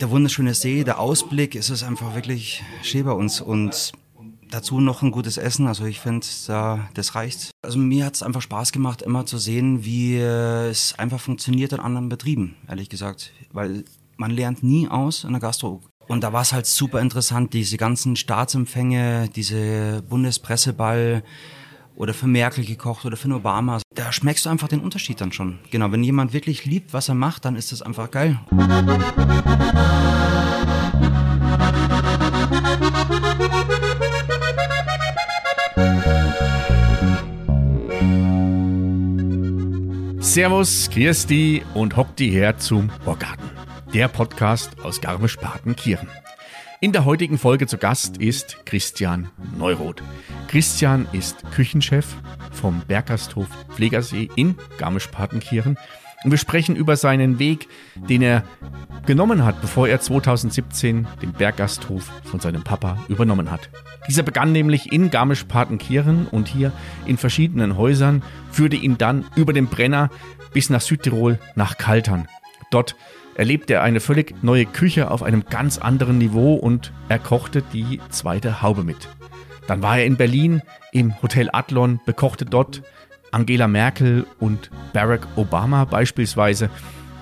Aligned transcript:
der 0.00 0.10
wunderschöne 0.10 0.54
See, 0.54 0.82
der 0.82 0.98
Ausblick, 0.98 1.54
es 1.54 1.68
ist 1.68 1.82
einfach 1.82 2.14
wirklich 2.14 2.62
schön 2.82 3.04
bei 3.04 3.12
uns 3.12 3.40
und 3.40 3.92
dazu 4.50 4.80
noch 4.80 5.02
ein 5.02 5.10
gutes 5.10 5.36
Essen. 5.36 5.66
Also 5.66 5.84
ich 5.84 6.00
finde, 6.00 6.26
da, 6.46 6.88
das 6.94 7.14
reicht. 7.14 7.50
Also 7.62 7.78
mir 7.78 8.06
hat 8.06 8.14
es 8.14 8.22
einfach 8.22 8.42
Spaß 8.42 8.72
gemacht, 8.72 9.02
immer 9.02 9.26
zu 9.26 9.38
sehen, 9.38 9.84
wie 9.84 10.16
es 10.16 10.98
einfach 10.98 11.20
funktioniert 11.20 11.72
in 11.72 11.80
anderen 11.80 12.08
Betrieben, 12.08 12.56
ehrlich 12.68 12.88
gesagt. 12.88 13.32
Weil 13.52 13.84
man 14.16 14.30
lernt 14.30 14.62
nie 14.62 14.88
aus 14.88 15.24
in 15.24 15.32
der 15.32 15.40
Gastro. 15.40 15.82
Und 16.08 16.24
da 16.24 16.32
war 16.32 16.42
es 16.42 16.52
halt 16.52 16.66
super 16.66 17.00
interessant, 17.00 17.52
diese 17.52 17.76
ganzen 17.76 18.16
Staatsempfänge, 18.16 19.28
diese 19.28 20.02
Bundespresseball 20.08 21.22
oder 22.00 22.14
für 22.14 22.26
Merkel 22.26 22.64
gekocht 22.64 23.04
oder 23.04 23.18
für 23.18 23.28
Obama. 23.28 23.78
Da 23.94 24.10
schmeckst 24.10 24.46
du 24.46 24.48
einfach 24.48 24.68
den 24.68 24.80
Unterschied 24.80 25.20
dann 25.20 25.32
schon. 25.32 25.58
Genau, 25.70 25.92
wenn 25.92 26.02
jemand 26.02 26.32
wirklich 26.32 26.64
liebt, 26.64 26.94
was 26.94 27.10
er 27.10 27.14
macht, 27.14 27.44
dann 27.44 27.56
ist 27.56 27.72
das 27.72 27.82
einfach 27.82 28.10
geil. 28.10 28.40
Servus, 40.20 40.88
Kirsti 40.88 41.62
und 41.74 41.96
hockt 41.96 42.18
die 42.18 42.30
her 42.30 42.56
zum 42.56 42.90
Horgarten, 43.04 43.50
der 43.92 44.08
Podcast 44.08 44.70
aus 44.82 45.02
Garmisch-Partenkirchen. 45.02 46.08
In 46.82 46.92
der 46.92 47.04
heutigen 47.04 47.36
Folge 47.36 47.66
zu 47.66 47.76
Gast 47.76 48.16
ist 48.16 48.64
Christian 48.64 49.28
Neuroth. 49.58 50.02
Christian 50.48 51.06
ist 51.12 51.44
Küchenchef 51.50 52.16
vom 52.52 52.80
Berggasthof 52.88 53.48
Pflegersee 53.68 54.30
in 54.34 54.54
Garmisch-Partenkirchen 54.78 55.76
und 56.24 56.30
wir 56.30 56.38
sprechen 56.38 56.76
über 56.76 56.96
seinen 56.96 57.38
Weg, 57.38 57.68
den 57.96 58.22
er 58.22 58.44
genommen 59.04 59.44
hat, 59.44 59.60
bevor 59.60 59.88
er 59.88 60.00
2017 60.00 61.06
den 61.20 61.32
Berggasthof 61.34 62.10
von 62.24 62.40
seinem 62.40 62.64
Papa 62.64 62.96
übernommen 63.08 63.50
hat. 63.50 63.68
Dieser 64.08 64.22
begann 64.22 64.52
nämlich 64.52 64.90
in 64.90 65.10
Garmisch-Partenkirchen 65.10 66.28
und 66.28 66.48
hier 66.48 66.72
in 67.04 67.18
verschiedenen 67.18 67.76
Häusern, 67.76 68.22
führte 68.50 68.76
ihn 68.76 68.96
dann 68.96 69.26
über 69.36 69.52
den 69.52 69.66
Brenner 69.66 70.08
bis 70.54 70.70
nach 70.70 70.80
Südtirol 70.80 71.38
nach 71.56 71.76
Kaltern. 71.76 72.26
Dort 72.70 72.96
erlebte 73.34 73.74
er 73.74 73.82
eine 73.82 74.00
völlig 74.00 74.42
neue 74.42 74.66
Küche 74.66 75.10
auf 75.10 75.22
einem 75.22 75.44
ganz 75.48 75.78
anderen 75.78 76.18
Niveau 76.18 76.54
und 76.54 76.92
er 77.08 77.18
kochte 77.18 77.62
die 77.72 78.00
zweite 78.10 78.62
Haube 78.62 78.84
mit. 78.84 79.08
Dann 79.66 79.82
war 79.82 79.98
er 79.98 80.06
in 80.06 80.16
Berlin 80.16 80.62
im 80.92 81.20
Hotel 81.22 81.48
Adlon, 81.52 82.00
bekochte 82.04 82.44
dort 82.44 82.82
Angela 83.30 83.68
Merkel 83.68 84.26
und 84.40 84.70
Barack 84.92 85.26
Obama 85.36 85.84
beispielsweise 85.84 86.70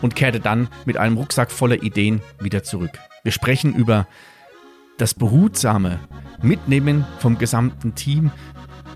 und 0.01 0.17
kehrte 0.17 0.41
dann 0.41 0.69
mit 0.87 0.97
einem 0.97 1.17
Rucksack 1.17 1.51
voller 1.51 1.83
Ideen 1.83 2.23
wieder 2.41 2.63
zurück. 2.63 2.99
Wir 3.23 3.33
sprechen 3.33 3.75
über 3.75 4.07
das 4.97 5.15
behutsame 5.15 5.99
Mitnehmen 6.43 7.05
vom 7.19 7.39
gesamten 7.39 7.95
Team, 7.95 8.31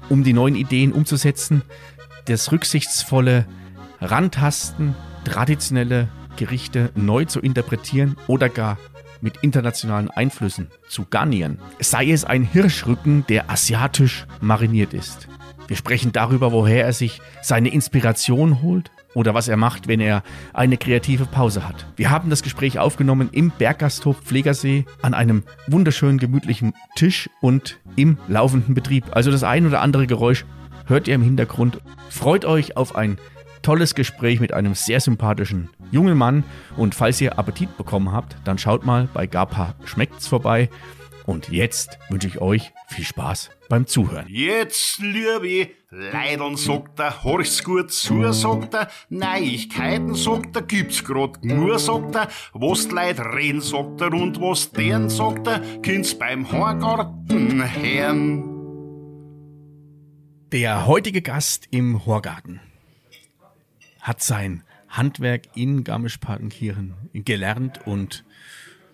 um 0.08 0.24
die 0.24 0.32
neuen 0.32 0.54
Ideen 0.54 0.92
umzusetzen, 0.92 1.62
das 2.26 2.52
rücksichtsvolle 2.52 3.46
Rantasten, 4.00 4.94
traditionelle 5.24 6.08
Gerichte 6.36 6.90
neu 6.94 7.24
zu 7.24 7.40
interpretieren 7.40 8.16
oder 8.26 8.48
gar 8.48 8.78
mit 9.20 9.38
internationalen 9.38 10.10
Einflüssen 10.10 10.68
zu 10.88 11.06
garnieren. 11.08 11.58
Sei 11.80 12.10
es 12.10 12.24
ein 12.24 12.42
Hirschrücken, 12.42 13.24
der 13.28 13.50
asiatisch 13.50 14.26
mariniert 14.40 14.94
ist. 14.94 15.28
Wir 15.68 15.76
sprechen 15.76 16.12
darüber, 16.12 16.52
woher 16.52 16.84
er 16.84 16.92
sich 16.92 17.20
seine 17.40 17.68
Inspiration 17.70 18.62
holt 18.62 18.90
oder 19.14 19.34
was 19.34 19.48
er 19.48 19.56
macht, 19.56 19.88
wenn 19.88 20.00
er 20.00 20.22
eine 20.52 20.76
kreative 20.76 21.26
Pause 21.26 21.66
hat. 21.68 21.86
Wir 21.96 22.10
haben 22.10 22.30
das 22.30 22.42
Gespräch 22.42 22.78
aufgenommen 22.78 23.28
im 23.32 23.50
Berggasthof 23.50 24.20
Pflegersee 24.22 24.84
an 25.02 25.14
einem 25.14 25.44
wunderschönen 25.68 26.18
gemütlichen 26.18 26.74
Tisch 26.96 27.30
und 27.40 27.78
im 27.96 28.18
laufenden 28.28 28.74
Betrieb. 28.74 29.04
Also 29.12 29.30
das 29.30 29.44
ein 29.44 29.66
oder 29.66 29.80
andere 29.80 30.06
Geräusch 30.06 30.44
hört 30.86 31.08
ihr 31.08 31.14
im 31.14 31.22
Hintergrund. 31.22 31.80
Freut 32.08 32.44
euch 32.44 32.76
auf 32.76 32.96
ein 32.96 33.18
tolles 33.62 33.94
Gespräch 33.94 34.40
mit 34.40 34.52
einem 34.52 34.74
sehr 34.74 35.00
sympathischen 35.00 35.70
jungen 35.90 36.18
Mann. 36.18 36.44
Und 36.76 36.94
falls 36.94 37.20
ihr 37.20 37.38
Appetit 37.38 37.76
bekommen 37.76 38.12
habt, 38.12 38.36
dann 38.44 38.58
schaut 38.58 38.84
mal 38.84 39.08
bei 39.14 39.26
Gapa 39.26 39.74
Schmeckt's 39.84 40.26
vorbei. 40.26 40.68
Und 41.24 41.50
jetzt 41.50 41.98
wünsche 42.08 42.26
ich 42.26 42.40
euch 42.40 42.72
viel 42.88 43.04
Spaß 43.04 43.50
beim 43.68 43.86
Zuhören. 43.86 44.26
Jetzt, 44.28 44.98
liebe 44.98 45.70
Leidern, 45.90 46.56
sagt 46.56 46.98
er, 46.98 47.22
horch's 47.22 47.62
gut 47.62 47.92
zu, 47.92 48.32
sagt 48.32 48.74
er, 48.74 48.88
Neuigkeiten, 49.08 50.14
sagt 50.14 50.56
er, 50.56 50.62
gibt's 50.62 51.04
grad 51.04 51.44
nur, 51.44 51.78
sagt 51.78 52.16
er, 52.16 52.28
was 52.54 52.88
die 52.88 52.94
Leute 52.94 53.24
reden, 53.34 53.60
sagt 53.60 54.00
er, 54.00 54.12
und 54.12 54.40
was 54.40 54.72
deren, 54.72 55.08
sagt 55.08 55.46
er, 55.46 55.60
kind's 55.82 56.18
beim 56.18 56.50
Horgarten 56.50 57.62
hören. 57.62 58.48
Der 60.50 60.86
heutige 60.86 61.22
Gast 61.22 61.68
im 61.70 62.04
Horgarten 62.04 62.60
hat 64.02 64.22
sein 64.22 64.64
Handwerk 64.88 65.56
in 65.56 65.84
Garmisch-Partenkirchen 65.84 66.94
gelernt 67.14 67.86
und 67.86 68.24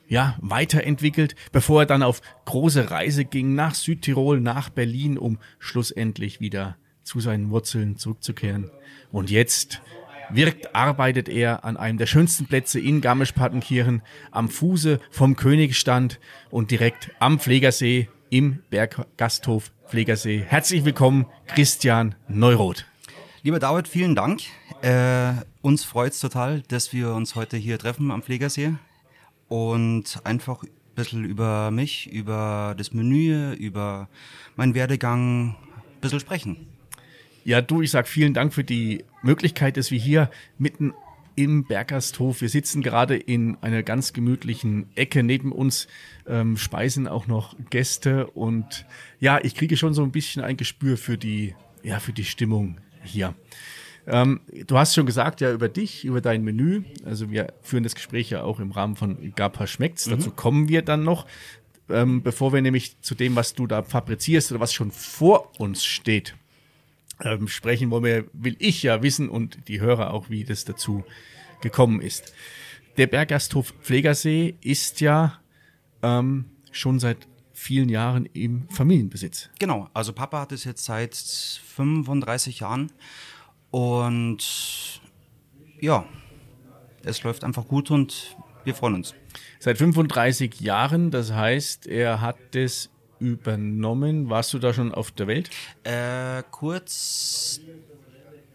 ja, 0.07 0.39
weiterentwickelt, 0.41 1.35
bevor 1.53 1.83
er 1.83 1.87
dann 1.87 2.03
auf 2.03 2.23
große 2.45 2.91
Reise 2.91 3.25
ging 3.25 3.55
nach 3.55 3.75
Südtirol, 3.75 4.41
nach 4.41 4.71
Berlin, 4.71 5.19
um 5.19 5.39
schlussendlich 5.59 6.41
wieder 6.41 6.77
zu 7.03 7.21
seinen 7.21 7.51
Wurzeln 7.51 7.97
zurückzukehren. 7.97 8.71
Und 9.11 9.31
jetzt 9.31 9.83
wirkt, 10.31 10.75
arbeitet 10.75 11.29
er 11.29 11.65
an 11.65 11.77
einem 11.77 11.99
der 11.99 12.07
schönsten 12.07 12.47
Plätze 12.47 12.81
in 12.81 13.01
Garmisch-Partenkirchen, 13.01 14.03
am 14.31 14.49
Fuße 14.49 15.01
vom 15.11 15.37
Königstand 15.37 16.21
und 16.51 16.71
direkt 16.71 17.11
am 17.19 17.39
Pflegersee 17.39 18.09
im 18.31 18.61
Berggasthof 18.71 19.73
Pflegersee. 19.89 20.45
Herzlich 20.47 20.85
willkommen, 20.85 21.27
Christian 21.47 22.15
Neuroth. 22.29 22.87
Lieber 23.45 23.61
David, 23.61 23.87
vielen 23.87 24.17
Dank. 24.17 24.41
Äh, 24.83 25.33
uns 25.63 25.85
freut 25.85 26.13
es 26.13 26.19
total, 26.19 26.63
dass 26.63 26.93
wir 26.93 27.13
uns 27.13 27.37
heute 27.37 27.57
hier 27.57 27.79
treffen 27.79 28.11
am 28.11 28.23
Pflegersee 28.23 28.75
und 29.47 30.21
einfach 30.25 30.65
ein 30.65 30.71
bisschen 30.97 31.25
über 31.25 31.71
mich, 31.71 32.11
über 32.13 32.75
das 32.77 32.93
Menü, 32.93 33.53
über 33.53 34.09
meinen 34.57 34.75
Werdegang 34.75 35.51
ein 35.51 36.01
bisschen 36.01 36.19
sprechen. 36.19 36.67
Ja, 37.45 37.61
du, 37.61 37.81
ich 37.81 37.93
sag 37.93 38.09
vielen 38.09 38.35
Dank 38.35 38.53
für 38.53 38.65
die 38.65 39.05
Möglichkeit, 39.23 39.77
dass 39.77 39.93
wir 39.93 40.01
hier 40.01 40.31
mitten 40.59 40.93
im 41.37 41.65
Bergasthof, 41.65 42.41
wir 42.41 42.49
sitzen 42.49 42.83
gerade 42.83 43.17
in 43.17 43.57
einer 43.61 43.85
ganz 43.85 44.13
gemütlichen 44.13 44.89
Ecke. 44.97 45.23
Neben 45.23 45.53
uns 45.53 45.87
ähm, 46.27 46.57
speisen 46.57 47.07
auch 47.07 47.29
noch 47.29 47.55
Gäste 47.71 48.27
und 48.27 48.85
ja, 49.21 49.39
ich 49.41 49.55
kriege 49.55 49.77
schon 49.77 49.95
so 49.95 50.03
ein 50.03 50.11
bisschen 50.11 50.43
ein 50.43 50.57
Gespür 50.57 50.97
für 50.97 51.17
die, 51.17 51.55
ja, 51.85 52.01
für 52.01 52.13
die 52.13 52.25
Stimmung 52.25 52.79
hier. 53.03 53.35
Ähm, 54.07 54.41
du 54.67 54.79
hast 54.79 54.95
schon 54.95 55.07
gesagt, 55.07 55.41
ja, 55.41 55.53
über 55.53 55.69
dich, 55.69 56.05
über 56.05 56.21
dein 56.21 56.43
Menü. 56.43 56.83
Also 57.05 57.31
wir 57.31 57.53
führen 57.63 57.83
das 57.83 57.95
Gespräch 57.95 58.31
ja 58.31 58.43
auch 58.43 58.59
im 58.59 58.73
Rahmen 58.73 58.97
von 58.97 59.35
Gapa 59.35 59.67
Schmeckt's. 59.67 60.07
Mhm. 60.07 60.11
Dazu 60.13 60.31
kommen 60.31 60.69
wir 60.69 60.83
dann 60.83 61.05
noch. 61.05 61.27
Ähm, 61.91 62.23
bevor 62.23 62.53
wir 62.53 62.61
nämlich 62.61 63.01
zu 63.01 63.15
dem, 63.15 63.37
was 63.37 63.55
du 63.55 63.67
da 63.67 63.83
fabrizierst 63.83 64.51
oder 64.51 64.61
was 64.61 64.73
schon 64.73 64.91
vor 64.91 65.59
uns 65.59 65.85
steht, 65.85 66.35
ähm, 67.23 67.49
sprechen 67.49 67.91
wollen 67.91 68.05
wir, 68.05 68.25
will 68.33 68.57
ich 68.59 68.83
ja 68.83 69.03
wissen 69.03 69.29
und 69.29 69.69
die 69.69 69.81
Hörer 69.81 70.13
auch, 70.13 70.31
wie 70.31 70.45
das 70.45 70.65
dazu 70.65 71.05
gekommen 71.61 72.01
ist. 72.01 72.33
Der 72.97 73.07
Berggasthof 73.07 73.75
Pflegersee 73.83 74.55
ist 74.61 75.01
ja 75.01 75.39
ähm, 76.03 76.47
schon 76.73 76.99
seit 76.99 77.27
vielen 77.59 77.89
Jahren 77.89 78.27
im 78.33 78.69
Familienbesitz. 78.71 79.51
Genau, 79.59 79.89
also 79.93 80.13
Papa 80.13 80.41
hat 80.41 80.53
es 80.53 80.65
jetzt 80.65 80.85
seit 80.85 81.15
35 81.15 82.61
Jahren 82.61 82.93
und 83.71 85.01
ja, 85.81 86.07
es 87.03 87.23
läuft 87.23 87.45
einfach 87.45 87.67
gut 87.67 87.91
und 87.91 88.37
wir 88.65 88.75
freuen 88.75 88.95
uns. 88.95 89.15
Seit 89.59 89.79
35 89.79 90.61
Jahren, 90.61 91.11
das 91.11 91.33
heißt, 91.33 91.87
er 91.87 92.21
hat 92.21 92.55
es 92.55 92.91
übernommen. 93.19 94.31
Warst 94.31 94.55
du 94.55 94.59
da 94.59 94.73
schon 94.73 94.93
auf 94.93 95.11
der 95.11 95.27
Welt? 95.27 95.51
Äh, 95.83 96.43
kurz 96.51 97.61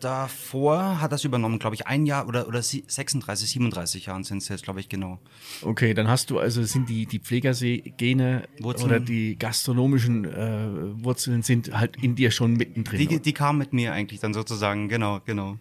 davor 0.03 0.99
hat 1.01 1.11
das 1.11 1.23
übernommen, 1.23 1.59
glaube 1.59 1.75
ich, 1.75 1.87
ein 1.87 2.05
Jahr 2.05 2.27
oder, 2.27 2.47
oder 2.47 2.61
36, 2.61 3.49
37 3.49 4.05
Jahren 4.07 4.23
sind 4.23 4.39
es 4.39 4.49
jetzt, 4.49 4.63
glaube 4.63 4.79
ich, 4.79 4.89
genau. 4.89 5.19
Okay, 5.61 5.93
dann 5.93 6.07
hast 6.07 6.29
du 6.29 6.39
also, 6.39 6.63
sind 6.63 6.89
die, 6.89 7.05
die 7.05 7.19
Pflegersee-Gene 7.19 8.43
oder 8.61 8.99
die 8.99 9.37
gastronomischen 9.37 10.25
äh, 10.25 11.03
Wurzeln 11.03 11.41
sind 11.41 11.77
halt 11.77 11.97
in 12.01 12.15
dir 12.15 12.31
schon 12.31 12.53
mittendrin. 12.53 13.07
Die, 13.07 13.19
die 13.19 13.33
kamen 13.33 13.59
mit 13.59 13.73
mir 13.73 13.93
eigentlich 13.93 14.19
dann 14.19 14.33
sozusagen, 14.33 14.89
genau, 14.89 15.21
genau. 15.25 15.57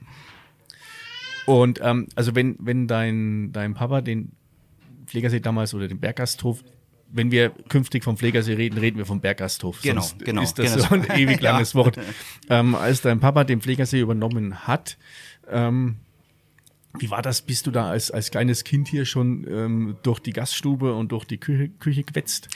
Und 1.47 1.81
ähm, 1.83 2.09
also 2.15 2.35
wenn, 2.35 2.57
wenn 2.59 2.87
dein, 2.87 3.53
dein 3.53 3.75
Papa 3.75 4.01
den 4.01 4.33
Pflegersee 5.07 5.41
damals 5.41 5.75
oder 5.75 5.89
den 5.89 6.01
Berggasthof 6.01 6.63
wenn 7.13 7.31
wir 7.31 7.51
künftig 7.69 8.05
vom 8.05 8.17
Pflegersee 8.17 8.55
reden, 8.55 8.79
reden 8.79 8.99
wir 8.99 9.07
vom 9.07 9.21
Berggasthof. 9.21 9.83
Genau, 9.83 10.01
Sonst 10.01 10.25
genau. 10.25 10.43
Ist 10.43 10.59
das 10.59 10.75
genau. 10.75 10.89
so 10.89 10.95
ein 10.95 11.05
ewig 11.19 11.41
langes 11.41 11.75
ja. 11.75 11.79
Wort. 11.79 11.99
Ähm, 12.49 12.75
als 12.75 13.03
dein 13.03 13.21
Papa 13.21 13.45
den 13.45 13.61
Pflegersee 13.61 14.01
übernommen 14.01 14.67
hat, 14.67 14.99
ähm, 15.49 15.97
Wie 16.99 17.11
war 17.11 17.23
das? 17.23 17.43
Bist 17.43 17.67
du 17.67 17.71
da 17.71 17.91
als, 17.91 18.11
als 18.11 18.31
kleines 18.31 18.65
Kind 18.65 18.89
hier 18.89 19.05
schon 19.05 19.47
ähm, 19.49 19.97
durch 20.03 20.21
die 20.21 20.33
Gaststube 20.33 20.95
und 20.95 21.13
durch 21.13 21.25
die 21.25 21.39
Küche, 21.39 21.69
Küche 21.69 22.03
gewetzt? 22.03 22.49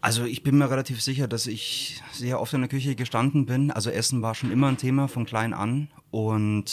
Also 0.00 0.24
ich 0.24 0.42
bin 0.42 0.58
mir 0.58 0.68
relativ 0.68 1.00
sicher, 1.00 1.28
dass 1.28 1.46
ich 1.46 2.02
sehr 2.12 2.40
oft 2.40 2.52
in 2.52 2.60
der 2.60 2.68
Küche 2.68 2.96
gestanden 2.96 3.46
bin. 3.46 3.70
Also 3.70 3.88
Essen 3.88 4.20
war 4.20 4.34
schon 4.34 4.50
immer 4.50 4.68
ein 4.68 4.76
Thema 4.76 5.06
von 5.06 5.24
klein 5.24 5.54
an 5.54 5.88
und 6.10 6.64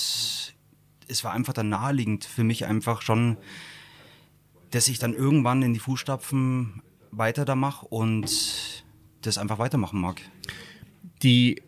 es 1.08 1.24
war 1.24 1.34
einfach 1.34 1.54
dann 1.54 1.70
naheliegend 1.70 2.26
für 2.26 2.44
mich 2.44 2.66
einfach 2.66 3.02
schon, 3.02 3.38
dass 4.72 4.88
ich 4.88 5.00
dann 5.00 5.14
irgendwann 5.14 5.62
in 5.62 5.74
die 5.74 5.80
Fußstapfen 5.80 6.82
weiter 7.12 7.46
da 7.46 7.56
mache 7.56 7.86
und 7.88 8.84
das 9.22 9.38
einfach 9.38 9.60
weitermachen 9.60 10.00
mag. 10.00 10.22
Die, 11.24 11.62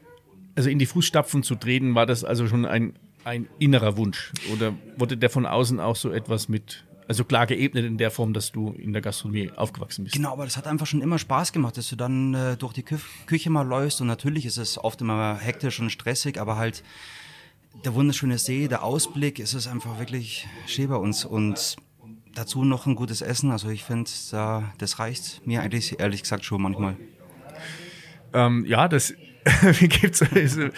also 0.56 0.69
in 0.69 0.80
die 0.80 0.86
Fußstapfen 0.86 1.44
zu 1.44 1.56
treten, 1.56 1.95
war 1.95 2.06
das 2.06 2.24
also 2.24 2.48
schon 2.48 2.65
ein, 2.65 2.94
ein 3.24 3.48
innerer 3.59 3.98
Wunsch 3.98 4.31
oder 4.53 4.74
wurde 4.98 5.18
der 5.18 5.30
von 5.30 5.45
außen 5.45 5.80
auch 5.80 5.95
so 5.95 6.12
etwas 6.12 6.48
mit 6.48 6.86
also 7.07 7.25
klar 7.25 7.45
geebnet 7.45 7.83
in 7.83 7.98
der 7.98 8.09
Form, 8.09 8.31
dass 8.31 8.53
du 8.53 8.69
in 8.69 8.94
der 8.94 9.01
Gastronomie 9.01 9.51
aufgewachsen 9.57 10.06
bist. 10.06 10.15
Genau, 10.15 10.31
aber 10.31 10.45
das 10.45 10.56
hat 10.56 10.65
einfach 10.65 10.86
schon 10.86 11.01
immer 11.01 11.19
Spaß 11.19 11.51
gemacht, 11.51 11.75
dass 11.75 11.89
du 11.89 11.97
dann 11.97 12.33
äh, 12.33 12.56
durch 12.56 12.71
die 12.71 12.83
Kü 12.83 12.97
Küche 13.25 13.50
mal 13.50 13.68
läufst 13.68 14.00
und 14.00 14.07
natürlich 14.07 14.45
ist 14.45 14.56
es 14.56 14.77
oft 14.77 15.01
immer 15.01 15.38
hektisch 15.38 15.81
und 15.81 15.89
stressig, 15.89 16.39
aber 16.39 16.56
halt 16.56 16.83
der 17.83 17.95
wunderschöne 17.95 18.38
See, 18.38 18.69
der 18.69 18.83
Ausblick, 18.83 19.39
es 19.39 19.54
ist 19.54 19.68
einfach 19.68 20.00
wirklich 20.00 20.47
schön 20.68 20.88
bei 20.88 20.95
uns 20.95 21.25
und 21.25 21.75
dazu 22.33 22.63
noch 22.63 22.86
ein 22.86 22.95
gutes 22.95 23.22
Essen. 23.22 23.51
Also 23.51 23.69
ich 23.69 23.83
finde, 23.83 24.10
da, 24.31 24.72
das 24.78 25.00
reicht 25.00 25.45
mir 25.45 25.62
eigentlich 25.62 26.00
ehrlich 26.00 26.22
gesagt 26.22 26.45
schon 26.45 26.62
manchmal. 26.62 26.98
Ähm, 28.33 28.66
ja, 28.66 28.88
das 28.88 29.13
wie 29.80 29.88
gibt's, 29.88 30.22
also, 30.22 30.69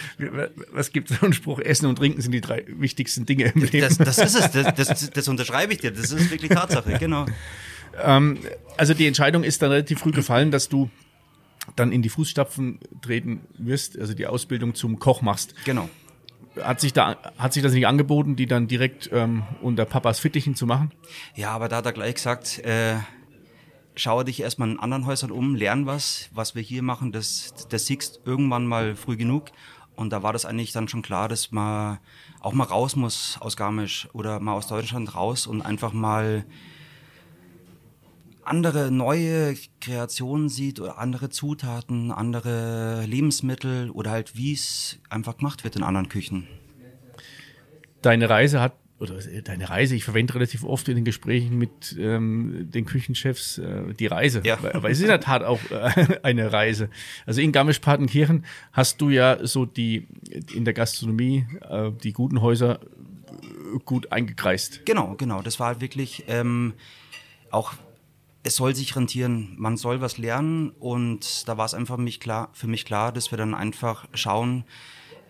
was 0.72 0.94
gibt 0.94 1.12
es 1.12 1.20
so 1.20 1.26
einen 1.26 1.34
Spruch? 1.34 1.60
Essen 1.60 1.86
und 1.86 1.98
Trinken 1.98 2.22
sind 2.22 2.32
die 2.32 2.40
drei 2.40 2.64
wichtigsten 2.68 3.26
Dinge 3.26 3.52
im 3.54 3.62
Leben. 3.62 3.82
Das, 3.82 3.98
das 3.98 4.18
ist 4.18 4.36
es, 4.36 4.52
das, 4.52 4.74
das, 4.76 5.10
das, 5.10 5.28
unterschreibe 5.28 5.74
ich 5.74 5.80
dir. 5.80 5.92
Das 5.92 6.12
ist 6.12 6.32
wirklich 6.32 6.50
Tatsache, 6.50 6.98
genau. 6.98 7.26
Ähm, 8.02 8.40
also 8.78 8.94
die 8.94 9.06
Entscheidung 9.06 9.44
ist 9.44 9.62
dann 9.62 9.72
relativ 9.72 10.00
früh 10.00 10.12
gefallen, 10.12 10.50
dass 10.50 10.70
du 10.70 10.90
dann 11.76 11.92
in 11.92 12.02
die 12.02 12.10
Fußstapfen 12.10 12.80
treten 13.02 13.42
wirst, 13.58 13.98
also 14.00 14.14
die 14.14 14.28
Ausbildung 14.28 14.76
zum 14.76 15.00
Koch 15.00 15.22
machst. 15.22 15.56
Genau. 15.66 15.90
Hat 16.62 16.80
sich, 16.80 16.94
da, 16.94 17.18
hat 17.38 17.54
sich 17.54 17.64
das 17.64 17.74
nicht 17.74 17.88
angeboten, 17.88 18.36
die 18.36 18.46
dann 18.46 18.68
direkt 18.68 19.10
ähm, 19.12 19.44
unter 19.62 19.86
Papas 19.86 20.20
Fittichen 20.20 20.56
zu 20.56 20.66
machen? 20.66 20.92
Ja, 21.36 21.52
aber 21.52 21.68
da 21.68 21.78
hat 21.78 21.86
er 21.86 21.94
gleich 21.94 22.16
gesagt, 22.16 22.60
äh, 22.60 22.98
schaue 23.96 24.26
dich 24.26 24.42
erstmal 24.42 24.70
in 24.70 24.80
anderen 24.80 25.06
Häusern 25.06 25.32
um, 25.32 25.56
lern 25.56 25.86
was, 25.86 26.30
was 26.32 26.56
wir 26.56 26.62
hier 26.62 26.84
machen, 26.84 27.12
das, 27.12 27.54
das 27.70 27.86
siehst 27.86 28.22
irgendwann 28.26 28.68
mal 28.68 28.96
früh 28.96 29.18
genug. 29.18 29.52
Und 29.96 30.12
da 30.12 30.24
war 30.24 30.34
das 30.34 30.46
eigentlich 30.46 30.72
dann 30.72 30.88
schon 30.88 31.04
klar, 31.04 31.30
dass 31.30 31.52
man 31.52 32.00
auch 32.40 32.54
mal 32.54 32.64
raus 32.64 32.96
muss 32.96 33.38
aus 33.40 33.56
Garmisch 33.56 34.08
oder 34.14 34.40
mal 34.40 34.54
aus 34.54 34.68
Deutschland 34.68 35.16
raus 35.16 35.46
und 35.46 35.62
einfach 35.62 35.94
mal 35.94 36.46
andere 38.46 38.92
neue 38.92 39.56
Kreationen 39.82 40.50
sieht 40.50 40.80
oder 40.80 40.98
andere 40.98 41.30
Zutaten, 41.30 42.12
andere 42.12 43.06
Lebensmittel 43.06 43.90
oder 43.90 44.12
halt 44.12 44.36
wie 44.36 44.54
es 44.54 45.00
einfach 45.10 45.38
gemacht 45.38 45.64
wird 45.64 45.76
in 45.76 45.84
anderen 45.84 46.10
Küchen. 46.10 46.48
Deine 48.02 48.30
Reise 48.30 48.60
hat 48.62 48.74
oder 49.00 49.16
deine 49.44 49.70
Reise, 49.70 49.96
ich 49.96 50.06
verwende 50.06 50.36
relativ 50.36 50.64
oft 50.64 50.88
in 50.88 50.96
den 50.96 51.04
Gesprächen 51.04 51.58
mit 51.58 51.96
ähm, 52.00 52.70
den 52.72 52.86
Küchenchefs 52.86 53.58
äh, 53.58 53.94
die 53.94 54.08
Reise. 54.08 54.42
Ja. 54.46 54.58
Aber 54.74 54.90
es 54.90 54.98
ist 54.98 55.04
in 55.04 55.10
der 55.10 55.20
Tat 55.20 55.44
auch 55.44 55.60
äh, 55.72 56.20
eine 56.24 56.54
Reise. 56.54 56.90
Also 57.26 57.42
in 57.42 57.52
Garmisch-Partenkirchen 57.52 58.46
hast 58.72 59.02
du 59.02 59.10
ja 59.10 59.46
so 59.46 59.66
die 59.66 60.08
in 60.54 60.64
der 60.64 60.74
Gastronomie 60.74 61.46
äh, 61.70 61.92
die 61.92 62.14
guten 62.14 62.42
Häuser 62.42 62.80
äh, 62.82 63.80
gut 63.84 64.12
eingekreist. 64.12 64.86
Genau, 64.86 65.16
genau. 65.18 65.42
Das 65.42 65.60
war 65.60 65.68
halt 65.68 65.82
wirklich 65.82 66.24
ähm, 66.28 66.74
auch 67.52 67.74
es 68.44 68.58
soll 68.58 68.76
sich 68.76 68.96
rentieren, 68.96 69.56
man 69.58 69.78
soll 69.78 70.02
was 70.02 70.18
lernen 70.18 70.72
und 70.72 71.48
da 71.48 71.58
war 71.58 71.66
es 71.66 71.74
einfach 71.74 71.98
mich 71.98 72.20
klar, 72.20 72.50
für 72.54 72.68
mich 72.68 72.86
klar, 72.86 73.12
dass 73.12 73.32
wir 73.32 73.38
dann 73.38 73.56
einfach 73.56 74.06
schauen, 74.14 74.66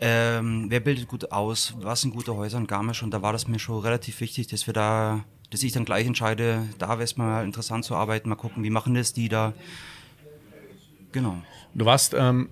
ähm, 0.02 0.66
wer 0.70 0.80
bildet 0.80 1.08
gut 1.08 1.32
aus, 1.32 1.76
was 1.80 2.02
sind 2.02 2.14
gute 2.14 2.36
Häuser 2.36 2.58
in 2.58 2.68
Garmisch 2.68 3.04
und 3.04 3.12
da 3.12 3.22
war 3.22 3.32
das 3.32 3.48
mir 3.48 3.60
schon 3.60 3.80
relativ 3.80 4.20
wichtig, 4.20 4.48
dass 4.48 4.66
wir 4.66 4.74
da, 4.74 5.24
dass 5.52 5.62
ich 5.62 5.72
dann 5.72 5.86
gleich 5.86 6.08
entscheide, 6.08 6.68
da 6.80 6.90
wäre 6.90 7.04
es 7.04 7.16
mal 7.16 7.46
interessant 7.46 7.86
zu 7.86 7.96
arbeiten, 7.96 8.30
mal 8.30 8.36
gucken, 8.36 8.64
wie 8.64 8.72
machen 8.72 8.96
das 8.96 9.14
die 9.14 9.30
da. 9.30 9.54
Genau. 11.12 11.38
Du 11.76 11.86
warst, 11.86 12.16
ähm, 12.16 12.50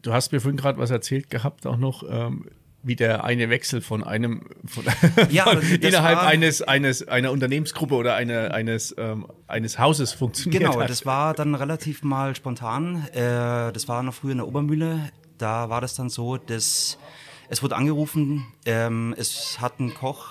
du 0.00 0.14
hast 0.14 0.32
mir 0.32 0.40
vorhin 0.40 0.56
gerade 0.56 0.78
was 0.78 0.90
erzählt 0.90 1.28
gehabt, 1.28 1.66
auch 1.66 1.76
noch, 1.76 2.02
ähm, 2.08 2.46
wie 2.82 2.96
der 2.96 3.24
eine 3.24 3.50
Wechsel 3.50 3.80
von 3.80 4.02
einem 4.02 4.42
von, 4.64 4.84
ja, 5.30 5.44
von 5.44 5.60
innerhalb 5.60 6.18
eines 6.18 6.62
eines 6.62 7.06
einer 7.06 7.30
Unternehmensgruppe 7.30 7.94
oder 7.94 8.14
eine, 8.14 8.52
eines 8.52 8.94
ähm, 8.96 9.26
eines 9.46 9.78
Hauses 9.78 10.12
funktioniert 10.12 10.62
genau 10.62 10.80
hat. 10.80 10.88
das 10.88 11.04
war 11.04 11.34
dann 11.34 11.54
relativ 11.54 12.02
mal 12.02 12.34
spontan. 12.34 13.06
Äh, 13.12 13.72
das 13.72 13.88
war 13.88 14.02
noch 14.02 14.14
früher 14.14 14.32
in 14.32 14.38
der 14.38 14.48
Obermühle. 14.48 15.10
Da 15.36 15.68
war 15.68 15.80
das 15.80 15.94
dann 15.94 16.08
so, 16.08 16.36
dass 16.36 16.98
es 17.48 17.62
wurde 17.62 17.76
angerufen, 17.76 18.46
ähm, 18.64 19.14
es 19.18 19.60
hat 19.60 19.80
ein 19.80 19.92
Koch, 19.92 20.28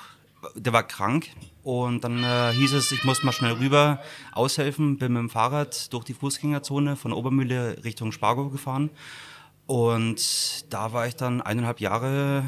der 0.56 0.72
war 0.72 0.84
krank 0.84 1.28
und 1.64 2.04
dann 2.04 2.24
äh, 2.24 2.54
hieß 2.54 2.74
es, 2.74 2.92
ich 2.92 3.04
muss 3.04 3.24
mal 3.24 3.34
schnell 3.34 3.54
rüber 3.54 4.00
aushelfen, 4.32 4.98
bin 4.98 5.14
mit 5.14 5.20
dem 5.24 5.30
Fahrrad 5.30 5.92
durch 5.92 6.06
die 6.06 6.14
Fußgängerzone 6.14 6.96
von 6.96 7.12
Obermühle 7.12 7.84
Richtung 7.84 8.12
Spargo 8.12 8.50
gefahren 8.50 8.90
und 9.70 10.74
da 10.74 10.94
war 10.94 11.06
ich 11.06 11.16
dann 11.16 11.42
eineinhalb 11.42 11.80
Jahre 11.80 12.44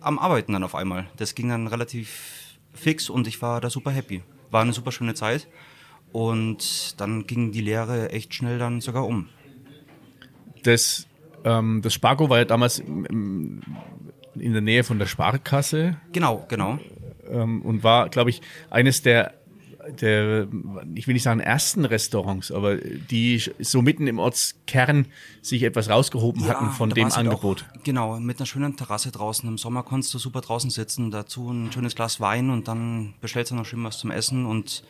am 0.00 0.18
Arbeiten 0.18 0.54
dann 0.54 0.64
auf 0.64 0.74
einmal. 0.74 1.06
Das 1.18 1.34
ging 1.34 1.50
dann 1.50 1.66
relativ 1.66 2.58
fix 2.72 3.10
und 3.10 3.26
ich 3.26 3.42
war 3.42 3.60
da 3.60 3.68
super 3.68 3.90
happy. 3.90 4.22
War 4.50 4.62
eine 4.62 4.72
super 4.72 4.90
schöne 4.90 5.12
Zeit 5.12 5.46
und 6.10 6.98
dann 6.98 7.26
ging 7.26 7.52
die 7.52 7.60
Lehre 7.60 8.12
echt 8.12 8.32
schnell 8.32 8.58
dann 8.58 8.80
sogar 8.80 9.06
um. 9.06 9.28
Das 10.62 11.06
ähm, 11.44 11.82
das 11.82 11.92
Spargo 11.92 12.30
war 12.30 12.38
ja 12.38 12.44
damals 12.46 12.78
in 12.78 13.62
der 14.34 14.62
Nähe 14.62 14.84
von 14.84 14.98
der 14.98 15.04
Sparkasse. 15.04 15.98
Genau, 16.12 16.46
genau. 16.48 16.78
Ähm, 17.28 17.60
und 17.60 17.84
war, 17.84 18.08
glaube 18.08 18.30
ich, 18.30 18.40
eines 18.70 19.02
der 19.02 19.34
der, 20.00 20.48
ich 20.94 21.06
will 21.06 21.14
nicht 21.14 21.22
sagen 21.22 21.40
ersten 21.40 21.84
Restaurants, 21.84 22.50
aber 22.50 22.76
die 22.76 23.42
so 23.58 23.82
mitten 23.82 24.06
im 24.06 24.18
Ortskern 24.18 25.06
sich 25.42 25.62
etwas 25.62 25.88
rausgehoben 25.88 26.42
ja, 26.42 26.50
hatten 26.50 26.70
von 26.70 26.90
dem 26.90 27.10
Angebot. 27.10 27.64
Auch, 27.76 27.82
genau, 27.82 28.20
mit 28.20 28.38
einer 28.38 28.46
schönen 28.46 28.76
Terrasse 28.76 29.10
draußen. 29.10 29.48
Im 29.48 29.58
Sommer 29.58 29.82
konntest 29.82 30.12
du 30.14 30.18
super 30.18 30.40
draußen 30.40 30.70
sitzen, 30.70 31.10
dazu 31.10 31.50
ein 31.50 31.72
schönes 31.72 31.94
Glas 31.94 32.20
Wein 32.20 32.50
und 32.50 32.68
dann 32.68 33.14
bestellst 33.20 33.50
du 33.50 33.54
noch 33.54 33.66
schön 33.66 33.82
was 33.84 33.98
zum 33.98 34.10
Essen 34.10 34.46
und 34.46 34.84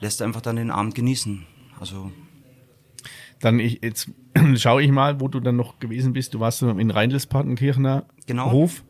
lässt 0.00 0.22
einfach 0.22 0.40
dann 0.40 0.56
den 0.56 0.70
Abend 0.70 0.94
genießen. 0.94 1.46
Also 1.78 2.10
dann 3.40 3.58
ich, 3.58 3.80
jetzt 3.82 4.10
schaue 4.56 4.82
ich 4.82 4.90
mal, 4.90 5.20
wo 5.20 5.28
du 5.28 5.40
dann 5.40 5.56
noch 5.56 5.78
gewesen 5.78 6.12
bist. 6.12 6.34
Du 6.34 6.40
warst 6.40 6.62
in 6.62 6.90
Reindelspartenkirchener 6.90 8.04
genau. 8.26 8.50
Hof 8.52 8.84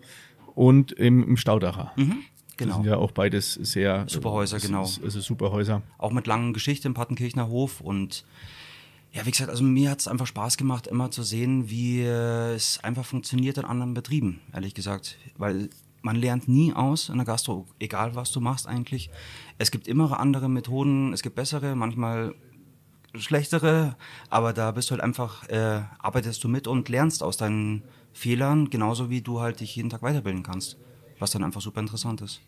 und 0.55 0.93
im, 0.93 1.23
im 1.27 1.37
Staudacher. 1.37 1.93
Mhm. 1.97 2.19
Genau. 2.61 2.75
Das 2.75 2.83
sind 2.83 2.93
ja 2.93 2.99
auch 2.99 3.13
beides 3.13 3.55
sehr 3.55 4.05
super 4.07 4.33
Häuser, 4.33 4.59
äh, 4.59 4.61
genau. 4.61 4.83
Also 4.83 5.21
super 5.21 5.51
Häuser. 5.51 5.81
Auch 5.97 6.13
mit 6.13 6.27
langen 6.27 6.53
Geschichte 6.53 6.87
im 6.87 6.95
Partenkirchner 6.95 7.49
Hof 7.49 7.81
und 7.81 8.25
ja, 9.13 9.27
wie 9.27 9.31
gesagt, 9.31 9.51
also 9.51 9.65
mir 9.65 9.91
hat 9.91 10.01
es 10.01 10.07
einfach 10.07 10.27
Spaß 10.27 10.57
gemacht, 10.57 10.87
immer 10.87 11.11
zu 11.11 11.23
sehen, 11.23 11.69
wie 11.69 12.03
es 12.03 12.79
einfach 12.85 13.05
funktioniert 13.05 13.59
in 13.59 13.65
anderen 13.65 13.95
Betrieben, 13.95 14.41
ehrlich 14.53 14.75
gesagt. 14.75 15.17
Weil 15.37 15.71
man 16.03 16.17
lernt 16.17 16.49
nie 16.49 16.73
aus 16.75 17.09
in 17.09 17.17
der 17.17 17.25
Gastro, 17.25 17.67
egal 17.79 18.15
was 18.15 18.31
du 18.31 18.41
machst 18.41 18.69
eigentlich. 18.69 19.11
Es 19.59 19.71
gibt 19.71 19.89
immer 19.89 20.21
andere 20.21 20.49
Methoden, 20.49 21.13
es 21.13 21.23
gibt 21.23 21.35
bessere, 21.35 21.75
manchmal 21.75 22.35
schlechtere, 23.15 23.97
aber 24.29 24.53
da 24.53 24.71
bist 24.71 24.91
du 24.91 24.93
halt 24.93 25.03
einfach, 25.03 25.49
äh, 25.49 25.81
arbeitest 25.99 26.45
du 26.45 26.49
mit 26.49 26.69
und 26.69 26.89
lernst 26.89 27.23
aus 27.23 27.37
deinen 27.37 27.83
Fehlern, 28.13 28.71
genauso 28.71 29.11
wie 29.11 29.23
du 29.23 29.41
halt 29.41 29.61
dich 29.61 29.75
jeden 29.75 29.91
Tag 29.91 30.03
weiterbilden 30.03 30.43
kannst, 30.43 30.77
was 31.21 31.31
dann 31.33 31.45
einfach 31.45 31.61
super 31.61 31.81
interessant 31.81 32.21
ist. 32.21 32.41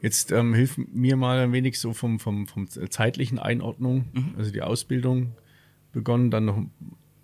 Jetzt 0.00 0.32
ähm, 0.32 0.54
hilf 0.54 0.78
mir 0.78 1.16
mal 1.16 1.38
ein 1.38 1.52
wenig 1.52 1.78
so 1.78 1.92
vom, 1.92 2.18
vom, 2.18 2.46
vom 2.46 2.68
zeitlichen 2.68 3.38
Einordnung, 3.38 4.06
mhm. 4.12 4.34
also 4.36 4.50
die 4.50 4.62
Ausbildung 4.62 5.32
begonnen, 5.92 6.30
dann 6.30 6.44
noch 6.44 6.62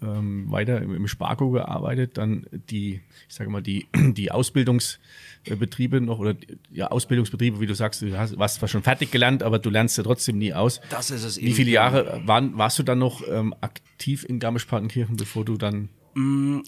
ähm, 0.03 0.51
weiter 0.51 0.81
im, 0.81 0.95
im 0.95 1.09
Sparko 1.09 1.51
gearbeitet, 1.51 2.19
dann 2.19 2.47
die, 2.53 3.01
ich 3.29 3.35
sage 3.35 3.51
mal, 3.51 3.63
die, 3.63 3.87
die 3.97 4.31
Ausbildungsbetriebe 4.31 6.01
noch 6.01 6.19
oder 6.19 6.37
ja, 6.71 6.89
Ausbildungsbetriebe, 6.89 7.61
wie 7.61 7.67
du 7.67 7.75
sagst, 7.75 8.03
du 8.03 8.17
hast, 8.17 8.39
warst 8.39 8.57
zwar 8.57 8.69
schon 8.69 8.83
fertig 8.83 9.11
gelernt, 9.11 9.43
aber 9.43 9.59
du 9.59 9.71
lernst 9.71 9.99
ja 9.99 10.05
trotzdem 10.05 10.39
nie 10.39 10.55
aus. 10.55 10.81
Das 10.91 11.11
ist 11.11 11.25
es 11.25 11.39
eben. 11.39 11.49
Wie 11.49 11.53
viele 11.53 11.71
Jahre 11.71 12.23
waren, 12.27 12.57
warst 12.57 12.79
du 12.79 12.83
dann 12.83 12.99
noch 12.99 13.23
ähm, 13.29 13.55
aktiv 13.61 14.25
in 14.29 14.39
Garmisch-Partenkirchen, 14.39 15.17
bevor 15.17 15.45
du 15.45 15.57
dann 15.57 15.89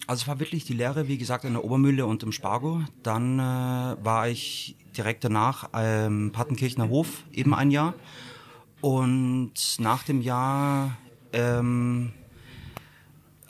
also 0.07 0.21
es 0.21 0.27
war 0.27 0.39
wirklich 0.39 0.65
die 0.65 0.73
Lehre, 0.73 1.07
wie 1.07 1.17
gesagt, 1.17 1.43
in 1.43 1.53
der 1.53 1.63
Obermühle 1.65 2.05
und 2.05 2.23
im 2.23 2.31
Spargo. 2.31 2.83
Dann 3.03 3.39
äh, 3.39 3.41
war 4.03 4.29
ich 4.29 4.75
direkt 4.95 5.23
danach 5.23 5.69
ähm, 5.73 6.31
Partenkirchner 6.31 6.89
Hof, 6.89 7.23
eben 7.31 7.53
ein 7.53 7.71
Jahr. 7.71 7.93
Und 8.81 9.53
nach 9.79 10.03
dem 10.03 10.21
Jahr 10.21 10.97
ähm, 11.33 12.13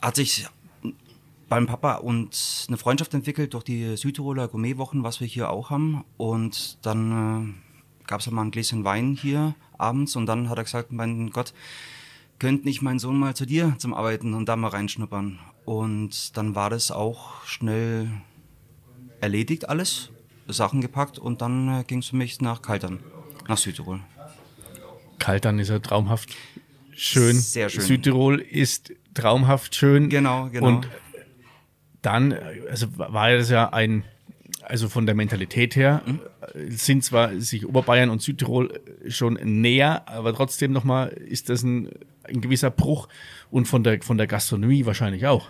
hat 0.00 0.16
sich 0.16 0.46
beim 1.48 1.66
Papa 1.66 1.96
und 1.96 2.66
eine 2.68 2.76
Freundschaft 2.78 3.14
entwickelt 3.14 3.54
durch 3.54 3.64
die 3.64 3.96
Südtiroler 3.96 4.48
Gourmetwochen, 4.48 5.04
was 5.04 5.20
wir 5.20 5.26
hier 5.26 5.50
auch 5.50 5.70
haben. 5.70 6.04
Und 6.16 6.78
dann 6.84 7.54
äh, 8.02 8.06
gab 8.06 8.20
es 8.20 8.30
mal 8.30 8.42
ein 8.42 8.50
Gläschen 8.50 8.84
Wein 8.84 9.16
hier 9.20 9.54
abends 9.78 10.16
und 10.16 10.26
dann 10.26 10.48
hat 10.48 10.58
er 10.58 10.64
gesagt, 10.64 10.92
mein 10.92 11.30
Gott, 11.30 11.52
könnte 12.38 12.64
nicht 12.64 12.82
mein 12.82 12.98
Sohn 12.98 13.18
mal 13.18 13.36
zu 13.36 13.46
dir 13.46 13.76
zum 13.78 13.94
Arbeiten 13.94 14.34
und 14.34 14.48
da 14.48 14.56
mal 14.56 14.68
reinschnuppern. 14.68 15.38
Und 15.64 16.36
dann 16.36 16.54
war 16.54 16.70
das 16.70 16.90
auch 16.90 17.44
schnell 17.44 18.08
erledigt 19.20 19.68
alles, 19.68 20.10
Sachen 20.48 20.80
gepackt 20.80 21.18
und 21.18 21.40
dann 21.40 21.80
äh, 21.80 21.84
ging 21.84 22.00
es 22.00 22.08
für 22.08 22.16
mich 22.16 22.40
nach 22.40 22.62
Kaltern, 22.62 23.00
nach 23.48 23.56
Südtirol. 23.56 24.00
Kaltern 25.18 25.60
ist 25.60 25.68
ja 25.68 25.78
traumhaft 25.78 26.30
schön. 26.94 27.36
Sehr 27.36 27.68
schön. 27.68 27.82
Südtirol 27.82 28.40
ist 28.40 28.92
traumhaft 29.14 29.76
schön. 29.76 30.08
Genau, 30.08 30.48
genau. 30.50 30.66
Und 30.66 30.88
dann, 32.02 32.34
also 32.68 32.86
war 32.96 33.30
das 33.30 33.48
ja 33.48 33.72
ein, 33.72 34.04
also 34.62 34.88
von 34.88 35.06
der 35.06 35.14
Mentalität 35.14 35.76
her, 35.76 36.02
mhm. 36.04 36.20
sind 36.70 37.04
zwar 37.04 37.38
sich 37.40 37.66
Oberbayern 37.66 38.10
und 38.10 38.20
Südtirol 38.20 38.80
schon 39.08 39.34
näher, 39.34 40.08
aber 40.08 40.34
trotzdem 40.34 40.72
nochmal 40.72 41.08
ist 41.10 41.48
das 41.48 41.62
ein, 41.62 41.90
ein 42.24 42.40
gewisser 42.40 42.70
Bruch 42.70 43.08
und 43.50 43.66
von 43.66 43.84
der, 43.84 44.02
von 44.02 44.18
der 44.18 44.26
Gastronomie 44.26 44.86
wahrscheinlich 44.86 45.26
auch. 45.26 45.48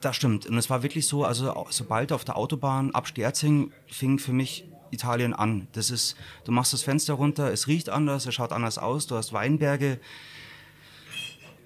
Das 0.00 0.16
stimmt. 0.16 0.46
Und 0.46 0.58
es 0.58 0.68
war 0.68 0.82
wirklich 0.82 1.06
so, 1.06 1.24
also 1.24 1.66
sobald 1.70 2.12
auf 2.12 2.24
der 2.24 2.36
Autobahn 2.36 2.92
ab 2.92 3.06
Sterzing 3.06 3.72
fing 3.86 4.18
für 4.18 4.32
mich 4.32 4.66
Italien 4.90 5.32
an. 5.32 5.68
Das 5.72 5.90
ist, 5.90 6.16
du 6.44 6.52
machst 6.52 6.72
das 6.72 6.82
Fenster 6.82 7.14
runter, 7.14 7.52
es 7.52 7.66
riecht 7.66 7.88
anders, 7.88 8.26
es 8.26 8.34
schaut 8.34 8.52
anders 8.52 8.78
aus, 8.78 9.06
du 9.06 9.16
hast 9.16 9.32
Weinberge. 9.32 9.98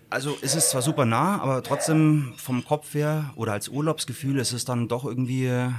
Also 0.09 0.37
es 0.41 0.55
ist 0.55 0.71
zwar 0.71 0.83
super 0.83 1.05
nah, 1.05 1.41
aber 1.41 1.63
trotzdem 1.63 2.35
vom 2.37 2.65
Kopf 2.65 2.95
her 2.95 3.33
oder 3.35 3.53
als 3.53 3.69
Urlaubsgefühl 3.69 4.39
ist 4.39 4.53
es 4.53 4.65
dann 4.65 4.87
doch 4.87 5.05
irgendwie 5.05 5.47
äh, 5.47 5.71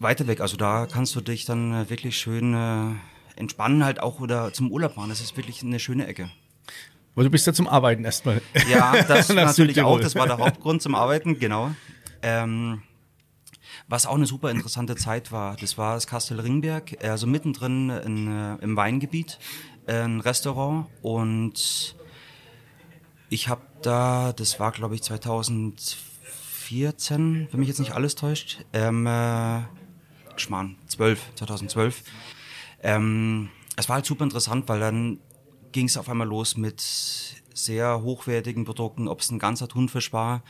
weiter 0.00 0.26
weg. 0.26 0.40
Also 0.40 0.56
da 0.56 0.86
kannst 0.90 1.14
du 1.14 1.20
dich 1.20 1.44
dann 1.44 1.72
äh, 1.72 1.90
wirklich 1.90 2.18
schön 2.18 2.54
äh, 2.54 2.96
entspannen 3.36 3.84
halt 3.84 4.02
auch 4.02 4.20
oder 4.20 4.52
zum 4.52 4.72
Urlaub 4.72 4.96
machen. 4.96 5.10
Das 5.10 5.20
ist 5.20 5.36
wirklich 5.36 5.62
eine 5.62 5.78
schöne 5.78 6.06
Ecke. 6.06 6.30
Aber 7.14 7.24
du 7.24 7.30
bist 7.30 7.46
ja 7.46 7.52
zum 7.52 7.68
Arbeiten 7.68 8.04
erstmal. 8.04 8.40
Ja, 8.70 9.02
das 9.08 9.28
natürlich 9.28 9.82
auch. 9.82 10.00
Das 10.00 10.14
war 10.14 10.26
der 10.26 10.38
Hauptgrund 10.38 10.80
zum 10.82 10.94
Arbeiten, 10.94 11.38
genau. 11.38 11.72
Ähm, 12.22 12.80
was 13.88 14.06
auch 14.06 14.14
eine 14.14 14.26
super 14.26 14.50
interessante 14.50 14.96
Zeit 14.96 15.32
war, 15.32 15.56
das 15.56 15.76
war 15.76 15.94
das 15.94 16.06
Kastel 16.06 16.38
Ringberg, 16.38 17.02
also 17.02 17.26
mittendrin 17.26 17.90
in, 17.90 18.28
äh, 18.28 18.54
im 18.62 18.76
Weingebiet, 18.76 19.40
ein 19.86 20.20
Restaurant 20.20 20.86
und 21.02 21.96
ich 23.30 23.48
habe 23.48 23.62
da, 23.82 24.32
das 24.32 24.60
war 24.60 24.70
glaube 24.70 24.94
ich 24.94 25.02
2014, 25.02 27.48
wenn 27.50 27.60
mich 27.60 27.68
jetzt 27.68 27.80
nicht 27.80 27.92
alles 27.92 28.14
täuscht, 28.14 28.64
ähm, 28.72 29.06
äh, 29.06 29.62
Schmarrn, 30.36 30.76
12, 30.86 31.34
2012. 31.34 32.04
Ähm, 32.82 33.50
es 33.76 33.88
war 33.88 33.96
halt 33.96 34.06
super 34.06 34.24
interessant, 34.24 34.68
weil 34.68 34.80
dann 34.80 35.18
ging 35.72 35.86
es 35.86 35.96
auf 35.96 36.08
einmal 36.08 36.26
los 36.26 36.56
mit 36.56 36.80
sehr 37.54 38.02
hochwertigen 38.02 38.64
Produkten, 38.64 39.08
ob 39.08 39.20
es 39.20 39.30
ein 39.30 39.38
ganzer 39.38 39.68
Thunfisch 39.68 40.12
war, 40.12 40.42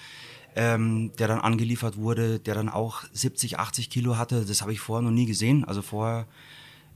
ähm, 0.57 1.13
der 1.19 1.29
dann 1.29 1.41
angeliefert 1.41 1.97
wurde, 1.97 2.39
der 2.39 2.55
dann 2.55 2.69
auch 2.69 3.03
70, 3.13 3.59
80 3.59 3.91
Kilo 3.91 4.17
hatte. 4.17 4.45
Das 4.45 4.63
habe 4.63 4.73
ich 4.73 4.81
vorher 4.81 5.03
noch 5.03 5.15
nie 5.15 5.27
gesehen. 5.27 5.65
Also 5.65 5.83
vorher 5.83 6.27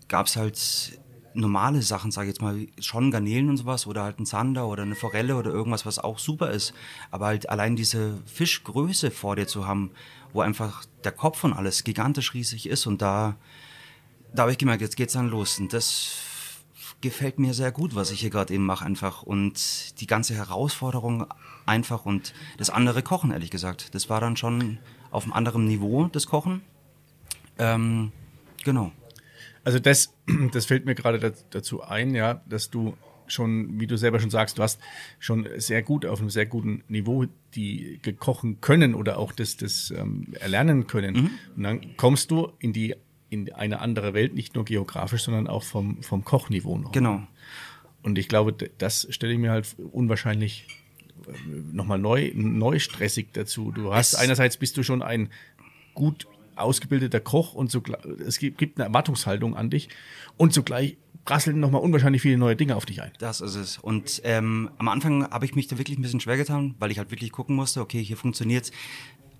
gab 0.08 0.26
es 0.26 0.36
halt 0.36 0.98
normale 1.34 1.82
Sachen, 1.82 2.10
sage 2.10 2.28
ich 2.28 2.34
jetzt 2.34 2.42
mal, 2.42 2.66
schon 2.78 3.10
Garnelen 3.10 3.48
und 3.48 3.56
sowas 3.56 3.86
oder 3.86 4.04
halt 4.04 4.20
ein 4.20 4.26
Zander 4.26 4.68
oder 4.68 4.82
eine 4.84 4.94
Forelle 4.94 5.36
oder 5.36 5.50
irgendwas, 5.50 5.84
was 5.84 5.98
auch 5.98 6.18
super 6.18 6.50
ist. 6.50 6.74
Aber 7.10 7.26
halt 7.26 7.48
allein 7.48 7.76
diese 7.76 8.22
Fischgröße 8.26 9.10
vor 9.10 9.36
dir 9.36 9.46
zu 9.46 9.66
haben, 9.66 9.90
wo 10.32 10.40
einfach 10.40 10.84
der 11.02 11.12
Kopf 11.12 11.44
und 11.44 11.52
alles 11.52 11.84
gigantisch 11.84 12.34
riesig 12.34 12.68
ist 12.68 12.86
und 12.86 13.02
da, 13.02 13.36
da 14.32 14.42
habe 14.42 14.52
ich 14.52 14.58
gemerkt, 14.58 14.82
jetzt 14.82 14.96
geht's 14.96 15.12
dann 15.12 15.28
los. 15.28 15.58
Und 15.58 15.72
das 15.72 16.16
gefällt 17.04 17.38
mir 17.38 17.52
sehr 17.52 17.70
gut, 17.70 17.94
was 17.94 18.10
ich 18.10 18.20
hier 18.20 18.30
gerade 18.30 18.52
eben 18.52 18.64
mache 18.64 18.84
einfach. 18.84 19.22
Und 19.22 20.00
die 20.00 20.06
ganze 20.06 20.34
Herausforderung 20.34 21.26
einfach 21.66 22.06
und 22.06 22.34
das 22.56 22.70
andere 22.70 23.02
Kochen, 23.02 23.30
ehrlich 23.30 23.50
gesagt. 23.50 23.94
Das 23.94 24.08
war 24.08 24.20
dann 24.20 24.36
schon 24.36 24.78
auf 25.10 25.24
einem 25.24 25.34
anderen 25.34 25.66
Niveau, 25.66 26.06
das 26.06 26.26
Kochen. 26.26 26.62
Ähm, 27.58 28.10
genau. 28.64 28.90
Also 29.62 29.78
das, 29.78 30.14
das 30.52 30.66
fällt 30.66 30.86
mir 30.86 30.94
gerade 30.94 31.34
dazu 31.50 31.82
ein, 31.82 32.14
ja, 32.14 32.42
dass 32.46 32.70
du 32.70 32.96
schon, 33.26 33.78
wie 33.78 33.86
du 33.86 33.96
selber 33.96 34.18
schon 34.18 34.30
sagst, 34.30 34.58
du 34.58 34.62
hast 34.62 34.80
schon 35.18 35.46
sehr 35.56 35.82
gut 35.82 36.06
auf 36.06 36.20
einem 36.20 36.30
sehr 36.30 36.46
guten 36.46 36.84
Niveau 36.88 37.26
die 37.54 37.98
gekochen 38.02 38.60
können 38.60 38.94
oder 38.94 39.18
auch 39.18 39.32
das, 39.32 39.56
das 39.58 39.92
ähm, 39.96 40.32
erlernen 40.40 40.86
können. 40.86 41.14
Mhm. 41.14 41.30
Und 41.56 41.62
dann 41.62 41.96
kommst 41.96 42.30
du 42.30 42.52
in 42.58 42.72
die 42.72 42.96
in 43.34 43.52
eine 43.52 43.80
andere 43.80 44.14
Welt, 44.14 44.34
nicht 44.34 44.54
nur 44.54 44.64
geografisch, 44.64 45.24
sondern 45.24 45.46
auch 45.48 45.62
vom, 45.62 46.02
vom 46.02 46.24
Kochniveau 46.24 46.78
noch. 46.78 46.92
Genau. 46.92 47.22
Und 48.02 48.18
ich 48.18 48.28
glaube, 48.28 48.52
das 48.52 49.06
stelle 49.10 49.32
ich 49.32 49.38
mir 49.38 49.50
halt 49.50 49.76
unwahrscheinlich 49.92 50.66
äh, 51.26 51.32
nochmal 51.72 51.98
neu, 51.98 52.32
neu 52.34 52.78
stressig 52.78 53.28
dazu. 53.32 53.72
Du 53.72 53.92
hast 53.92 54.12
es 54.12 54.18
einerseits 54.18 54.56
bist 54.56 54.76
du 54.76 54.82
schon 54.82 55.02
ein 55.02 55.30
gut 55.94 56.26
ausgebildeter 56.56 57.20
Koch 57.20 57.54
und 57.54 57.70
so, 57.70 57.82
es 58.24 58.38
gibt, 58.38 58.58
gibt 58.58 58.78
eine 58.78 58.86
Erwartungshaltung 58.86 59.56
an 59.56 59.70
dich 59.70 59.88
und 60.36 60.52
zugleich 60.52 60.96
prasseln 61.24 61.58
nochmal 61.58 61.80
unwahrscheinlich 61.80 62.22
viele 62.22 62.36
neue 62.36 62.54
Dinge 62.54 62.76
auf 62.76 62.86
dich 62.86 63.02
ein. 63.02 63.10
Das 63.18 63.40
ist 63.40 63.54
es. 63.56 63.78
Und 63.78 64.20
ähm, 64.24 64.70
am 64.78 64.88
Anfang 64.88 65.28
habe 65.30 65.46
ich 65.46 65.54
mich 65.54 65.66
da 65.66 65.78
wirklich 65.78 65.98
ein 65.98 66.02
bisschen 66.02 66.20
schwer 66.20 66.36
getan, 66.36 66.74
weil 66.78 66.90
ich 66.90 66.98
halt 66.98 67.10
wirklich 67.10 67.32
gucken 67.32 67.56
musste, 67.56 67.80
okay, 67.80 68.02
hier 68.02 68.16
funktioniert 68.16 68.70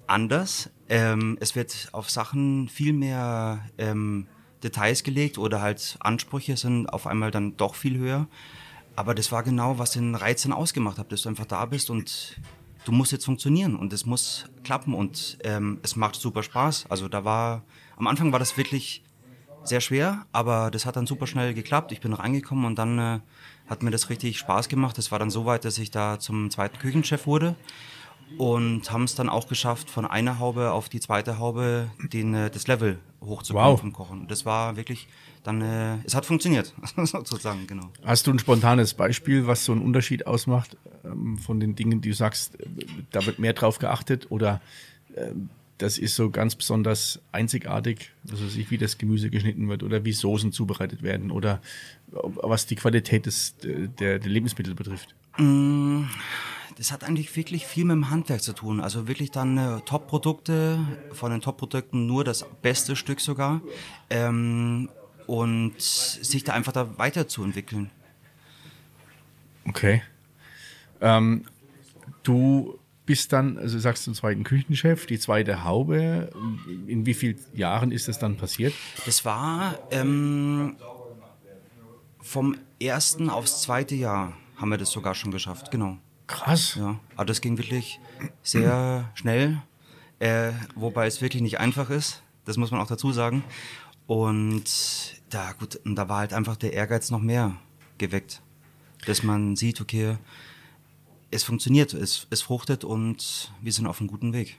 anders. 0.07 0.71
Ähm, 0.89 1.37
es 1.41 1.57
wird 1.57 1.89
auf 1.93 2.11
Sachen 2.11 2.69
viel 2.69 2.93
mehr 2.93 3.65
ähm, 3.79 4.27
Details 4.63 5.03
gelegt 5.03 5.39
oder 5.39 5.61
halt 5.61 5.97
Ansprüche 6.01 6.57
sind 6.57 6.89
auf 6.89 7.07
einmal 7.07 7.31
dann 7.31 7.57
doch 7.57 7.75
viel 7.75 7.99
höher. 7.99 8.27
Aber 8.97 9.15
das 9.15 9.33
war 9.33 9.43
genau, 9.43 9.79
was 9.79 9.93
den 9.93 10.15
Reiz 10.15 10.43
dann 10.43 10.53
ausgemacht 10.53 10.99
hat, 10.99 11.11
dass 11.11 11.23
du 11.23 11.29
einfach 11.29 11.47
da 11.47 11.65
bist 11.67 11.91
und 11.91 12.41
du 12.85 12.93
musst 12.93 13.13
jetzt 13.13 13.25
funktionieren 13.25 13.77
und 13.77 13.93
es 13.93 14.07
muss 14.07 14.47
klappen 14.63 14.95
und 14.95 15.39
ähm, 15.43 15.81
es 15.83 15.97
macht 15.97 16.17
super 16.17 16.43
Spaß. 16.43 16.87
Also 16.89 17.09
da 17.09 17.25
war, 17.25 17.65
am 17.97 18.07
Anfang 18.07 18.33
war 18.33 18.39
das 18.39 18.57
wirklich 18.57 19.03
sehr 19.65 19.81
schwer, 19.81 20.27
aber 20.33 20.71
das 20.71 20.87
hat 20.87 20.97
dann 20.97 21.07
super 21.07 21.27
schnell 21.27 21.55
geklappt. 21.55 21.91
Ich 21.91 22.01
bin 22.01 22.13
reingekommen 22.13 22.67
und 22.67 22.77
dann 22.77 22.99
äh, 22.99 23.21
hat 23.67 23.83
mir 23.83 23.91
das 23.91 24.11
richtig 24.11 24.39
Spaß 24.39 24.69
gemacht. 24.69 24.99
Es 24.99 25.11
war 25.11 25.19
dann 25.19 25.31
so 25.31 25.47
weit, 25.47 25.65
dass 25.65 25.79
ich 25.79 25.91
da 25.91 26.19
zum 26.21 26.51
zweiten 26.51 26.79
Küchenchef 26.79 27.27
wurde 27.27 27.57
und 28.39 28.91
haben 28.91 29.05
es 29.05 29.15
dann 29.15 29.29
auch 29.29 29.49
geschafft, 29.49 29.91
von 29.91 30.05
einer 30.05 30.39
Haube 30.39 30.73
auf 30.73 30.89
die 30.89 31.01
zweite 31.01 31.39
Haube 31.39 31.91
den, 32.13 32.35
äh, 32.35 32.51
das 32.51 32.67
Level 32.67 32.99
hochzukommen 33.21 33.73
wow. 33.73 33.81
vom 33.81 33.93
Kochen. 33.93 34.29
Das 34.29 34.45
war 34.45 34.77
wirklich 34.77 35.09
dann, 35.43 35.61
äh, 35.61 35.99
es 36.05 36.15
hat 36.15 36.27
funktioniert, 36.27 36.75
sozusagen, 36.97 37.67
genau. 37.67 37.91
Hast 38.05 38.27
du 38.27 38.31
ein 38.31 38.39
spontanes 38.39 38.95
Beispiel, 38.95 39.47
was 39.47 39.65
so 39.65 39.73
einen 39.73 39.83
Unterschied 39.83 40.27
ausmacht 40.27 40.77
ähm, 41.05 41.39
von 41.39 41.61
den 41.61 41.77
Dingen, 41.77 42.01
die 42.01 42.11
du 42.11 42.15
sagst, 42.15 42.59
äh, 42.61 42.67
da 43.13 43.25
wird 43.27 43.39
mehr 43.39 43.53
drauf 43.53 43.79
geachtet 43.79 44.31
oder 44.31 44.61
äh, 45.15 45.33
das 45.79 45.99
ist 45.99 46.15
so 46.15 46.31
ganz 46.31 46.55
besonders 46.55 47.21
einzigartig, 47.33 48.13
also 48.31 48.45
wie 48.71 48.79
das 48.79 48.97
Gemüse 48.97 49.29
geschnitten 49.29 49.69
wird 49.69 49.83
oder 49.83 50.05
wie 50.05 50.13
Soßen 50.13 50.53
zubereitet 50.53 51.03
werden 51.03 51.33
oder 51.33 51.61
was 52.07 52.67
die 52.67 52.77
Qualität 52.77 53.27
des, 53.27 53.57
der, 53.59 54.21
der 54.21 54.31
Lebensmittel 54.31 54.75
betrifft? 54.75 55.17
Mm 55.37 56.05
das 56.77 56.93
hat 56.93 57.05
eigentlich 57.05 57.35
wirklich 57.37 57.67
viel 57.67 57.85
mit 57.85 57.95
dem 57.95 58.11
Handwerk 58.11 58.43
zu 58.43 58.53
tun. 58.53 58.81
Also 58.81 59.09
wirklich 59.09 59.31
dann 59.31 59.59
äh, 59.59 59.81
Top-Produkte, 59.83 60.79
von 61.13 61.31
den 61.31 61.41
Top-Produkten 61.41 62.07
nur 62.07 62.25
das 62.25 62.47
beste 62.63 62.97
Stück 62.97 63.21
sogar. 63.21 63.61
Ähm, 64.11 64.89
und 65.27 65.81
sich 65.81 66.45
da 66.45 66.53
einfach 66.53 66.73
da 66.73 66.99
weiterzuentwickeln. 66.99 67.91
Okay. 69.67 70.03
Ähm, 71.01 71.45
du 72.23 72.79
bist 73.07 73.33
dann, 73.33 73.59
also 73.59 73.79
sagst 73.79 74.07
du 74.07 74.13
zweiten 74.13 74.45
Küchenchef, 74.45 75.07
die 75.07 75.19
zweite 75.19 75.65
Haube. 75.65 76.31
In 76.87 77.07
wie 77.07 77.15
vielen 77.15 77.39
Jahren 77.55 77.93
ist 77.93 78.09
das 78.09 78.19
dann 78.19 78.37
passiert? 78.37 78.75
Das 79.07 79.25
war 79.25 79.79
ähm, 79.91 80.77
vom 82.21 82.57
ersten 82.81 83.31
aufs 83.31 83.63
zweite 83.63 83.95
Jahr 83.95 84.35
haben 84.57 84.71
wir 84.71 84.79
das 84.79 84.91
sogar 84.91 85.15
schon 85.15 85.31
geschafft, 85.31 85.71
genau. 85.71 85.99
Krass. 86.27 86.77
Ja, 86.77 86.99
aber 87.17 87.27
das 87.27 87.41
ging 87.41 87.59
wirklich 87.59 88.01
sehr 88.43 89.11
schnell, 89.15 89.61
äh, 90.19 90.53
wobei 90.75 91.07
es 91.07 91.21
wirklich 91.21 91.43
nicht 91.43 91.61
einfach 91.61 91.91
ist. 91.91 92.23
Das 92.45 92.57
muss 92.57 92.71
man 92.71 92.81
auch 92.81 92.87
dazu 92.87 93.13
sagen. 93.13 93.45
Und 94.07 94.65
da, 95.31 95.53
gut, 95.53 95.77
und 95.85 95.97
da 95.97 96.09
war 96.09 96.19
halt 96.19 96.33
einfach 96.33 96.57
der 96.57 96.73
Ehrgeiz 96.73 97.11
noch 97.11 97.21
mehr 97.21 97.57
geweckt. 97.99 98.43
Dass 99.07 99.23
man 99.23 99.57
sieht, 99.57 99.81
okay, 99.81 100.17
es 101.31 101.43
funktioniert, 101.43 101.95
es, 101.95 102.27
es 102.31 102.43
fruchtet 102.43 102.85
und 102.85 103.53
wir 103.61 103.73
sind 103.73 103.87
auf 103.87 104.01
einem 104.01 104.09
guten 104.09 104.33
Weg. 104.33 104.57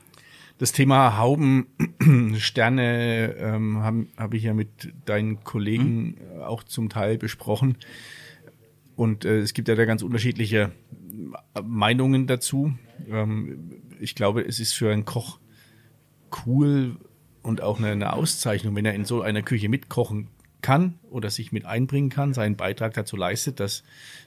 Das 0.58 0.72
Thema 0.72 1.18
Hauben, 1.18 1.68
Sterne 2.38 3.36
ähm, 3.38 3.80
habe 3.80 4.08
hab 4.18 4.34
ich 4.34 4.44
ja 4.44 4.54
mit 4.54 4.94
deinen 5.06 5.44
Kollegen 5.44 6.18
hm? 6.18 6.42
auch 6.44 6.64
zum 6.64 6.90
Teil 6.90 7.18
besprochen. 7.18 7.78
Und 8.96 9.26
äh, 9.26 9.40
es 9.40 9.54
gibt 9.54 9.68
ja 9.68 9.76
da 9.76 9.86
ganz 9.86 10.02
unterschiedliche 10.02 10.72
Meinungen 11.64 12.28
dazu. 12.28 12.74
Ähm, 13.10 13.82
ich 14.00 14.16
glaube, 14.16 14.42
es 14.42 14.60
ist 14.60 14.74
für 14.74 14.92
einen 14.92 15.06
Koch 15.06 15.40
cool 16.46 16.98
und 17.42 17.62
auch 17.62 17.78
eine, 17.78 17.90
eine 17.90 18.14
Auszeichnung, 18.14 18.76
wenn 18.76 18.86
er 18.86 18.94
in 18.94 19.06
so 19.06 19.22
einer 19.22 19.42
Küche 19.42 19.70
mitkochen 19.70 20.30
kann 20.62 20.98
oder 21.12 21.30
sich 21.30 21.52
mit 21.52 21.66
einbringen 21.66 22.10
kann, 22.10 22.34
seinen 22.34 22.56
Beitrag 22.56 22.96
dazu 22.96 23.16
leistet, 23.16 23.60
dass, 23.60 23.84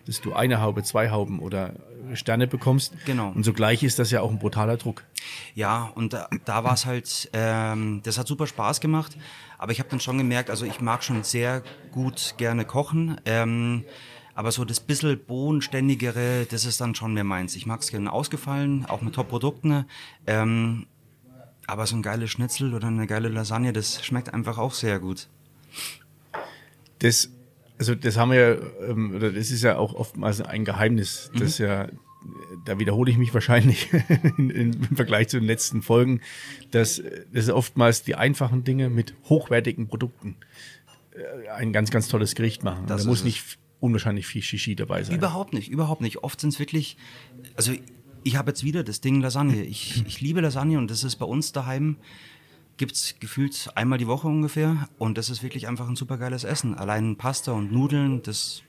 dass 0.07 0.21
du 0.21 0.35
eine 0.35 0.61
Haube, 0.61 0.85
zwei 0.85 1.11
Hauben 1.11 1.41
oder 1.41 1.75
Sterne 2.15 2.47
bekommst. 2.47 2.95
Genau. 3.07 3.31
Und 3.31 3.45
zugleich 3.45 3.83
ist 3.83 3.99
das 3.99 4.13
ja 4.13 4.21
auch 4.21 4.31
ein 4.31 4.39
brutaler 4.39 4.77
Druck. 4.77 5.05
Ja, 5.57 5.91
und 5.97 6.13
da, 6.13 6.29
da 6.45 6.63
war 6.63 6.75
es 6.75 6.87
halt, 6.87 7.29
ähm, 7.33 8.03
das 8.05 8.19
hat 8.19 8.29
super 8.29 8.47
Spaß 8.47 8.81
gemacht, 8.81 9.19
aber 9.59 9.73
ich 9.73 9.81
habe 9.81 9.89
dann 9.91 9.99
schon 9.99 10.17
gemerkt, 10.17 10.49
also 10.49 10.65
ich 10.65 10.81
mag 10.81 11.03
schon 11.03 11.25
sehr 11.25 11.65
gut 11.91 12.35
gerne 12.39 12.65
kochen, 12.65 13.21
ähm, 13.25 13.85
aber 14.39 14.53
so 14.53 14.65
das 14.65 14.79
bisschen 14.79 15.19
bodenständigere, 15.19 16.47
das 16.49 16.65
ist 16.65 16.81
dann 16.81 16.95
schon 16.95 17.13
mehr 17.13 17.25
meins. 17.25 17.57
Ich 17.57 17.67
mag 17.67 17.81
es 17.81 17.91
gerne 17.91 18.13
ausgefallen, 18.13 18.87
auch 18.87 19.03
mit 19.03 19.17
Top-Produkten, 19.17 19.85
ähm, 20.29 20.87
aber 21.67 21.87
so 21.87 21.97
ein 21.97 22.03
geiles 22.03 22.31
Schnitzel 22.31 22.73
oder 22.73 22.87
eine 22.87 23.09
geile 23.09 23.31
Lasagne, 23.31 23.73
das 23.73 24.05
schmeckt 24.07 24.33
einfach 24.33 24.57
auch 24.57 24.75
sehr 24.75 25.01
gut. 25.01 25.27
Das, 27.01 27.31
also 27.81 27.97
das 27.97 28.17
haben 28.17 28.31
wir 28.31 28.39
ja, 28.39 28.89
ähm, 28.89 29.17
oder 29.17 29.33
das 29.33 29.51
ist 29.51 29.65
ja 29.65 29.77
auch 29.77 29.93
oftmals 29.95 30.41
ein 30.41 30.65
Geheimnis, 30.65 31.33
Mhm. 31.35 31.39
das 31.41 31.59
ja, 31.59 31.89
da 32.65 32.79
wiederhole 32.79 33.11
ich 33.11 33.19
mich 33.19 33.35
wahrscheinlich 33.35 33.89
in, 34.39 34.51
in, 34.51 34.73
im 34.73 34.95
Vergleich 34.97 35.27
zu 35.31 35.41
den 35.41 35.49
letzten 35.49 35.83
Folgen, 35.83 36.21
dass 36.71 37.03
das 37.33 37.51
oftmals 37.51 38.05
die 38.05 38.15
einfachen 38.15 38.63
Dinge 38.63 38.89
mit 38.89 39.15
hochwertigen 39.29 39.89
Produkten 39.89 40.37
äh, 41.11 41.49
ein 41.49 41.73
ganz, 41.73 41.91
ganz 41.91 42.07
tolles 42.07 42.37
Gericht 42.37 42.63
machen. 42.63 42.87
Das 42.87 43.03
da 43.03 43.09
muss 43.09 43.19
es. 43.19 43.25
nicht 43.25 43.59
unwahrscheinlich 43.81 44.27
viel 44.27 44.43
Shishi 44.43 44.75
dabei 44.77 45.03
sein. 45.03 45.17
Überhaupt 45.17 45.53
nicht, 45.53 45.71
überhaupt 45.71 46.01
nicht. 46.01 46.23
Oft 46.23 46.41
sind 46.41 46.53
es 46.53 46.59
wirklich, 46.59 46.97
also 47.57 47.73
ich 48.25 48.37
habe 48.37 48.51
jetzt 48.51 48.65
wieder 48.65 48.83
das 48.85 49.01
Ding 49.01 49.21
Lasagne. 49.21 49.63
Ich, 49.63 50.05
ich 50.07 50.21
liebe 50.21 50.41
Lasagne 50.41 50.79
und 50.79 50.91
das 50.91 51.05
ist 51.05 51.17
bei 51.17 51.27
uns 51.27 51.53
daheim, 51.53 51.97
gibt 52.77 52.93
es 52.93 53.17
gefühlt 53.21 53.71
einmal 53.75 53.99
die 53.99 54.07
Woche 54.07 54.29
ungefähr 54.29 54.89
und 54.99 55.19
das 55.19 55.31
ist 55.31 55.43
wirklich 55.43 55.69
einfach 55.69 55.89
ein 55.89 55.97
super 55.97 56.17
geiles 56.17 56.45
Essen. 56.45 56.75
Allein 56.75 57.17
Pasta 57.17 57.53
und 57.53 57.73
Nudeln, 57.73 58.23
das 58.23 58.63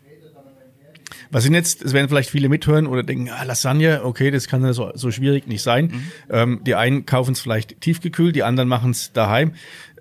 Was 1.32 1.44
sind 1.44 1.54
jetzt, 1.54 1.84
es 1.84 1.94
werden 1.94 2.10
vielleicht 2.10 2.30
viele 2.30 2.50
mithören 2.50 2.88
oder 2.88 3.04
denken, 3.04 3.30
ah, 3.30 3.44
Lasagne, 3.44 4.04
okay, 4.04 4.32
das 4.32 4.48
kann 4.48 4.64
ja 4.64 4.74
so, 4.74 4.92
so 4.96 5.12
schwierig 5.12 5.48
nicht 5.48 5.62
sein. 5.62 5.86
Mhm. 5.86 6.12
Ähm, 6.30 6.62
die 6.66 6.76
einen 6.76 7.06
kaufen 7.06 7.32
es 7.32 7.40
vielleicht 7.40 7.82
tiefgekühlt, 7.82 8.36
die 8.36 8.44
anderen 8.44 8.70
machen 8.70 8.92
es 8.92 9.14
daheim. 9.14 9.54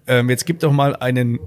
Ähm, 0.07 0.31
jetzt 0.31 0.47
gibt 0.47 0.62
doch 0.62 0.73
mal 0.73 0.97
einen 0.97 1.38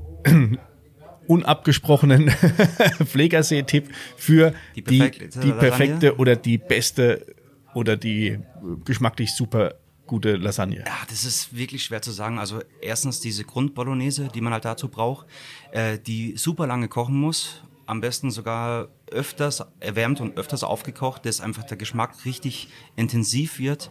unabgesprochenen 1.32 2.30
Pflegersee-Tipp 3.06 3.90
für 4.18 4.54
Die 4.76 4.84
die, 4.84 4.98
perfekte 5.00 5.28
die 5.40 5.48
Lasagne? 5.50 5.54
perfekte 5.70 6.16
oder 6.18 6.36
die 6.36 6.58
beste 6.58 7.26
oder 7.74 7.98
die 7.98 8.40
geschmacklich 8.86 9.34
super 9.34 9.76
gute 10.08 10.36
Lasagne. 10.36 10.80
Ja, 10.86 10.98
das 11.10 11.24
ist 11.24 11.56
wirklich 11.56 11.84
schwer 11.86 12.02
zu 12.02 12.12
sagen. 12.12 12.38
Also 12.38 12.60
erstens 12.82 13.22
diese 13.22 13.46
Grundbolognese, 13.46 14.28
die 14.28 14.42
man 14.42 14.52
halt 14.54 14.66
dazu 14.66 14.90
braucht, 14.90 15.26
äh, 15.72 15.98
die 15.98 16.36
super 16.38 16.68
lange 16.68 16.90
kochen 16.90 17.16
muss. 17.16 17.62
Am 17.86 18.02
besten 18.02 18.30
sogar 18.32 18.90
öfters 19.10 19.64
erwärmt 19.80 20.20
und 20.22 20.38
öfters 20.38 20.64
aufgekocht, 20.64 21.26
dass 21.26 21.40
einfach 21.42 21.64
der 21.64 21.78
Geschmack 21.78 22.26
richtig 22.26 22.70
intensiv 22.96 23.58
wird. 23.60 23.90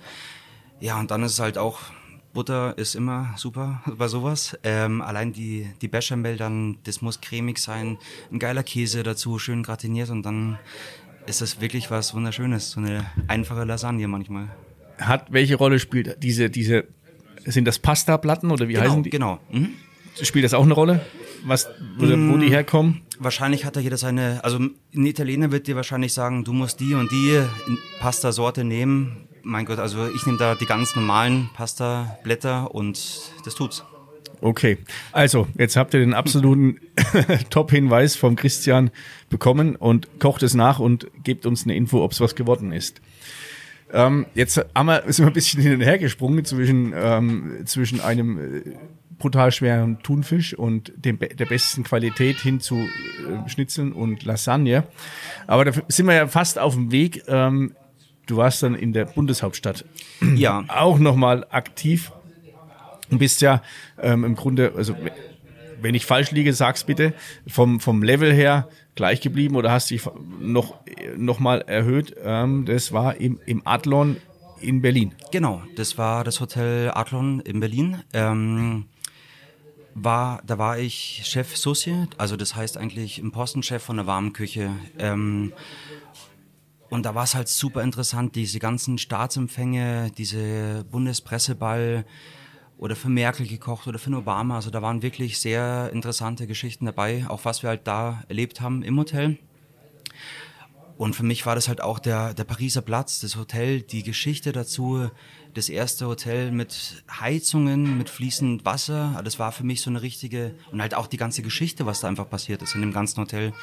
Ja, 0.79 0.99
und 0.99 1.11
dann 1.11 1.23
ist 1.23 1.33
es 1.33 1.39
halt 1.41 1.59
auch, 1.59 1.81
Butter 2.33 2.77
ist 2.79 2.95
immer 2.95 3.35
super 3.37 3.83
bei 3.99 4.07
sowas. 4.09 4.57
Ähm, 4.63 5.03
allein 5.03 5.33
die, 5.33 5.69
die 5.83 5.89
Bechamel 5.89 6.37
dann, 6.37 6.79
das 6.85 7.03
muss 7.03 7.21
cremig 7.21 7.59
sein, 7.59 7.99
ein 8.31 8.39
geiler 8.39 8.63
Käse 8.63 9.03
dazu, 9.03 9.39
schön 9.39 9.63
gratiniert 9.63 10.11
und 10.11 10.23
dann 10.23 10.59
ist 11.27 11.41
das 11.41 11.61
wirklich 11.61 11.91
was 11.91 12.15
Wunderschönes. 12.15 12.71
So 12.73 12.81
eine 12.81 13.05
einfache 13.29 13.65
Lasagne 13.65 14.07
manchmal. 14.09 14.49
Hat, 14.99 15.33
welche 15.33 15.57
Rolle 15.57 15.79
spielt 15.79 16.23
diese, 16.23 16.51
diese, 16.51 16.85
sind 17.45 17.65
das 17.65 17.79
Pasta-Platten 17.79 18.51
oder 18.51 18.69
wie 18.69 18.75
Genau, 18.75 18.85
heißen 18.87 19.03
die? 19.03 19.11
genau. 19.11 19.41
Mhm. 19.51 19.71
Spielt 20.23 20.45
das 20.45 20.55
auch 20.55 20.65
eine 20.65 20.75
Rolle? 20.75 21.01
Was, 21.45 21.69
wo 21.97 22.05
Mm. 22.05 22.41
die 22.41 22.51
herkommen? 22.51 23.01
Wahrscheinlich 23.19 23.65
hat 23.65 23.77
da 23.77 23.81
jeder 23.81 23.97
seine, 23.97 24.43
also 24.45 24.59
ein 24.59 25.07
Italiener 25.07 25.51
wird 25.53 25.67
dir 25.67 25.77
wahrscheinlich 25.77 26.13
sagen, 26.13 26.45
du 26.45 26.53
musst 26.53 26.81
die 26.81 26.95
und 26.95 27.11
die 27.11 27.41
Pasta-Sorte 28.01 28.65
nehmen. 28.65 29.29
Mein 29.43 29.65
Gott, 29.65 29.79
also 29.79 30.09
ich 30.09 30.27
nehme 30.27 30.39
da 30.39 30.55
die 30.55 30.67
ganz 30.67 30.95
normalen 30.97 31.51
Pasta-Blätter 31.55 32.75
und 32.75 32.99
das 33.45 33.55
tut's. 33.55 33.85
Okay, 34.43 34.79
also 35.13 35.47
jetzt 35.59 35.77
habt 35.77 35.93
ihr 35.93 36.01
den 36.01 36.15
absoluten 36.15 36.81
Top-Hinweis 37.51 38.17
vom 38.17 38.37
Christian 38.37 38.91
bekommen 39.29 39.77
und 39.77 40.09
kocht 40.19 40.43
es 40.43 40.55
nach 40.55 40.79
und 40.79 41.07
gebt 41.23 41.45
uns 41.45 41.65
eine 41.65 41.77
Info, 41.77 42.03
ob 42.03 42.13
es 42.13 42.21
was 42.21 42.35
geworden 42.35 42.73
ist. 42.73 43.03
Ähm, 43.93 44.27
jetzt 44.35 44.59
haben 44.75 44.87
wir, 44.87 45.03
sind 45.09 45.27
wir 45.27 45.31
ein 45.31 45.35
bisschen 45.35 45.61
hin 45.61 45.75
und 45.75 45.81
her 45.81 45.99
gesprungen 45.99 46.45
zwischen, 46.45 46.95
ähm, 46.97 47.63
zwischen 47.67 48.01
einem 48.01 48.39
äh, 48.39 48.63
brutal 49.19 49.53
schweren 49.53 50.03
Thunfisch 50.03 50.55
und 50.55 50.93
dem, 50.97 51.19
der 51.19 51.47
besten 51.47 51.85
Qualität 51.85 52.39
hin 52.39 52.61
zu 52.61 52.77
äh, 52.77 53.49
Schnitzeln 53.49 53.93
und 53.93 54.25
Lasagne. 54.25 54.85
Aber 55.47 55.65
da 55.65 55.73
sind 55.89 56.07
wir 56.07 56.15
ja 56.15 56.27
fast 56.29 56.59
auf 56.59 56.75
dem 56.75 56.93
Weg. 56.93 57.25
Ähm, 57.29 57.75
du 58.31 58.37
warst 58.37 58.63
dann 58.63 58.75
in 58.75 58.93
der 58.93 59.05
Bundeshauptstadt 59.07 59.85
Ja, 60.37 60.65
auch 60.69 60.99
nochmal 60.99 61.47
aktiv 61.51 62.13
und 63.11 63.19
bist 63.19 63.41
ja 63.41 63.63
ähm, 64.01 64.25
im 64.25 64.37
Grunde, 64.37 64.73
also 64.77 64.95
wenn 65.81 65.95
ich 65.95 66.07
falsch 66.07 66.31
liege, 66.31 66.53
sag's 66.53 66.85
bitte, 66.85 67.15
vom, 67.47 67.81
vom 67.81 68.03
Level 68.03 68.33
her 68.33 68.69
gleich 68.95 69.21
geblieben 69.21 69.57
oder 69.57 69.73
hast 69.73 69.91
dich 69.91 70.03
noch, 70.41 70.75
noch 71.17 71.39
mal 71.39 71.63
erhöht. 71.63 72.15
Ähm, 72.23 72.67
das 72.67 72.93
war 72.93 73.17
im, 73.17 73.41
im 73.47 73.63
Adlon 73.65 74.17
in 74.61 74.83
Berlin. 74.83 75.15
genau. 75.33 75.63
Das 75.77 75.97
war 75.97 76.23
das 76.23 76.41
Hotel 76.41 76.91
Adlon 76.91 77.41
in 77.41 77.61
Berlin. 77.61 78.03
Ähm, 78.13 78.85
war, 79.95 80.43
da 80.47 80.59
war 80.59 80.79
ich 80.79 81.23
Chef 81.25 81.57
Socie, 81.57 82.07
also 82.17 82.37
das 82.37 82.55
heißt 82.55 82.77
eigentlich 82.77 83.19
im 83.19 83.33
Postenchef 83.33 83.83
von 83.83 83.97
der 83.97 84.07
warmen 84.07 84.33
Küche. 84.33 84.71
Ähm, 84.99 85.53
und 86.91 87.07
da 87.07 87.15
war 87.15 87.25
es 87.25 87.35
halt 87.35 87.49
super 87.49 87.83
interessant, 87.83 88.35
diese 88.35 88.59
ganzen 88.59 88.99
Staatsempfänge, 88.99 90.11
diese 90.19 90.85
Bundespresseball 90.91 92.05
oder 92.79 92.97
für 92.97 93.09
Merkel 93.09 93.47
gekocht 93.47 93.87
oder 93.87 93.99
für 93.99 94.11
Obama. 94.11 94.57
Also 94.57 94.71
da 94.71 94.83
waren 94.83 95.01
wirklich 95.01 95.39
sehr 95.39 95.91
interessante 95.93 96.47
Geschichten 96.47 96.87
dabei, 96.87 97.25
auch 97.29 97.45
was 97.45 97.63
wir 97.63 97.71
halt 97.71 97.87
da 97.87 98.25
erlebt 98.29 98.61
haben 98.61 98.83
im 98.83 98.99
Hotel. 98.99 99.39
Und 100.97 101.15
für 101.15 101.23
mich 101.23 101.47
war 101.47 101.55
das 101.55 101.69
halt 101.69 101.81
auch 101.81 101.99
der, 101.99 102.35
der 102.35 102.45
Pariser 102.45 102.83
Platz, 102.83 103.21
das 103.21 103.37
Hotel, 103.37 103.81
die 103.81 104.03
Geschichte 104.03 104.53
dazu, 104.53 105.09
das 105.55 105.69
erste 105.71 106.07
Hotel 106.07 106.51
mit 106.51 107.05
Heizungen, 107.11 107.97
mit 107.97 108.11
fließend 108.11 108.67
Wasser. 108.67 109.19
Das 109.25 109.39
war 109.39 109.53
für 109.53 109.65
mich 109.65 109.81
so 109.81 109.89
eine 109.89 110.03
richtige, 110.03 110.55
und 110.73 110.83
halt 110.83 110.95
auch 110.95 111.07
die 111.07 111.17
ganze 111.17 111.41
Geschichte, 111.41 111.87
was 111.87 112.01
da 112.01 112.09
einfach 112.09 112.29
passiert 112.29 112.61
ist 112.61 112.75
in 112.75 112.83
dem 112.83 112.93
ganzen 112.93 113.19
Hotel, 113.21 113.55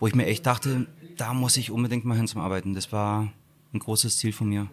wo 0.00 0.08
ich 0.08 0.16
mir 0.16 0.26
echt 0.26 0.46
dachte, 0.46 0.86
da 1.16 1.34
muss 1.34 1.56
ich 1.56 1.70
unbedingt 1.70 2.04
mal 2.04 2.16
hin 2.16 2.26
zum 2.26 2.40
Arbeiten. 2.40 2.74
Das 2.74 2.92
war 2.92 3.32
ein 3.72 3.78
großes 3.78 4.18
Ziel 4.18 4.32
von 4.32 4.48
mir, 4.48 4.68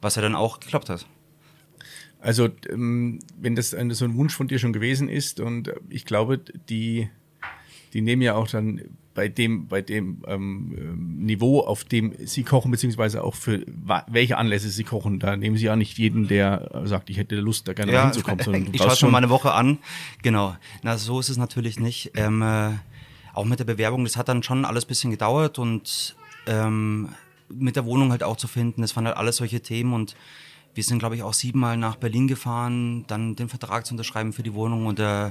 was 0.00 0.16
ja 0.16 0.22
dann 0.22 0.34
auch 0.34 0.60
geklappt 0.60 0.88
hat. 0.88 1.06
Also 2.20 2.48
ähm, 2.70 3.20
wenn 3.38 3.54
das 3.54 3.70
so 3.70 4.04
ein 4.04 4.16
Wunsch 4.16 4.34
von 4.34 4.48
dir 4.48 4.58
schon 4.58 4.72
gewesen 4.72 5.08
ist 5.08 5.38
und 5.38 5.68
äh, 5.68 5.74
ich 5.88 6.04
glaube, 6.04 6.38
die, 6.38 7.08
die 7.92 8.00
nehmen 8.00 8.22
ja 8.22 8.34
auch 8.34 8.48
dann 8.48 8.80
bei 9.14 9.28
dem, 9.28 9.66
bei 9.66 9.80
dem 9.80 10.22
ähm, 10.28 10.74
ähm, 10.78 11.16
Niveau, 11.24 11.60
auf 11.60 11.84
dem 11.84 12.14
sie 12.26 12.44
kochen, 12.44 12.70
beziehungsweise 12.70 13.24
auch 13.24 13.34
für 13.34 13.64
welche 14.08 14.36
Anlässe 14.36 14.68
sie 14.68 14.84
kochen, 14.84 15.18
da 15.18 15.36
nehmen 15.36 15.56
sie 15.56 15.64
ja 15.64 15.74
nicht 15.74 15.98
jeden, 15.98 16.28
der 16.28 16.70
äh, 16.74 16.86
sagt, 16.86 17.10
ich 17.10 17.16
hätte 17.16 17.36
Lust, 17.36 17.66
da 17.66 17.72
gerne 17.72 17.92
mal 17.92 18.04
hinzukommen, 18.04 18.68
ich 18.72 18.82
schaue 18.82 18.94
schon 18.94 19.10
mal 19.10 19.18
eine 19.18 19.30
Woche 19.30 19.52
an. 19.52 19.78
Genau. 20.22 20.54
Na, 20.82 20.98
so 20.98 21.18
ist 21.18 21.30
es 21.30 21.38
natürlich 21.38 21.80
nicht. 21.80 22.12
Ähm, 22.14 22.42
äh, 22.42 22.72
auch 23.36 23.44
mit 23.44 23.58
der 23.58 23.64
Bewerbung, 23.64 24.04
das 24.04 24.16
hat 24.16 24.28
dann 24.28 24.42
schon 24.42 24.64
alles 24.64 24.84
ein 24.84 24.88
bisschen 24.88 25.10
gedauert 25.10 25.58
und 25.58 26.16
ähm, 26.46 27.10
mit 27.48 27.76
der 27.76 27.84
Wohnung 27.84 28.10
halt 28.10 28.22
auch 28.22 28.36
zu 28.36 28.48
finden. 28.48 28.80
Das 28.80 28.96
waren 28.96 29.06
halt 29.06 29.16
alles 29.16 29.36
solche 29.36 29.60
Themen 29.60 29.92
und 29.92 30.16
wir 30.74 30.82
sind, 30.82 30.98
glaube 30.98 31.16
ich, 31.16 31.22
auch 31.22 31.34
siebenmal 31.34 31.76
nach 31.76 31.96
Berlin 31.96 32.28
gefahren, 32.28 33.06
dann 33.06 33.36
den 33.36 33.48
Vertrag 33.48 33.86
zu 33.86 33.94
unterschreiben 33.94 34.32
für 34.32 34.42
die 34.42 34.54
Wohnung 34.54 34.86
und 34.86 35.00
äh, 35.00 35.30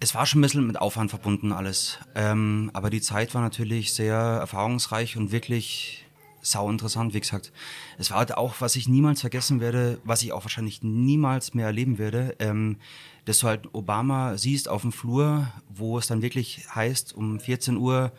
es 0.00 0.14
war 0.14 0.24
schon 0.24 0.40
ein 0.40 0.42
bisschen 0.42 0.66
mit 0.66 0.80
Aufwand 0.80 1.10
verbunden 1.10 1.52
alles. 1.52 1.98
Ähm, 2.14 2.70
aber 2.72 2.90
die 2.90 3.02
Zeit 3.02 3.34
war 3.34 3.42
natürlich 3.42 3.92
sehr 3.92 4.16
erfahrungsreich 4.16 5.16
und 5.16 5.30
wirklich 5.30 6.06
sau 6.42 6.70
interessant, 6.70 7.14
wie 7.14 7.20
gesagt. 7.20 7.52
Es 7.98 8.10
war 8.10 8.18
halt 8.18 8.36
auch, 8.36 8.60
was 8.60 8.76
ich 8.76 8.88
niemals 8.88 9.20
vergessen 9.20 9.60
werde, 9.60 10.00
was 10.04 10.22
ich 10.22 10.32
auch 10.32 10.44
wahrscheinlich 10.44 10.82
niemals 10.82 11.54
mehr 11.54 11.66
erleben 11.66 11.98
werde, 11.98 12.36
ähm, 12.38 12.76
dass 13.24 13.40
du 13.40 13.48
halt 13.48 13.74
Obama 13.74 14.36
siehst 14.36 14.68
auf 14.68 14.82
dem 14.82 14.92
Flur, 14.92 15.48
wo 15.68 15.98
es 15.98 16.06
dann 16.06 16.22
wirklich 16.22 16.66
heißt, 16.74 17.14
um 17.14 17.38
14 17.38 17.76
Uhr 17.76 18.12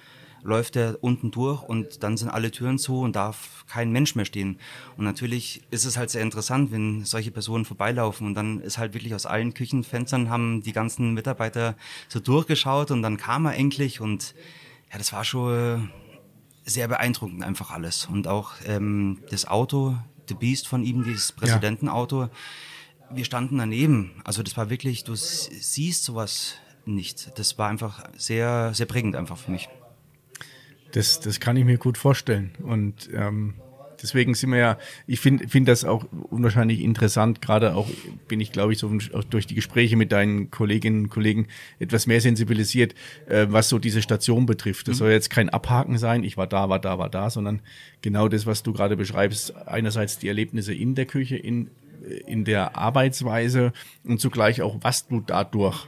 läuft 0.43 0.75
er 0.75 0.97
unten 1.01 1.31
durch 1.31 1.61
und 1.63 2.03
dann 2.03 2.17
sind 2.17 2.29
alle 2.29 2.51
Türen 2.51 2.79
zu 2.79 2.99
und 2.99 3.15
darf 3.15 3.65
kein 3.67 3.91
Mensch 3.91 4.15
mehr 4.15 4.25
stehen. 4.25 4.57
Und 4.97 5.05
natürlich 5.05 5.61
ist 5.69 5.85
es 5.85 5.97
halt 5.97 6.09
sehr 6.09 6.23
interessant, 6.23 6.71
wenn 6.71 7.05
solche 7.05 7.31
Personen 7.31 7.65
vorbeilaufen 7.65 8.27
und 8.27 8.33
dann 8.33 8.59
ist 8.59 8.77
halt 8.77 8.93
wirklich 8.93 9.13
aus 9.13 9.25
allen 9.25 9.53
Küchenfenstern 9.53 10.29
haben 10.29 10.63
die 10.63 10.73
ganzen 10.73 11.13
Mitarbeiter 11.13 11.75
so 12.07 12.19
durchgeschaut 12.19 12.91
und 12.91 13.01
dann 13.01 13.17
kam 13.17 13.45
er 13.45 13.55
endlich 13.55 14.01
und 14.01 14.33
ja, 14.91 14.97
das 14.97 15.13
war 15.13 15.23
schon 15.23 15.89
sehr 16.71 16.87
beeindruckend 16.87 17.43
einfach 17.43 17.71
alles. 17.71 18.05
Und 18.05 18.27
auch 18.27 18.53
ähm, 18.65 19.19
das 19.29 19.45
Auto, 19.45 19.97
The 20.27 20.33
Beast 20.33 20.67
von 20.67 20.83
ihm, 20.83 21.03
dieses 21.03 21.31
Präsidentenauto. 21.31 22.29
Wir 23.09 23.25
standen 23.25 23.57
daneben. 23.57 24.11
Also 24.23 24.43
das 24.43 24.55
war 24.55 24.69
wirklich, 24.69 25.03
du 25.03 25.15
siehst 25.15 26.03
sowas 26.03 26.55
nicht. 26.85 27.37
Das 27.37 27.57
war 27.57 27.69
einfach 27.69 28.03
sehr, 28.17 28.73
sehr 28.73 28.85
prägend 28.85 29.15
einfach 29.15 29.37
für 29.37 29.51
mich. 29.51 29.67
Das, 30.93 31.19
das 31.19 31.39
kann 31.39 31.57
ich 31.57 31.65
mir 31.65 31.77
gut 31.77 31.97
vorstellen. 31.97 32.51
Und 32.63 33.09
ähm, 33.13 33.55
deswegen 34.01 34.33
sind 34.33 34.51
wir 34.51 34.59
ja, 34.59 34.77
ich 35.07 35.19
finde 35.19 35.47
find 35.47 35.67
das 35.67 35.85
auch 35.85 36.05
unwahrscheinlich 36.29 36.81
interessant. 36.81 37.41
Gerade 37.41 37.75
auch 37.75 37.89
bin 38.27 38.39
ich, 38.39 38.51
glaube 38.51 38.73
ich, 38.73 38.79
so 38.79 38.91
durch 39.29 39.47
die 39.47 39.55
Gespräche 39.55 39.95
mit 39.95 40.11
deinen 40.11 40.51
Kolleginnen 40.51 41.03
und 41.03 41.09
Kollegen 41.09 41.47
etwas 41.79 42.07
mehr 42.07 42.21
sensibilisiert, 42.21 42.95
äh, 43.27 43.47
was 43.49 43.69
so 43.69 43.79
diese 43.79 44.01
Station 44.01 44.45
betrifft. 44.45 44.87
Das 44.87 44.95
mhm. 44.95 44.99
soll 44.99 45.11
jetzt 45.11 45.29
kein 45.29 45.49
Abhaken 45.49 45.97
sein, 45.97 46.23
ich 46.23 46.37
war 46.37 46.47
da, 46.47 46.69
war 46.69 46.79
da, 46.79 46.97
war 46.97 47.09
da, 47.09 47.29
sondern 47.29 47.61
genau 48.01 48.27
das, 48.27 48.45
was 48.45 48.63
du 48.63 48.73
gerade 48.73 48.97
beschreibst. 48.97 49.55
Einerseits 49.67 50.17
die 50.19 50.27
Erlebnisse 50.27 50.73
in 50.73 50.95
der 50.95 51.05
Küche, 51.05 51.37
in, 51.37 51.69
in 52.25 52.45
der 52.45 52.77
Arbeitsweise 52.77 53.73
und 54.03 54.19
zugleich 54.19 54.61
auch, 54.61 54.77
was 54.81 55.07
du 55.07 55.21
dadurch 55.21 55.87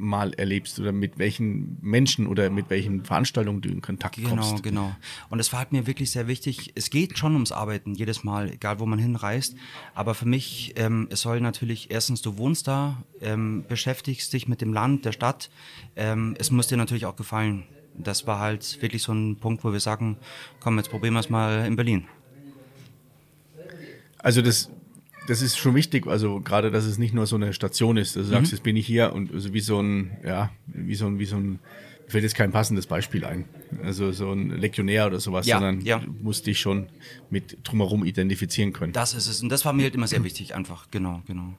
mal 0.00 0.32
erlebst 0.34 0.80
oder 0.80 0.92
mit 0.92 1.18
welchen 1.18 1.78
Menschen 1.80 2.26
oder 2.26 2.50
mit 2.50 2.70
welchen 2.70 3.04
Veranstaltungen 3.04 3.60
du 3.60 3.68
in 3.68 3.80
Kontakt 3.80 4.16
genau, 4.16 4.30
kommst. 4.30 4.62
Genau, 4.62 4.86
genau. 4.86 4.96
Und 5.28 5.40
es 5.40 5.52
war 5.52 5.60
halt 5.60 5.72
mir 5.72 5.86
wirklich 5.86 6.10
sehr 6.10 6.26
wichtig. 6.26 6.72
Es 6.74 6.90
geht 6.90 7.18
schon 7.18 7.34
ums 7.34 7.52
Arbeiten 7.52 7.94
jedes 7.94 8.24
Mal, 8.24 8.50
egal 8.50 8.80
wo 8.80 8.86
man 8.86 8.98
hinreist. 8.98 9.54
Aber 9.94 10.14
für 10.14 10.26
mich, 10.26 10.74
ähm, 10.76 11.08
es 11.10 11.20
soll 11.20 11.40
natürlich 11.40 11.90
erstens, 11.90 12.22
du 12.22 12.36
wohnst 12.38 12.66
da, 12.66 13.02
ähm, 13.20 13.64
beschäftigst 13.68 14.32
dich 14.32 14.48
mit 14.48 14.60
dem 14.60 14.72
Land, 14.72 15.04
der 15.04 15.12
Stadt. 15.12 15.50
Ähm, 15.96 16.34
es 16.38 16.50
muss 16.50 16.66
dir 16.66 16.76
natürlich 16.76 17.06
auch 17.06 17.16
gefallen. 17.16 17.64
Das 17.96 18.26
war 18.26 18.38
halt 18.38 18.80
wirklich 18.82 19.02
so 19.02 19.12
ein 19.12 19.36
Punkt, 19.36 19.64
wo 19.64 19.72
wir 19.72 19.80
sagen, 19.80 20.16
komm, 20.60 20.78
jetzt 20.78 20.90
probieren 20.90 21.14
wir 21.14 21.20
es 21.20 21.30
mal 21.30 21.66
in 21.66 21.76
Berlin. 21.76 22.06
Also 24.18 24.42
das 24.42 24.70
das 25.30 25.42
ist 25.42 25.56
schon 25.56 25.76
wichtig, 25.76 26.08
also 26.08 26.40
gerade, 26.40 26.72
dass 26.72 26.84
es 26.84 26.98
nicht 26.98 27.14
nur 27.14 27.24
so 27.24 27.36
eine 27.36 27.52
Station 27.52 27.96
ist, 27.96 28.16
dass 28.16 28.24
du 28.24 28.28
mhm. 28.30 28.34
sagst, 28.34 28.50
jetzt 28.50 28.64
bin 28.64 28.76
ich 28.76 28.84
hier 28.84 29.12
und 29.12 29.32
also 29.32 29.54
wie 29.54 29.60
so 29.60 29.80
ein, 29.80 30.16
ja, 30.26 30.50
wie 30.66 30.96
so 30.96 31.06
ein, 31.06 31.20
wie 31.20 31.24
so 31.24 31.36
ein, 31.36 31.50
mir 31.52 32.08
fällt 32.08 32.24
jetzt 32.24 32.34
kein 32.34 32.50
passendes 32.50 32.88
Beispiel 32.88 33.24
ein. 33.24 33.44
Also 33.84 34.10
so 34.10 34.32
ein 34.32 34.50
Legionär 34.50 35.06
oder 35.06 35.20
sowas, 35.20 35.46
ja, 35.46 35.60
sondern 35.60 35.82
ja. 35.82 36.00
du 36.00 36.12
musst 36.20 36.48
dich 36.48 36.58
schon 36.58 36.88
mit 37.30 37.58
drumherum 37.62 38.04
identifizieren 38.04 38.72
können. 38.72 38.92
Das 38.92 39.14
ist 39.14 39.28
es. 39.28 39.40
Und 39.40 39.50
das 39.50 39.64
war 39.64 39.72
mir 39.72 39.84
halt 39.84 39.94
immer 39.94 40.08
sehr 40.08 40.24
wichtig, 40.24 40.56
einfach, 40.56 40.90
genau, 40.90 41.22
genau. 41.28 41.54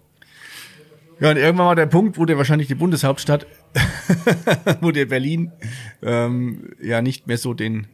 Ja, 1.21 1.29
und 1.29 1.37
irgendwann 1.37 1.67
war 1.67 1.75
der 1.75 1.85
Punkt, 1.85 2.17
wo 2.17 2.25
dir 2.25 2.37
wahrscheinlich 2.37 2.67
die 2.67 2.75
Bundeshauptstadt, 2.75 3.47
wo 4.81 4.91
dir 4.91 5.07
Berlin 5.07 5.53
ähm, 6.01 6.73
ja 6.81 7.01
nicht 7.01 7.27
mehr 7.27 7.37
so 7.37 7.53
den, 7.53 7.87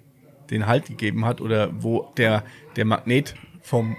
den 0.50 0.66
Halt 0.66 0.88
gegeben 0.88 1.24
hat 1.24 1.40
oder 1.40 1.70
wo 1.84 2.12
der, 2.18 2.44
der 2.78 2.86
Magnet 2.86 3.36
vom 3.62 3.96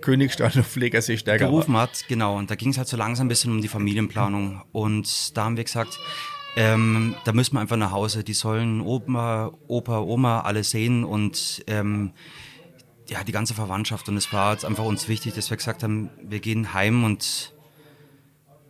Königstein 0.00 0.52
auf 0.58 0.66
Pflegersee 0.66 1.16
stärker 1.16 1.46
gerufen 1.46 1.76
hat, 1.76 2.04
genau. 2.08 2.36
Und 2.36 2.50
da 2.50 2.54
ging 2.54 2.70
es 2.70 2.78
halt 2.78 2.88
so 2.88 2.96
langsam 2.96 3.26
ein 3.26 3.28
bisschen 3.28 3.52
um 3.52 3.60
die 3.60 3.68
Familienplanung. 3.68 4.62
Und 4.72 5.36
da 5.36 5.44
haben 5.44 5.56
wir 5.56 5.64
gesagt, 5.64 5.98
ähm, 6.56 7.14
da 7.24 7.32
müssen 7.32 7.54
wir 7.54 7.60
einfach 7.60 7.76
nach 7.76 7.92
Hause. 7.92 8.24
Die 8.24 8.34
sollen 8.34 8.80
Opa, 8.80 9.52
Opa, 9.68 10.00
Oma 10.00 10.40
alle 10.40 10.64
sehen 10.64 11.04
und 11.04 11.62
ähm, 11.66 12.12
ja, 13.08 13.22
die 13.24 13.32
ganze 13.32 13.54
Verwandtschaft. 13.54 14.08
Und 14.08 14.16
es 14.16 14.32
war 14.32 14.52
jetzt 14.52 14.64
einfach 14.64 14.84
uns 14.84 15.08
wichtig, 15.08 15.34
dass 15.34 15.50
wir 15.50 15.56
gesagt 15.56 15.82
haben, 15.82 16.10
wir 16.22 16.40
gehen 16.40 16.72
heim 16.72 17.04
und 17.04 17.52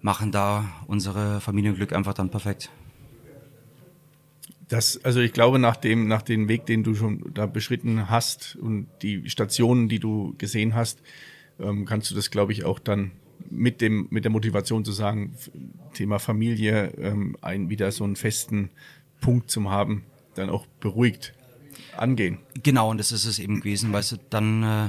machen 0.01 0.33
da 0.33 0.65
unsere 0.87 1.41
Familienglück 1.41 1.93
einfach 1.93 2.15
dann 2.15 2.31
perfekt. 2.31 2.71
Das, 4.69 5.03
also 5.05 5.21
ich 5.21 5.33
glaube, 5.33 5.59
nach 5.59 5.77
dem, 5.77 6.09
nach 6.09 6.23
dem 6.23 6.49
Weg, 6.49 6.67
den 6.67 6.83
du 6.83 6.95
schon 6.95 7.33
da 7.33 7.47
beschritten 7.47 8.11
hast 8.11 8.57
und 8.57 8.89
die 9.03 9.29
Stationen, 9.31 9.89
die 9.89 10.01
du 10.01 10.35
gesehen 10.39 10.75
hast, 10.75 11.01
ähm, 11.61 11.85
kannst 11.85 12.11
du 12.11 12.15
das, 12.15 12.31
glaube 12.31 12.53
ich, 12.53 12.65
auch 12.65 12.79
dann 12.79 13.13
mit 13.51 13.81
dem, 13.81 14.09
mit 14.11 14.25
der 14.25 14.33
Motivation 14.33 14.85
zu 14.85 14.93
sagen, 14.93 15.37
Thema 15.95 16.19
Familie, 16.19 16.93
ähm, 16.99 17.37
ein, 17.43 17.71
wieder 17.71 17.93
so 17.93 18.05
einen 18.05 18.17
festen 18.17 18.71
Punkt 19.21 19.51
zum 19.51 19.71
haben, 19.71 20.05
dann 20.35 20.51
auch 20.51 20.67
beruhigt 20.81 21.33
angehen. 21.97 22.39
Genau, 22.63 22.91
und 22.91 22.99
das 22.99 23.13
ist 23.13 23.25
es 23.25 23.39
eben 23.39 23.61
gewesen, 23.61 23.93
weißt 23.93 24.13
du, 24.13 24.17
dann, 24.31 24.63
äh, 24.63 24.89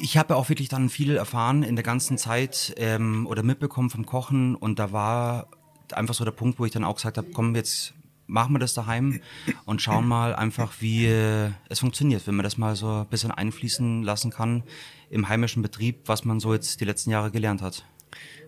ich 0.00 0.16
habe 0.16 0.36
auch 0.36 0.48
wirklich 0.48 0.68
dann 0.68 0.88
viel 0.88 1.16
erfahren 1.16 1.62
in 1.62 1.76
der 1.76 1.82
ganzen 1.82 2.18
Zeit 2.18 2.74
ähm, 2.76 3.26
oder 3.26 3.42
mitbekommen 3.42 3.90
vom 3.90 4.06
Kochen 4.06 4.54
und 4.54 4.78
da 4.78 4.92
war 4.92 5.48
einfach 5.92 6.14
so 6.14 6.24
der 6.24 6.32
Punkt, 6.32 6.58
wo 6.58 6.64
ich 6.64 6.72
dann 6.72 6.84
auch 6.84 6.96
gesagt 6.96 7.18
habe, 7.18 7.28
komm, 7.32 7.54
jetzt 7.54 7.94
machen 8.28 8.54
wir 8.54 8.58
das 8.60 8.74
daheim 8.74 9.20
und 9.64 9.82
schauen 9.82 10.06
mal 10.06 10.36
einfach, 10.36 10.74
wie 10.80 11.06
äh, 11.06 11.50
es 11.68 11.80
funktioniert, 11.80 12.26
wenn 12.26 12.36
man 12.36 12.44
das 12.44 12.58
mal 12.58 12.76
so 12.76 13.00
ein 13.00 13.06
bisschen 13.06 13.32
einfließen 13.32 14.02
lassen 14.04 14.30
kann 14.30 14.62
im 15.10 15.28
heimischen 15.28 15.62
Betrieb, 15.62 16.02
was 16.06 16.24
man 16.24 16.38
so 16.38 16.54
jetzt 16.54 16.80
die 16.80 16.84
letzten 16.84 17.10
Jahre 17.10 17.30
gelernt 17.30 17.62
hat. 17.62 17.84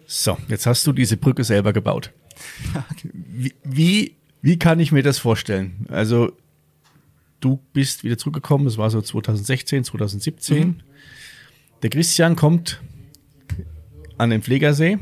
So, 0.07 0.37
jetzt 0.49 0.67
hast 0.67 0.87
du 0.87 0.93
diese 0.93 1.17
Brücke 1.17 1.43
selber 1.43 1.73
gebaut. 1.73 2.13
Wie, 3.13 3.55
wie, 3.65 4.17
wie 4.41 4.59
kann 4.59 4.81
ich 4.81 4.93
mir 4.93 5.03
das 5.03 5.19
vorstellen? 5.19 5.87
Also, 5.91 6.33
du 7.41 7.61
bist 7.73 8.03
wieder 8.03 8.17
zurückgekommen, 8.17 8.65
das 8.65 8.79
war 8.79 8.89
so 8.91 9.03
2016, 9.03 9.85
2017. 9.85 10.69
Mhm. 10.69 10.81
Der 11.83 11.91
Christian 11.91 12.37
kommt 12.37 12.81
an 14.17 14.31
den 14.31 14.43
Pflegersee. 14.43 14.99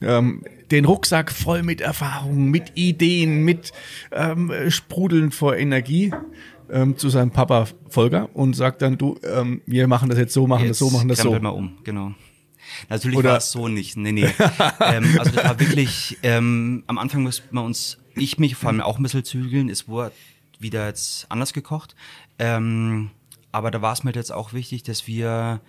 Ähm, 0.00 0.44
den 0.72 0.84
Rucksack 0.86 1.30
voll 1.30 1.62
mit 1.62 1.80
Erfahrungen, 1.80 2.50
mit 2.50 2.72
Ideen, 2.74 3.44
mit 3.44 3.72
ähm, 4.10 4.52
Sprudeln 4.68 5.30
vor 5.30 5.56
Energie 5.56 6.12
ähm, 6.70 6.96
zu 6.96 7.10
seinem 7.10 7.30
Papa 7.30 7.68
Volker 7.88 8.30
und 8.34 8.54
sagt 8.54 8.82
dann, 8.82 8.98
du, 8.98 9.18
ähm, 9.22 9.62
wir 9.66 9.86
machen 9.86 10.08
das 10.08 10.18
jetzt 10.18 10.32
so, 10.32 10.46
machen 10.46 10.64
jetzt 10.64 10.80
das 10.80 10.90
so, 10.90 10.96
machen 10.96 11.08
das 11.08 11.18
so. 11.18 11.38
mal 11.38 11.50
um, 11.50 11.78
genau. 11.84 12.14
Natürlich 12.88 13.18
Oder 13.18 13.30
war 13.30 13.36
es 13.36 13.50
so 13.50 13.68
nicht. 13.68 13.96
Nee, 13.96 14.12
nee. 14.12 14.24
ähm, 14.80 15.18
also 15.18 15.30
das 15.32 15.44
war 15.44 15.60
wirklich, 15.60 16.18
ähm, 16.22 16.84
am 16.86 16.96
Anfang 16.96 17.22
musste 17.22 17.42
man 17.50 17.66
uns, 17.66 17.98
ich 18.14 18.38
mich 18.38 18.56
vor 18.56 18.70
allem 18.70 18.80
auch 18.80 18.96
ein 18.96 19.02
bisschen 19.02 19.24
zügeln, 19.24 19.68
es 19.68 19.88
wurde 19.88 20.12
wieder 20.58 20.86
jetzt 20.86 21.26
anders 21.28 21.52
gekocht. 21.52 21.94
Ähm, 22.38 23.10
aber 23.50 23.70
da 23.70 23.82
war 23.82 23.92
es 23.92 24.04
mir 24.04 24.12
jetzt 24.14 24.32
auch 24.32 24.54
wichtig, 24.54 24.82
dass 24.84 25.06
wir 25.06 25.60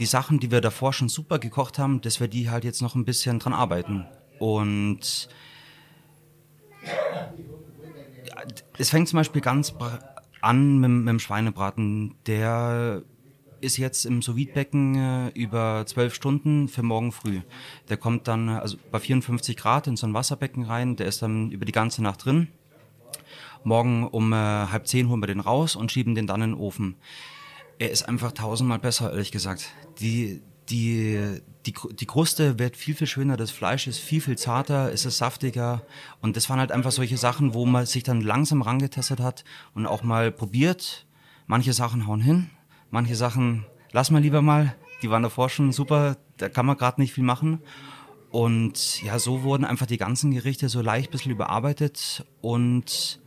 die 0.00 0.06
Sachen, 0.06 0.40
die 0.40 0.50
wir 0.50 0.60
davor 0.60 0.92
schon 0.92 1.08
super 1.08 1.38
gekocht 1.38 1.78
haben, 1.78 2.00
dass 2.00 2.18
wir 2.18 2.26
die 2.26 2.50
halt 2.50 2.64
jetzt 2.64 2.82
noch 2.82 2.96
ein 2.96 3.04
bisschen 3.04 3.38
dran 3.38 3.52
arbeiten. 3.52 4.06
Und 4.38 5.28
es 8.78 8.90
fängt 8.90 9.08
zum 9.08 9.18
Beispiel 9.18 9.42
ganz 9.42 9.74
an 10.40 10.78
mit, 10.78 10.90
mit 10.90 11.08
dem 11.08 11.18
Schweinebraten. 11.18 12.16
Der 12.26 13.02
ist 13.60 13.76
jetzt 13.76 14.04
im 14.04 14.22
sous 14.22 14.36
äh, 14.36 15.28
über 15.34 15.84
zwölf 15.86 16.14
Stunden 16.14 16.68
für 16.68 16.82
morgen 16.82 17.12
früh. 17.12 17.40
Der 17.88 17.96
kommt 17.96 18.26
dann 18.28 18.48
also 18.48 18.76
bei 18.90 18.98
54 18.98 19.56
Grad 19.56 19.86
in 19.86 19.96
so 19.96 20.06
ein 20.06 20.14
Wasserbecken 20.14 20.64
rein, 20.64 20.96
der 20.96 21.06
ist 21.06 21.22
dann 21.22 21.50
über 21.52 21.64
die 21.64 21.72
ganze 21.72 22.02
Nacht 22.02 22.24
drin. 22.24 22.48
Morgen 23.62 24.08
um 24.08 24.32
äh, 24.32 24.36
halb 24.36 24.88
zehn 24.88 25.08
holen 25.08 25.20
wir 25.20 25.28
den 25.28 25.40
raus 25.40 25.76
und 25.76 25.92
schieben 25.92 26.16
den 26.16 26.26
dann 26.26 26.42
in 26.42 26.50
den 26.50 26.58
Ofen. 26.58 26.96
Er 27.78 27.90
ist 27.90 28.08
einfach 28.08 28.32
tausendmal 28.32 28.80
besser, 28.80 29.12
ehrlich 29.12 29.30
gesagt. 29.30 29.72
Die, 30.00 30.42
die, 30.68 31.40
die, 31.66 31.74
die 31.92 32.06
Kruste 32.06 32.58
wird 32.58 32.76
viel, 32.76 32.94
viel 32.94 33.06
schöner, 33.06 33.36
das 33.36 33.50
Fleisch 33.50 33.86
ist 33.86 33.98
viel, 33.98 34.20
viel 34.20 34.38
zarter, 34.38 34.92
es 34.92 35.04
ist 35.04 35.18
saftiger. 35.18 35.82
Und 36.20 36.36
das 36.36 36.48
waren 36.48 36.58
halt 36.58 36.72
einfach 36.72 36.92
solche 36.92 37.16
Sachen, 37.16 37.54
wo 37.54 37.66
man 37.66 37.86
sich 37.86 38.02
dann 38.02 38.20
langsam 38.20 38.62
rangetestet 38.62 39.20
hat 39.20 39.44
und 39.74 39.86
auch 39.86 40.02
mal 40.02 40.32
probiert. 40.32 41.06
Manche 41.46 41.72
Sachen 41.72 42.06
hauen 42.06 42.20
hin, 42.20 42.50
manche 42.90 43.16
Sachen 43.16 43.66
lassen 43.92 44.14
wir 44.14 44.20
lieber 44.20 44.42
mal. 44.42 44.74
Die 45.02 45.10
waren 45.10 45.22
davor 45.22 45.50
schon 45.50 45.72
super, 45.72 46.16
da 46.36 46.48
kann 46.48 46.66
man 46.66 46.76
gerade 46.76 47.00
nicht 47.00 47.12
viel 47.12 47.24
machen. 47.24 47.60
Und 48.30 49.02
ja, 49.02 49.18
so 49.18 49.42
wurden 49.42 49.64
einfach 49.64 49.86
die 49.86 49.98
ganzen 49.98 50.30
Gerichte 50.30 50.68
so 50.68 50.80
leicht 50.80 51.10
ein 51.10 51.12
bisschen 51.12 51.32
überarbeitet 51.32 52.24
und 52.40 53.20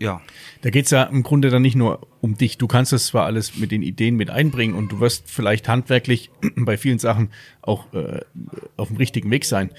ja. 0.00 0.20
Da 0.62 0.70
geht 0.70 0.86
es 0.86 0.90
ja 0.90 1.04
im 1.04 1.22
Grunde 1.22 1.50
dann 1.50 1.62
nicht 1.62 1.76
nur 1.76 2.08
um 2.20 2.36
dich. 2.36 2.58
Du 2.58 2.66
kannst 2.66 2.92
das 2.92 3.06
zwar 3.06 3.26
alles 3.26 3.56
mit 3.58 3.70
den 3.70 3.82
Ideen 3.82 4.16
mit 4.16 4.30
einbringen 4.30 4.74
und 4.74 4.90
du 4.90 5.00
wirst 5.00 5.30
vielleicht 5.30 5.68
handwerklich 5.68 6.30
bei 6.56 6.76
vielen 6.76 6.98
Sachen 6.98 7.30
auch 7.62 7.92
äh, 7.92 8.22
auf 8.76 8.88
dem 8.88 8.96
richtigen 8.96 9.30
Weg 9.30 9.44
sein. 9.44 9.70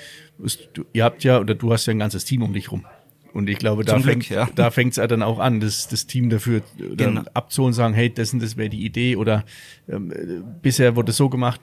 Du, 0.74 0.86
ihr 0.94 1.04
habt 1.04 1.24
ja, 1.24 1.40
oder 1.40 1.56
du 1.56 1.74
hast 1.74 1.88
ja 1.88 1.92
ein 1.92 2.00
ganzes 2.00 2.24
Team 2.24 2.44
um 2.44 2.54
dich 2.54 2.72
rum. 2.72 2.86
Und 3.34 3.50
ich 3.50 3.58
glaube, 3.58 3.86
da 3.86 3.98
fängt 4.00 4.30
ja. 4.30 4.50
da 4.56 4.72
fängt's 4.72 4.98
ja 4.98 5.08
dann 5.08 5.24
auch 5.24 5.40
an, 5.40 5.60
das, 5.62 5.88
das 5.88 6.06
Team 6.06 6.30
dafür 6.30 6.62
genau. 6.78 7.22
abzuholen, 7.34 7.74
sagen, 7.74 7.94
hey, 7.94 8.14
das 8.14 8.34
und 8.34 8.42
das 8.42 8.58
wäre 8.58 8.70
die 8.70 8.86
Idee 8.86 9.16
oder 9.16 9.46
ähm, 9.88 10.14
bisher 10.62 10.96
wurde 10.96 11.12
es 11.12 11.18
so 11.18 11.30
gemacht, 11.30 11.62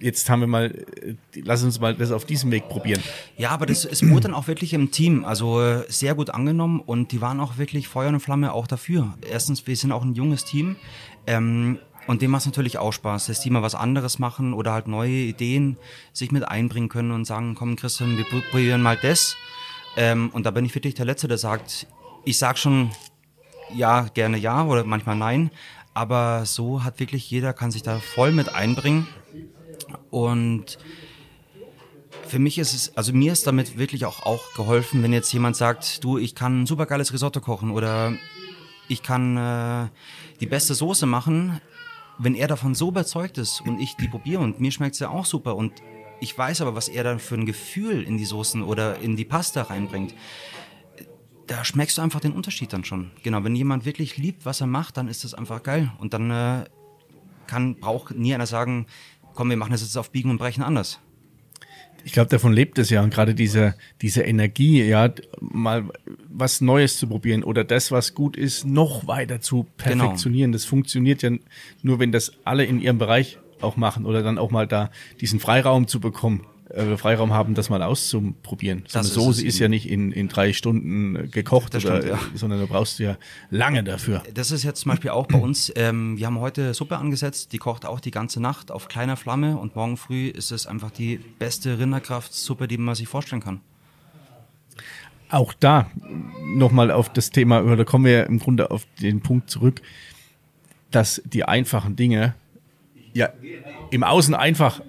jetzt 0.00 0.28
haben 0.30 0.40
wir 0.40 0.46
mal, 0.46 0.66
äh, 0.66 1.14
lass 1.42 1.62
uns 1.62 1.80
mal 1.80 1.94
das 1.94 2.10
auf 2.12 2.24
diesem 2.24 2.50
Weg 2.50 2.68
probieren. 2.68 3.02
Ja, 3.36 3.50
aber 3.50 3.66
das, 3.66 3.84
es 3.84 4.06
wurde 4.08 4.22
dann 4.22 4.34
auch 4.34 4.46
wirklich 4.46 4.72
im 4.72 4.90
Team, 4.90 5.24
also 5.24 5.60
äh, 5.60 5.84
sehr 5.88 6.14
gut 6.14 6.30
angenommen 6.30 6.80
und 6.80 7.12
die 7.12 7.20
waren 7.20 7.40
auch 7.40 7.58
wirklich 7.58 7.88
Feuer 7.88 8.08
und 8.08 8.20
Flamme 8.20 8.52
auch 8.52 8.66
dafür. 8.66 9.14
Erstens, 9.28 9.66
wir 9.66 9.76
sind 9.76 9.92
auch 9.92 10.02
ein 10.02 10.14
junges 10.14 10.44
Team 10.44 10.76
ähm, 11.26 11.78
und 12.06 12.22
dem 12.22 12.30
macht 12.30 12.40
es 12.40 12.46
natürlich 12.46 12.78
auch 12.78 12.92
Spaß, 12.92 13.26
dass 13.26 13.40
die 13.40 13.50
mal 13.50 13.62
was 13.62 13.74
anderes 13.74 14.18
machen 14.18 14.54
oder 14.54 14.72
halt 14.72 14.88
neue 14.88 15.10
Ideen 15.10 15.76
sich 16.12 16.32
mit 16.32 16.46
einbringen 16.46 16.88
können 16.88 17.10
und 17.10 17.24
sagen, 17.26 17.54
komm 17.54 17.76
Christian, 17.76 18.16
wir 18.16 18.24
probieren 18.24 18.82
mal 18.82 18.96
das. 18.96 19.36
Ähm, 19.96 20.30
und 20.32 20.46
da 20.46 20.50
bin 20.50 20.64
ich 20.64 20.74
wirklich 20.74 20.94
der 20.94 21.04
Letzte, 21.04 21.28
der 21.28 21.38
sagt, 21.38 21.86
ich 22.24 22.38
sag 22.38 22.58
schon 22.58 22.90
ja, 23.74 24.02
gerne 24.14 24.38
ja 24.38 24.64
oder 24.64 24.84
manchmal 24.84 25.16
nein, 25.16 25.50
aber 25.98 26.46
so 26.46 26.84
hat 26.84 27.00
wirklich 27.00 27.28
jeder, 27.30 27.52
kann 27.52 27.70
sich 27.70 27.82
da 27.82 27.98
voll 27.98 28.30
mit 28.30 28.54
einbringen. 28.54 29.08
Und 30.10 30.78
für 32.26 32.38
mich 32.38 32.58
ist 32.58 32.74
es, 32.74 32.96
also 32.96 33.12
mir 33.12 33.32
ist 33.32 33.46
damit 33.46 33.78
wirklich 33.78 34.04
auch, 34.04 34.24
auch 34.24 34.54
geholfen, 34.54 35.02
wenn 35.02 35.12
jetzt 35.12 35.32
jemand 35.32 35.56
sagt, 35.56 36.04
du, 36.04 36.18
ich 36.18 36.34
kann 36.34 36.62
ein 36.62 36.66
super 36.66 36.86
geiles 36.86 37.12
Risotto 37.12 37.40
kochen 37.40 37.70
oder 37.70 38.14
ich 38.88 39.02
kann 39.02 39.36
äh, 39.36 39.88
die 40.40 40.46
beste 40.46 40.74
Soße 40.74 41.06
machen. 41.06 41.60
Wenn 42.18 42.34
er 42.34 42.48
davon 42.48 42.74
so 42.74 42.88
überzeugt 42.88 43.38
ist 43.38 43.60
und 43.60 43.80
ich 43.80 43.96
die 43.96 44.08
probiere 44.08 44.42
und 44.42 44.60
mir 44.60 44.72
schmeckt 44.72 44.94
es 44.94 45.00
ja 45.00 45.08
auch 45.08 45.24
super 45.24 45.56
und 45.56 45.72
ich 46.20 46.36
weiß 46.36 46.62
aber, 46.62 46.74
was 46.74 46.88
er 46.88 47.04
dann 47.04 47.20
für 47.20 47.36
ein 47.36 47.46
Gefühl 47.46 48.02
in 48.02 48.18
die 48.18 48.24
Soßen 48.24 48.62
oder 48.62 48.98
in 48.98 49.16
die 49.16 49.24
Pasta 49.24 49.62
reinbringt, 49.62 50.14
da 51.46 51.64
schmeckst 51.64 51.98
du 51.98 52.02
einfach 52.02 52.20
den 52.20 52.32
Unterschied 52.32 52.72
dann 52.72 52.84
schon. 52.84 53.10
Genau, 53.22 53.42
wenn 53.44 53.54
jemand 53.54 53.84
wirklich 53.84 54.16
liebt, 54.16 54.44
was 54.44 54.60
er 54.60 54.66
macht, 54.66 54.96
dann 54.96 55.08
ist 55.08 55.24
das 55.24 55.34
einfach 55.34 55.62
geil. 55.62 55.92
Und 55.98 56.12
dann 56.12 56.30
äh, 56.30 56.64
kann, 57.46 57.76
braucht 57.76 58.14
nie 58.14 58.34
einer 58.34 58.46
sagen, 58.46 58.86
komm, 59.38 59.50
wir 59.50 59.56
machen 59.56 59.70
das 59.70 59.82
jetzt 59.82 59.96
auf 59.96 60.10
Biegen 60.10 60.32
und 60.32 60.38
Brechen 60.38 60.64
anders. 60.64 60.98
Ich 62.02 62.10
glaube, 62.12 62.28
davon 62.28 62.52
lebt 62.52 62.76
es 62.80 62.90
ja 62.90 63.04
und 63.04 63.14
gerade 63.14 63.36
diese, 63.36 63.76
diese 64.02 64.22
Energie, 64.22 64.82
ja, 64.82 65.12
mal 65.40 65.84
was 66.28 66.60
Neues 66.60 66.98
zu 66.98 67.06
probieren 67.06 67.44
oder 67.44 67.62
das, 67.62 67.92
was 67.92 68.14
gut 68.14 68.36
ist, 68.36 68.66
noch 68.66 69.06
weiter 69.06 69.40
zu 69.40 69.66
Genau. 69.76 70.06
perfektionieren. 70.06 70.50
Das 70.50 70.64
funktioniert 70.64 71.22
ja 71.22 71.30
nur, 71.82 72.00
wenn 72.00 72.10
das 72.10 72.32
alle 72.42 72.64
in 72.64 72.80
ihrem 72.80 72.98
Bereich 72.98 73.38
auch 73.60 73.76
machen 73.76 74.06
oder 74.06 74.24
dann 74.24 74.38
auch 74.38 74.50
mal 74.50 74.66
da 74.66 74.90
diesen 75.20 75.38
Freiraum 75.38 75.86
zu 75.86 76.00
bekommen, 76.00 76.44
äh, 76.70 76.96
Freiraum 76.96 77.32
haben, 77.32 77.54
das 77.54 77.70
mal 77.70 77.82
auszuprobieren. 77.82 78.84
So 78.86 78.98
eine 78.98 79.08
ist 79.08 79.14
Soße 79.14 79.46
ist 79.46 79.56
eben. 79.56 79.62
ja 79.62 79.68
nicht 79.68 79.88
in, 79.88 80.12
in 80.12 80.28
drei 80.28 80.52
Stunden 80.52 81.16
äh, 81.16 81.26
gekocht, 81.28 81.74
Das 81.74 81.84
oder, 81.84 82.02
stimmt, 82.02 82.12
ja. 82.12 82.18
sondern 82.34 82.60
da 82.60 82.66
brauchst 82.66 82.98
du 82.98 83.04
ja 83.04 83.16
lange 83.50 83.82
dafür. 83.82 84.22
Das 84.34 84.50
ist 84.50 84.64
jetzt 84.64 84.80
zum 84.80 84.90
Beispiel 84.90 85.10
auch 85.10 85.26
bei 85.26 85.38
uns. 85.38 85.72
Ähm, 85.76 86.18
wir 86.18 86.26
haben 86.26 86.40
heute 86.40 86.74
Suppe 86.74 86.98
angesetzt, 86.98 87.52
die 87.52 87.58
kocht 87.58 87.86
auch 87.86 88.00
die 88.00 88.10
ganze 88.10 88.40
Nacht 88.40 88.70
auf 88.70 88.88
kleiner 88.88 89.16
Flamme 89.16 89.56
und 89.56 89.76
morgen 89.76 89.96
früh 89.96 90.28
ist 90.28 90.50
es 90.50 90.66
einfach 90.66 90.90
die 90.90 91.18
beste 91.38 91.78
Rinderkraftsuppe, 91.78 92.68
die 92.68 92.78
man 92.78 92.94
sich 92.94 93.08
vorstellen 93.08 93.42
kann. 93.42 93.60
Auch 95.30 95.52
da 95.52 95.90
nochmal 96.54 96.90
auf 96.90 97.12
das 97.12 97.30
Thema, 97.30 97.62
oder 97.62 97.76
da 97.76 97.84
kommen 97.84 98.04
wir 98.04 98.12
ja 98.12 98.22
im 98.22 98.38
Grunde 98.38 98.70
auf 98.70 98.86
den 99.00 99.20
Punkt 99.20 99.50
zurück, 99.50 99.82
dass 100.90 101.22
die 101.24 101.44
einfachen 101.44 101.96
Dinge 101.96 102.34
ja 103.12 103.30
im 103.90 104.04
Außen 104.04 104.34
einfach 104.34 104.80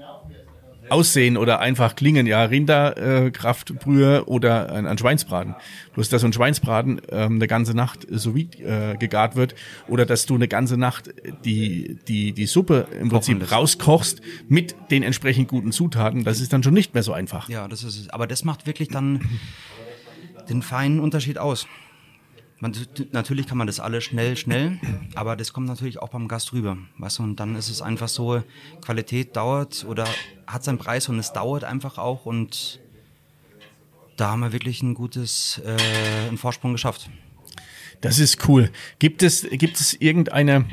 aussehen 0.92 1.38
oder 1.38 1.60
einfach 1.60 1.96
klingen, 1.96 2.28
ja, 2.28 2.44
Rinderkraftbrühe 2.44 4.26
oder 4.26 4.72
ein, 4.72 4.88
ein 4.88 4.98
Schweinsbraten. 4.98 5.56
Bloß, 5.94 6.10
dass 6.10 6.22
so 6.22 6.28
ein 6.28 6.34
Schweinsbraten 6.34 7.02
ähm, 7.10 7.36
eine 7.36 7.48
ganze 7.48 7.74
Nacht 7.74 8.08
so 8.10 8.36
wie 8.36 8.50
äh, 8.64 8.98
gegart 8.98 9.36
wird 9.36 9.56
oder 9.88 10.06
dass 10.06 10.26
du 10.26 10.36
eine 10.36 10.48
ganze 10.48 10.78
Nacht 10.78 11.10
die, 11.46 11.98
die, 12.08 12.34
die 12.34 12.46
Suppe 12.46 12.88
im 13.00 13.10
Prinzip 13.10 13.40
lässt. 13.40 13.52
rauskochst 13.52 14.22
mit 14.48 14.76
den 14.92 15.04
entsprechend 15.04 15.48
guten 15.48 15.72
Zutaten, 15.72 16.24
das 16.24 16.40
ist 16.40 16.54
dann 16.54 16.64
schon 16.64 16.74
nicht 16.74 16.94
mehr 16.94 17.04
so 17.04 17.14
einfach. 17.14 17.50
Ja, 17.50 17.68
das 17.68 17.84
ist 17.84 18.00
es. 18.00 18.10
Aber 18.10 18.28
das 18.28 18.44
macht 18.44 18.68
wirklich 18.68 18.90
dann 18.90 19.22
den 20.50 20.62
feinen 20.62 21.00
Unterschied 21.00 21.38
aus. 21.38 21.68
Man, 22.62 22.76
natürlich 23.14 23.48
kann 23.48 23.58
man 23.58 23.68
das 23.68 23.80
alles 23.80 24.04
schnell, 24.04 24.36
schnell, 24.36 24.80
aber 25.16 25.38
das 25.38 25.54
kommt 25.54 25.68
natürlich 25.68 26.00
auch 26.00 26.10
beim 26.10 26.28
Gast 26.28 26.52
rüber. 26.52 26.78
Weißt 26.98 27.20
du, 27.20 27.24
und 27.24 27.38
dann 27.40 27.56
ist 27.56 27.70
es 27.70 27.82
einfach 27.82 28.10
so, 28.10 28.44
Qualität 28.82 29.36
dauert 29.38 29.86
oder 29.88 30.06
hat 30.46 30.64
seinen 30.66 30.78
Preis 30.78 31.08
und 31.08 31.20
es 31.20 31.32
dauert 31.32 31.64
einfach 31.64 31.98
auch 31.98 32.26
und 32.26 32.80
da 34.18 34.32
haben 34.32 34.42
wir 34.42 34.52
wirklich 34.52 34.84
ein 34.84 34.94
gutes, 34.94 35.62
äh, 35.66 36.28
einen 36.28 36.38
Vorsprung 36.38 36.74
geschafft. 36.74 37.10
Das 38.02 38.20
ist 38.20 38.48
cool. 38.50 38.70
Gibt 39.00 39.24
es, 39.24 39.48
gibt 39.50 39.80
es 39.80 39.94
irgendeine, 39.94 40.66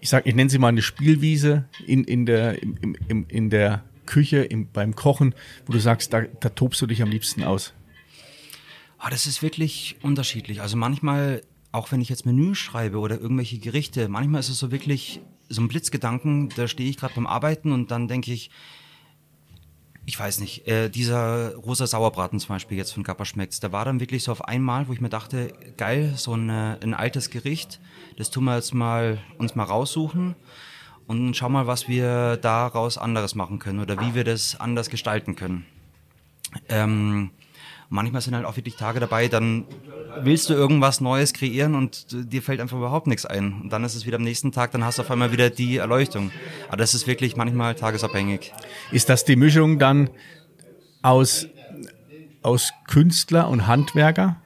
ich 0.00 0.10
sag, 0.10 0.26
ich 0.26 0.34
nenne 0.34 0.50
sie 0.50 0.58
mal 0.58 0.68
eine 0.68 0.82
Spielwiese 0.82 1.64
in, 1.86 2.04
in 2.04 2.26
der, 2.26 2.62
im, 2.62 2.96
im- 3.08 3.26
in 3.28 3.48
der 3.48 3.82
Küche, 4.04 4.38
im, 4.44 4.68
beim 4.70 4.94
Kochen, 4.94 5.34
wo 5.64 5.72
du 5.72 5.78
sagst, 5.78 6.12
da, 6.12 6.20
da 6.40 6.50
tobst 6.50 6.82
du 6.82 6.86
dich 6.86 7.00
am 7.00 7.08
liebsten 7.10 7.42
aus? 7.44 7.72
Ah, 9.04 9.10
das 9.10 9.26
ist 9.26 9.42
wirklich 9.42 9.96
unterschiedlich. 10.00 10.62
Also 10.62 10.78
manchmal, 10.78 11.42
auch 11.72 11.92
wenn 11.92 12.00
ich 12.00 12.08
jetzt 12.08 12.24
Menü 12.24 12.54
schreibe 12.54 12.98
oder 13.00 13.20
irgendwelche 13.20 13.58
Gerichte, 13.58 14.08
manchmal 14.08 14.40
ist 14.40 14.48
es 14.48 14.58
so 14.58 14.72
wirklich 14.72 15.20
so 15.50 15.60
ein 15.60 15.68
Blitzgedanken, 15.68 16.48
da 16.56 16.66
stehe 16.68 16.88
ich 16.88 16.96
gerade 16.96 17.12
beim 17.14 17.26
Arbeiten 17.26 17.72
und 17.72 17.90
dann 17.90 18.08
denke 18.08 18.32
ich, 18.32 18.50
ich 20.06 20.18
weiß 20.18 20.40
nicht, 20.40 20.66
äh, 20.66 20.88
dieser 20.88 21.54
rosa 21.54 21.86
Sauerbraten 21.86 22.40
zum 22.40 22.48
Beispiel 22.48 22.78
jetzt 22.78 22.92
von 22.92 23.02
Kappa 23.02 23.26
schmeckt's, 23.26 23.60
der 23.60 23.72
war 23.72 23.84
dann 23.84 24.00
wirklich 24.00 24.24
so 24.24 24.32
auf 24.32 24.42
einmal, 24.46 24.88
wo 24.88 24.94
ich 24.94 25.02
mir 25.02 25.10
dachte, 25.10 25.52
geil, 25.76 26.14
so 26.16 26.34
ein, 26.34 26.48
äh, 26.48 26.78
ein 26.82 26.94
altes 26.94 27.28
Gericht, 27.28 27.80
das 28.16 28.30
tun 28.30 28.44
wir 28.44 28.54
jetzt 28.56 28.72
mal 28.72 29.18
uns 29.36 29.54
mal 29.54 29.64
raussuchen 29.64 30.34
und 31.06 31.34
schau 31.36 31.50
mal, 31.50 31.66
was 31.66 31.88
wir 31.88 32.38
daraus 32.38 32.96
anderes 32.96 33.34
machen 33.34 33.58
können 33.58 33.80
oder 33.80 34.00
wie 34.00 34.14
wir 34.14 34.24
das 34.24 34.58
anders 34.58 34.88
gestalten 34.88 35.36
können. 35.36 35.66
Ähm, 36.70 37.32
manchmal 37.88 38.22
sind 38.22 38.34
halt 38.34 38.44
auch 38.44 38.56
wirklich 38.56 38.76
Tage 38.76 39.00
dabei, 39.00 39.28
dann 39.28 39.64
willst 40.20 40.48
du 40.48 40.54
irgendwas 40.54 41.00
Neues 41.00 41.32
kreieren 41.32 41.74
und 41.74 42.06
dir 42.12 42.42
fällt 42.42 42.60
einfach 42.60 42.76
überhaupt 42.76 43.06
nichts 43.06 43.26
ein. 43.26 43.60
Und 43.62 43.70
dann 43.72 43.84
ist 43.84 43.94
es 43.94 44.06
wieder 44.06 44.16
am 44.16 44.22
nächsten 44.22 44.52
Tag, 44.52 44.72
dann 44.72 44.84
hast 44.84 44.98
du 44.98 45.02
auf 45.02 45.10
einmal 45.10 45.32
wieder 45.32 45.50
die 45.50 45.78
Erleuchtung. 45.78 46.30
Aber 46.68 46.76
das 46.76 46.94
ist 46.94 47.06
wirklich 47.06 47.36
manchmal 47.36 47.74
tagesabhängig. 47.74 48.52
Ist 48.90 49.08
das 49.08 49.24
die 49.24 49.36
Mischung 49.36 49.78
dann 49.78 50.10
aus, 51.02 51.46
aus 52.42 52.72
Künstler 52.86 53.48
und 53.48 53.66
Handwerker? 53.66 54.36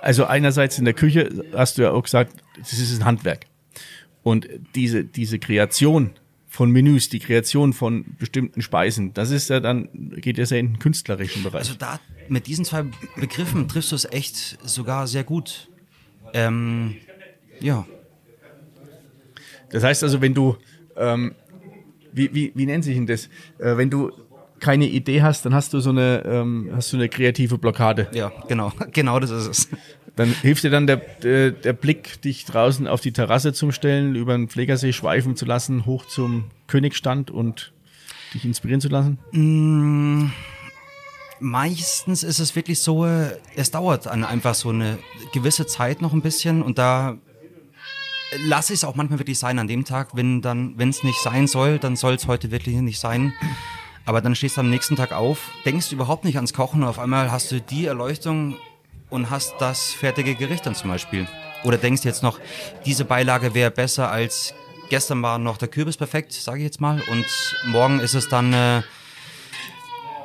Also 0.00 0.26
einerseits 0.26 0.78
in 0.78 0.84
der 0.84 0.94
Küche 0.94 1.44
hast 1.54 1.78
du 1.78 1.82
ja 1.82 1.90
auch 1.90 2.02
gesagt, 2.02 2.32
das 2.58 2.72
ist 2.72 3.00
ein 3.00 3.04
Handwerk. 3.04 3.46
Und 4.22 4.48
diese, 4.74 5.04
diese 5.04 5.38
Kreation 5.38 6.10
von 6.56 6.70
Menüs, 6.70 7.10
die 7.10 7.18
Kreation 7.18 7.74
von 7.74 8.06
bestimmten 8.18 8.62
Speisen, 8.62 9.12
das 9.12 9.30
ist 9.30 9.50
ja 9.50 9.60
dann, 9.60 9.90
geht 9.92 10.38
ja 10.38 10.46
sehr 10.46 10.58
in 10.58 10.68
den 10.68 10.78
künstlerischen 10.78 11.42
Bereich. 11.42 11.58
Also 11.58 11.74
da 11.74 12.00
mit 12.28 12.46
diesen 12.46 12.64
zwei 12.64 12.86
Begriffen 13.14 13.68
triffst 13.68 13.92
du 13.92 13.96
es 13.96 14.06
echt 14.06 14.58
sogar 14.64 15.06
sehr 15.06 15.22
gut. 15.22 15.68
Ähm, 16.32 16.96
ja. 17.60 17.86
Das 19.68 19.84
heißt 19.84 20.02
also, 20.02 20.22
wenn 20.22 20.32
du, 20.32 20.56
ähm, 20.96 21.34
wie, 22.14 22.32
wie, 22.34 22.52
wie 22.54 22.64
nennt 22.64 22.84
sich 22.84 22.94
denn 22.94 23.06
das? 23.06 23.26
Äh, 23.58 23.76
wenn 23.76 23.90
du 23.90 24.10
keine 24.58 24.86
Idee 24.86 25.20
hast, 25.20 25.44
dann 25.44 25.54
hast 25.54 25.74
du 25.74 25.80
so 25.80 25.90
eine, 25.90 26.22
ähm, 26.24 26.70
hast 26.74 26.90
du 26.90 26.96
eine 26.96 27.10
kreative 27.10 27.58
Blockade. 27.58 28.08
Ja, 28.14 28.32
genau, 28.48 28.72
genau 28.92 29.20
das 29.20 29.30
ist 29.30 29.46
es. 29.46 29.68
Dann 30.16 30.34
hilft 30.40 30.64
dir 30.64 30.70
dann 30.70 30.86
der, 30.86 30.96
der, 30.96 31.50
der 31.50 31.74
Blick, 31.74 32.22
dich 32.22 32.46
draußen 32.46 32.86
auf 32.86 33.02
die 33.02 33.12
Terrasse 33.12 33.52
zu 33.52 33.70
stellen, 33.70 34.16
über 34.16 34.32
den 34.32 34.48
Pflegersee 34.48 34.92
schweifen 34.92 35.36
zu 35.36 35.44
lassen, 35.44 35.84
hoch 35.84 36.06
zum 36.06 36.44
Königstand 36.66 37.30
und 37.30 37.72
dich 38.32 38.44
inspirieren 38.44 38.80
zu 38.80 38.88
lassen? 38.88 40.32
Meistens 41.38 42.22
ist 42.22 42.38
es 42.38 42.56
wirklich 42.56 42.78
so, 42.78 43.04
äh, 43.04 43.36
es 43.56 43.70
dauert 43.70 44.06
einfach 44.08 44.54
so 44.54 44.70
eine 44.70 44.98
gewisse 45.34 45.66
Zeit 45.66 46.00
noch 46.00 46.14
ein 46.14 46.22
bisschen 46.22 46.62
und 46.62 46.78
da 46.78 47.18
lasse 48.46 48.72
ich 48.72 48.80
es 48.80 48.84
auch 48.84 48.94
manchmal 48.94 49.18
wirklich 49.18 49.38
sein 49.38 49.58
an 49.58 49.68
dem 49.68 49.84
Tag, 49.84 50.16
wenn 50.16 50.40
dann, 50.40 50.78
wenn 50.78 50.88
es 50.88 51.02
nicht 51.02 51.20
sein 51.20 51.46
soll, 51.46 51.78
dann 51.78 51.94
soll 51.94 52.14
es 52.14 52.26
heute 52.26 52.50
wirklich 52.50 52.76
nicht 52.76 53.00
sein. 53.00 53.34
Aber 54.06 54.20
dann 54.20 54.34
stehst 54.34 54.56
du 54.56 54.60
am 54.60 54.70
nächsten 54.70 54.96
Tag 54.96 55.12
auf, 55.12 55.50
denkst 55.64 55.92
überhaupt 55.92 56.24
nicht 56.24 56.36
ans 56.36 56.52
Kochen 56.52 56.82
und 56.82 56.88
auf 56.88 56.98
einmal 56.98 57.30
hast 57.30 57.50
du 57.52 57.60
die 57.60 57.86
Erleuchtung 57.86 58.56
und 59.10 59.30
hast 59.30 59.54
das 59.58 59.92
fertige 59.92 60.34
Gericht 60.34 60.66
dann 60.66 60.74
zum 60.74 60.90
Beispiel. 60.90 61.26
Oder 61.64 61.78
denkst 61.78 62.04
jetzt 62.04 62.22
noch, 62.22 62.38
diese 62.84 63.04
Beilage 63.04 63.54
wäre 63.54 63.70
besser 63.70 64.10
als 64.10 64.54
gestern 64.88 65.22
war 65.22 65.38
noch 65.38 65.56
der 65.56 65.68
Kürbis 65.68 65.96
perfekt, 65.96 66.32
sage 66.32 66.58
ich 66.58 66.64
jetzt 66.64 66.80
mal, 66.80 67.02
und 67.10 67.26
morgen 67.66 68.00
ist 68.00 68.14
es 68.14 68.28
dann 68.28 68.52
äh, 68.52 68.82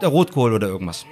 der 0.02 0.10
Rotkohl 0.10 0.54
oder 0.54 0.68
irgendwas. 0.68 1.06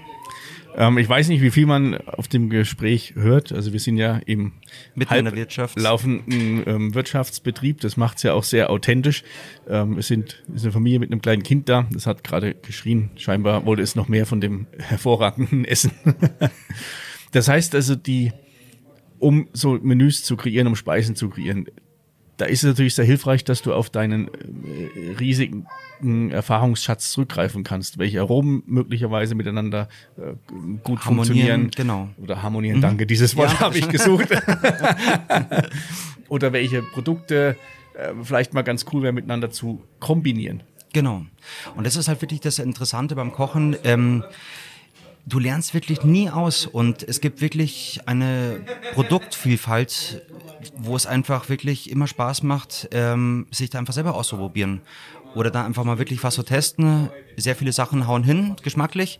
Ähm, 0.75 0.97
ich 0.97 1.09
weiß 1.09 1.29
nicht, 1.29 1.41
wie 1.41 1.51
viel 1.51 1.65
man 1.65 1.97
auf 1.97 2.27
dem 2.27 2.49
Gespräch 2.49 3.13
hört. 3.15 3.51
Also 3.51 3.73
wir 3.73 3.79
sind 3.79 3.97
ja 3.97 4.19
im 4.25 4.53
Mitten 4.95 5.13
in 5.15 5.25
der 5.25 5.35
Wirtschaft. 5.35 5.79
laufenden 5.79 6.63
ähm, 6.67 6.95
Wirtschaftsbetrieb. 6.95 7.81
Das 7.81 7.97
macht's 7.97 8.23
ja 8.23 8.33
auch 8.33 8.43
sehr 8.43 8.69
authentisch. 8.69 9.23
Ähm, 9.67 9.97
es 9.97 10.07
sind 10.07 10.43
es 10.49 10.57
ist 10.57 10.63
eine 10.63 10.71
Familie 10.71 10.99
mit 10.99 11.11
einem 11.11 11.21
kleinen 11.21 11.43
Kind 11.43 11.69
da. 11.69 11.87
Das 11.91 12.05
hat 12.05 12.23
gerade 12.23 12.53
geschrien. 12.53 13.09
Scheinbar 13.15 13.65
wollte 13.65 13.81
es 13.81 13.95
noch 13.95 14.07
mehr 14.07 14.25
von 14.25 14.41
dem 14.41 14.67
hervorragenden 14.77 15.65
Essen. 15.65 15.91
das 17.31 17.47
heißt 17.47 17.75
also, 17.75 17.95
die, 17.95 18.31
um 19.19 19.47
so 19.53 19.77
Menüs 19.81 20.23
zu 20.23 20.37
kreieren, 20.37 20.67
um 20.67 20.75
Speisen 20.75 21.15
zu 21.15 21.29
kreieren, 21.29 21.67
da 22.37 22.45
ist 22.45 22.63
es 22.63 22.69
natürlich 22.69 22.95
sehr 22.95 23.03
hilfreich, 23.03 23.43
dass 23.43 23.61
du 23.61 23.73
auf 23.73 23.89
deinen 23.89 24.29
äh, 24.29 25.11
riesigen 25.19 25.65
Erfahrungsschatz 26.31 27.11
zurückgreifen 27.11 27.65
kannst, 27.65 27.97
welche 27.97 28.21
Aromen 28.21 28.63
möglicherweise 28.65 29.35
miteinander 29.35 29.89
äh, 30.17 30.21
gut 30.81 31.03
Harmonieren, 31.03 31.03
funktionieren. 31.03 31.71
genau. 31.75 32.09
Oder 32.17 32.41
harmonieren, 32.41 32.79
danke, 32.79 33.05
dieses 33.05 33.35
Wort 33.35 33.51
Ja. 33.51 33.59
habe 33.59 33.77
ich 33.77 33.89
gesucht. 33.89 34.29
Oder 36.29 36.53
welche 36.53 36.81
Produkte 36.81 37.55
äh, 37.95 38.11
vielleicht 38.23 38.53
mal 38.53 38.61
ganz 38.61 38.85
cool 38.93 39.03
wäre, 39.03 39.13
miteinander 39.13 39.49
zu 39.49 39.83
kombinieren. 39.99 40.63
Genau. 40.93 41.25
Und 41.75 41.85
das 41.85 41.95
ist 41.95 42.07
halt 42.07 42.21
wirklich 42.21 42.39
das 42.39 42.59
Interessante 42.59 43.15
beim 43.15 43.31
Kochen. 43.31 43.75
Ähm, 43.83 44.23
du 45.29 45.39
lernst 45.39 45.73
wirklich 45.73 46.03
nie 46.03 46.29
aus 46.29 46.65
und 46.65 47.03
es 47.03 47.21
gibt 47.21 47.41
wirklich 47.41 48.01
eine 48.05 48.61
Produktvielfalt, 48.93 50.23
wo 50.77 50.95
es 50.95 51.05
einfach 51.05 51.49
wirklich 51.49 51.89
immer 51.89 52.07
Spaß 52.07 52.43
macht, 52.43 52.89
ähm, 52.91 53.47
sich 53.51 53.69
da 53.69 53.79
einfach 53.79 53.93
selber 53.93 54.15
auszuprobieren. 54.15 54.81
Oder 55.35 55.51
da 55.51 55.63
einfach 55.63 55.83
mal 55.83 55.99
wirklich 55.99 56.23
was 56.23 56.33
zu 56.35 56.43
testen. 56.43 57.09
Sehr 57.37 57.55
viele 57.55 57.71
Sachen 57.71 58.07
hauen 58.07 58.23
hin, 58.23 58.55
geschmacklich. 58.63 59.19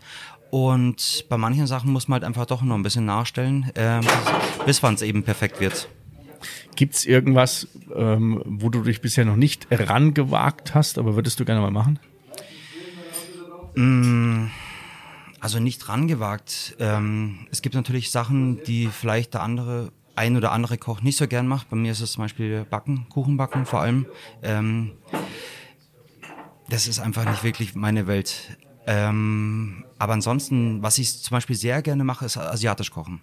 Und 0.50 1.26
bei 1.28 1.36
manchen 1.36 1.68
Sachen 1.68 1.92
muss 1.92 2.08
man 2.08 2.16
halt 2.16 2.24
einfach 2.24 2.46
doch 2.46 2.62
noch 2.62 2.74
ein 2.74 2.82
bisschen 2.82 3.04
nachstellen, 3.04 3.70
ähm, 3.76 4.00
bis 4.66 4.82
wann 4.82 4.94
es 4.94 5.02
eben 5.02 5.22
perfekt 5.22 5.60
wird. 5.60 5.88
Gibt 6.74 6.96
es 6.96 7.04
irgendwas, 7.04 7.68
ähm, 7.94 8.42
wo 8.44 8.68
du 8.68 8.82
dich 8.82 9.00
bisher 9.00 9.24
noch 9.24 9.36
nicht 9.36 9.68
rangewagt 9.70 10.74
hast, 10.74 10.98
aber 10.98 11.14
würdest 11.14 11.38
du 11.38 11.44
gerne 11.44 11.60
mal 11.60 11.70
machen? 11.70 12.00
Also 15.40 15.58
nicht 15.58 15.88
rangewagt. 15.88 16.76
Ähm, 16.78 17.46
es 17.50 17.62
gibt 17.62 17.74
natürlich 17.74 18.10
Sachen, 18.10 18.62
die 18.64 18.88
vielleicht 18.88 19.34
der 19.34 19.42
andere, 19.42 19.90
ein 20.14 20.36
oder 20.36 20.52
andere 20.52 20.76
Koch 20.76 21.00
nicht 21.00 21.16
so 21.16 21.26
gern 21.26 21.48
macht. 21.48 21.70
Bei 21.70 21.76
mir 21.76 21.92
ist 21.92 22.00
es 22.00 22.12
zum 22.12 22.24
Beispiel 22.24 22.66
Backen, 22.68 23.08
Kuchen 23.08 23.38
backen 23.38 23.64
vor 23.64 23.80
allem. 23.80 24.06
Ähm, 24.42 24.92
das 26.68 26.86
ist 26.86 27.00
einfach 27.00 27.24
nicht 27.28 27.42
wirklich 27.42 27.74
meine 27.74 28.06
Welt. 28.06 28.58
Ähm, 28.86 29.84
aber 29.98 30.12
ansonsten, 30.12 30.82
was 30.82 30.98
ich 30.98 31.22
zum 31.22 31.36
Beispiel 31.36 31.56
sehr 31.56 31.80
gerne 31.80 32.04
mache, 32.04 32.26
ist 32.26 32.36
asiatisch 32.36 32.90
kochen. 32.90 33.22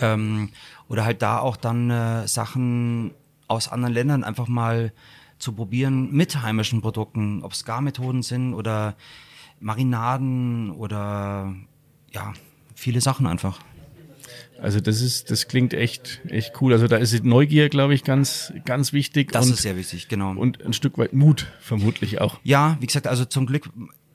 Ähm, 0.00 0.50
oder 0.88 1.04
halt 1.04 1.20
da 1.20 1.38
auch 1.38 1.56
dann 1.56 1.90
äh, 1.90 2.26
Sachen 2.26 3.12
aus 3.48 3.68
anderen 3.68 3.92
Ländern 3.94 4.24
einfach 4.24 4.48
mal 4.48 4.92
zu 5.38 5.52
probieren 5.52 6.10
mit 6.10 6.42
heimischen 6.42 6.80
Produkten, 6.80 7.42
ob 7.42 7.52
es 7.52 7.64
Garmethoden 7.64 8.22
sind 8.22 8.54
oder 8.54 8.96
Marinaden 9.60 10.70
oder 10.70 11.54
ja, 12.12 12.32
viele 12.74 13.00
Sachen 13.00 13.26
einfach. 13.26 13.60
Also 14.60 14.80
das 14.80 15.00
ist, 15.00 15.30
das 15.30 15.46
klingt 15.46 15.72
echt, 15.72 16.20
echt 16.28 16.60
cool. 16.60 16.72
Also 16.72 16.88
da 16.88 16.96
ist 16.96 17.24
Neugier, 17.24 17.68
glaube 17.68 17.94
ich, 17.94 18.02
ganz, 18.02 18.52
ganz 18.64 18.92
wichtig. 18.92 19.30
Das 19.30 19.46
und, 19.46 19.52
ist 19.52 19.62
sehr 19.62 19.76
wichtig, 19.76 20.08
genau. 20.08 20.32
und 20.32 20.64
ein 20.64 20.72
Stück 20.72 20.98
weit 20.98 21.12
Mut 21.12 21.46
vermutlich 21.60 22.20
auch. 22.20 22.40
Ja, 22.42 22.76
wie 22.80 22.86
gesagt, 22.86 23.06
also 23.06 23.24
zum 23.24 23.46
Glück 23.46 23.70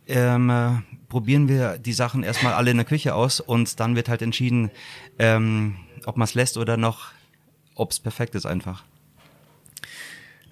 ähm, 0.08 0.50
äh, 0.50 0.72
probieren 1.08 1.48
wir 1.48 1.78
die 1.78 1.94
Sachen 1.94 2.24
erstmal 2.24 2.54
alle 2.54 2.72
in 2.72 2.78
der 2.78 2.86
Küche 2.86 3.16
aus 3.16 3.40
und 3.40 3.80
dann 3.80 3.96
wird 3.96 4.10
halt 4.10 4.22
entschieden, 4.22 4.70
ähm, 5.18 5.76
ob 6.06 6.18
man 6.18 6.26
es 6.26 6.34
lässt 6.34 6.58
oder 6.58 6.76
noch, 6.76 7.12
ob 7.76 7.92
es 7.92 8.00
perfekt 8.00 8.36
ist 8.36 8.46
einfach. 8.46 8.84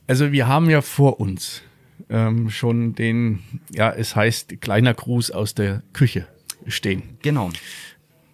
Also 0.08 0.32
wir 0.32 0.47
haben 0.47 0.69
ja 0.69 0.82
vor 0.82 1.19
uns 1.19 1.62
ähm, 2.10 2.50
schon 2.50 2.96
den, 2.96 3.40
ja, 3.72 3.92
es 3.92 4.16
heißt 4.16 4.62
kleiner 4.62 4.94
Gruß 4.94 5.32
aus 5.32 5.56
der 5.56 5.84
Küche 5.94 6.28
stehen. 6.68 7.18
Genau. 7.22 7.50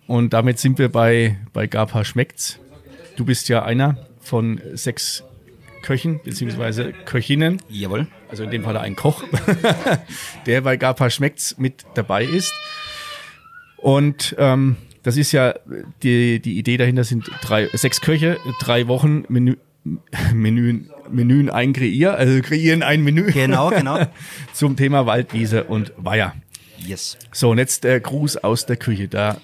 Und 0.08 0.34
damit 0.34 0.60
sind 0.60 0.80
wir 0.80 0.90
bei, 0.90 1.38
bei 1.54 1.68
Gapa 1.68 2.04
Schmeckt's. 2.04 2.60
Du 3.16 3.26
bist 3.26 3.50
ja 3.50 3.64
einer 3.64 3.98
von 4.22 4.62
sechs 4.74 5.24
Köchen 5.82 6.20
beziehungsweise 6.24 6.94
Köchinnen, 7.06 7.62
Jawohl. 7.70 8.08
also 8.30 8.44
in 8.44 8.52
dem 8.52 8.64
Fall 8.64 8.78
ein 8.78 8.96
Koch, 8.96 9.24
der 10.46 10.62
bei 10.62 10.78
Gapa 10.78 11.10
Schmeckt's 11.10 11.58
mit 11.58 11.86
dabei 11.94 12.24
ist. 12.26 12.54
Und 13.78 14.36
ähm, 14.38 14.76
das 15.04 15.16
ist 15.16 15.32
ja 15.32 15.56
die, 16.04 16.42
die 16.42 16.58
Idee 16.58 16.78
dahinter 16.78 17.06
sind 17.06 17.30
drei, 17.42 17.70
sechs 17.74 18.02
Köche, 18.02 18.38
drei 18.60 18.88
Wochen 18.88 19.24
Menü, 19.30 19.56
Menüen, 20.34 20.90
Menüen 21.10 21.50
ein 21.50 21.74
Kreier, 21.74 22.16
also 22.16 22.42
kreieren 22.42 22.84
ein 22.84 23.04
Menü 23.04 23.32
Genau, 23.32 23.70
genau. 23.70 24.06
zum 24.54 24.76
Thema 24.76 25.06
Waldwiese 25.06 25.66
und 25.66 25.94
Weiher. 25.98 26.36
Yes. 26.78 27.18
So, 27.32 27.52
und 27.52 27.58
jetzt 27.58 27.84
der 27.84 28.00
Gruß 28.00 28.38
aus 28.38 28.66
der 28.66 28.78
Küche. 28.78 29.08
Da 29.08 29.42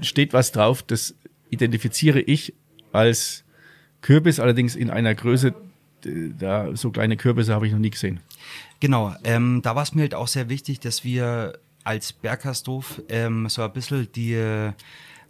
steht 0.00 0.32
was 0.32 0.52
drauf, 0.52 0.82
das 0.82 1.14
identifiziere 1.50 2.20
ich 2.20 2.54
als 2.92 3.44
Kürbis, 4.00 4.40
allerdings 4.40 4.74
in 4.74 4.90
einer 4.90 5.14
Größe, 5.14 5.54
da 6.38 6.74
so 6.74 6.90
kleine 6.90 7.16
Kürbisse 7.16 7.54
habe 7.54 7.66
ich 7.66 7.72
noch 7.72 7.78
nie 7.78 7.90
gesehen. 7.90 8.20
Genau, 8.80 9.14
ähm, 9.22 9.60
da 9.62 9.76
war 9.76 9.84
es 9.84 9.94
mir 9.94 10.02
halt 10.02 10.14
auch 10.14 10.26
sehr 10.28 10.48
wichtig, 10.48 10.80
dass 10.80 11.04
wir 11.04 11.58
als 11.84 12.12
Bergkasthof 12.12 13.02
ähm, 13.08 13.48
so 13.48 13.62
ein 13.62 13.72
bisschen 13.72 14.10
die 14.12 14.34
äh, 14.34 14.72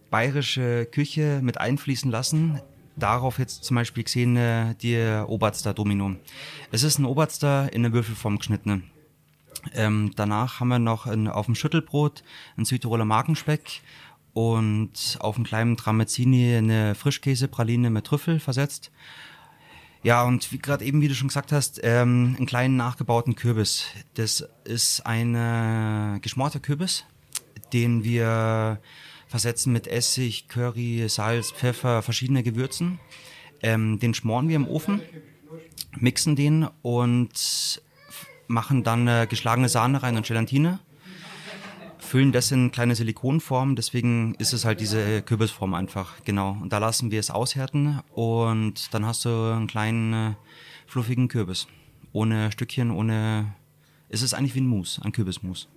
bayerische 0.09 0.85
Küche 0.85 1.39
mit 1.43 1.59
einfließen 1.59 2.09
lassen. 2.09 2.61
Darauf 2.95 3.39
jetzt 3.39 3.63
zum 3.63 3.75
Beispiel 3.75 4.03
gesehen 4.03 4.37
äh, 4.37 4.75
die 4.75 4.97
Oberster 5.27 5.73
Domino. 5.73 6.15
Es 6.71 6.83
ist 6.83 6.99
ein 6.99 7.05
Oberster 7.05 7.71
in 7.73 7.83
eine 7.83 7.93
Würfelform 7.93 8.37
geschnitten. 8.37 8.83
Ähm, 9.73 10.11
danach 10.15 10.59
haben 10.59 10.67
wir 10.67 10.79
noch 10.79 11.05
ein, 11.07 11.27
auf 11.27 11.45
dem 11.45 11.55
Schüttelbrot 11.55 12.23
ein 12.57 12.65
Südtiroler 12.65 13.05
Markenspeck 13.05 13.81
und 14.33 15.17
auf 15.19 15.35
einem 15.35 15.45
kleinen 15.45 15.77
Tramezzini 15.77 16.55
eine 16.55 16.95
Frischkäsepraline 16.95 17.89
mit 17.89 18.05
Trüffel 18.05 18.39
versetzt. 18.39 18.91
Ja, 20.03 20.23
und 20.23 20.51
wie 20.51 20.57
gerade 20.57 20.83
eben, 20.83 21.01
wie 21.01 21.07
du 21.07 21.15
schon 21.15 21.29
gesagt 21.29 21.53
hast, 21.53 21.79
ähm, 21.81 22.35
einen 22.37 22.45
kleinen 22.45 22.75
nachgebauten 22.75 23.35
Kürbis. 23.35 23.85
Das 24.15 24.45
ist 24.65 25.05
ein 25.05 25.33
äh, 25.33 26.19
geschmorter 26.19 26.59
Kürbis, 26.59 27.05
den 27.71 28.03
wir 28.03 28.79
versetzen 29.33 29.73
mit 29.73 29.87
Essig, 29.87 30.47
Curry, 30.47 31.09
Salz, 31.09 31.51
Pfeffer, 31.51 32.03
verschiedene 32.03 32.43
Gewürzen. 32.43 32.99
Ähm, 33.63 33.97
den 33.97 34.13
schmoren 34.13 34.47
wir 34.47 34.55
im 34.55 34.67
Ofen, 34.67 35.01
mixen 35.97 36.35
den 36.35 36.67
und 36.83 37.81
machen 38.45 38.83
dann 38.83 39.07
äh, 39.07 39.25
geschlagene 39.27 39.69
Sahne 39.69 40.03
rein 40.03 40.17
und 40.17 40.27
Gelatine. 40.27 40.77
Füllen 41.97 42.31
das 42.31 42.51
in 42.51 42.69
kleine 42.69 42.93
Silikonform, 42.93 43.75
deswegen 43.75 44.35
ist 44.35 44.53
es 44.53 44.65
halt 44.65 44.79
diese 44.79 45.23
Kürbisform 45.23 45.73
einfach, 45.73 46.23
genau. 46.25 46.55
Und 46.61 46.71
da 46.71 46.77
lassen 46.77 47.09
wir 47.09 47.19
es 47.19 47.31
aushärten 47.31 48.01
und 48.11 48.93
dann 48.93 49.03
hast 49.03 49.25
du 49.25 49.29
einen 49.29 49.65
kleinen 49.65 50.13
äh, 50.13 50.35
fluffigen 50.85 51.27
Kürbis. 51.27 51.65
Ohne 52.11 52.51
Stückchen, 52.51 52.91
ohne. 52.91 53.55
Es 54.09 54.21
ist 54.21 54.35
eigentlich 54.35 54.53
wie 54.53 54.61
ein 54.61 54.67
Mus, 54.67 55.01
ein 55.03 55.11
Kürbismus. 55.11 55.69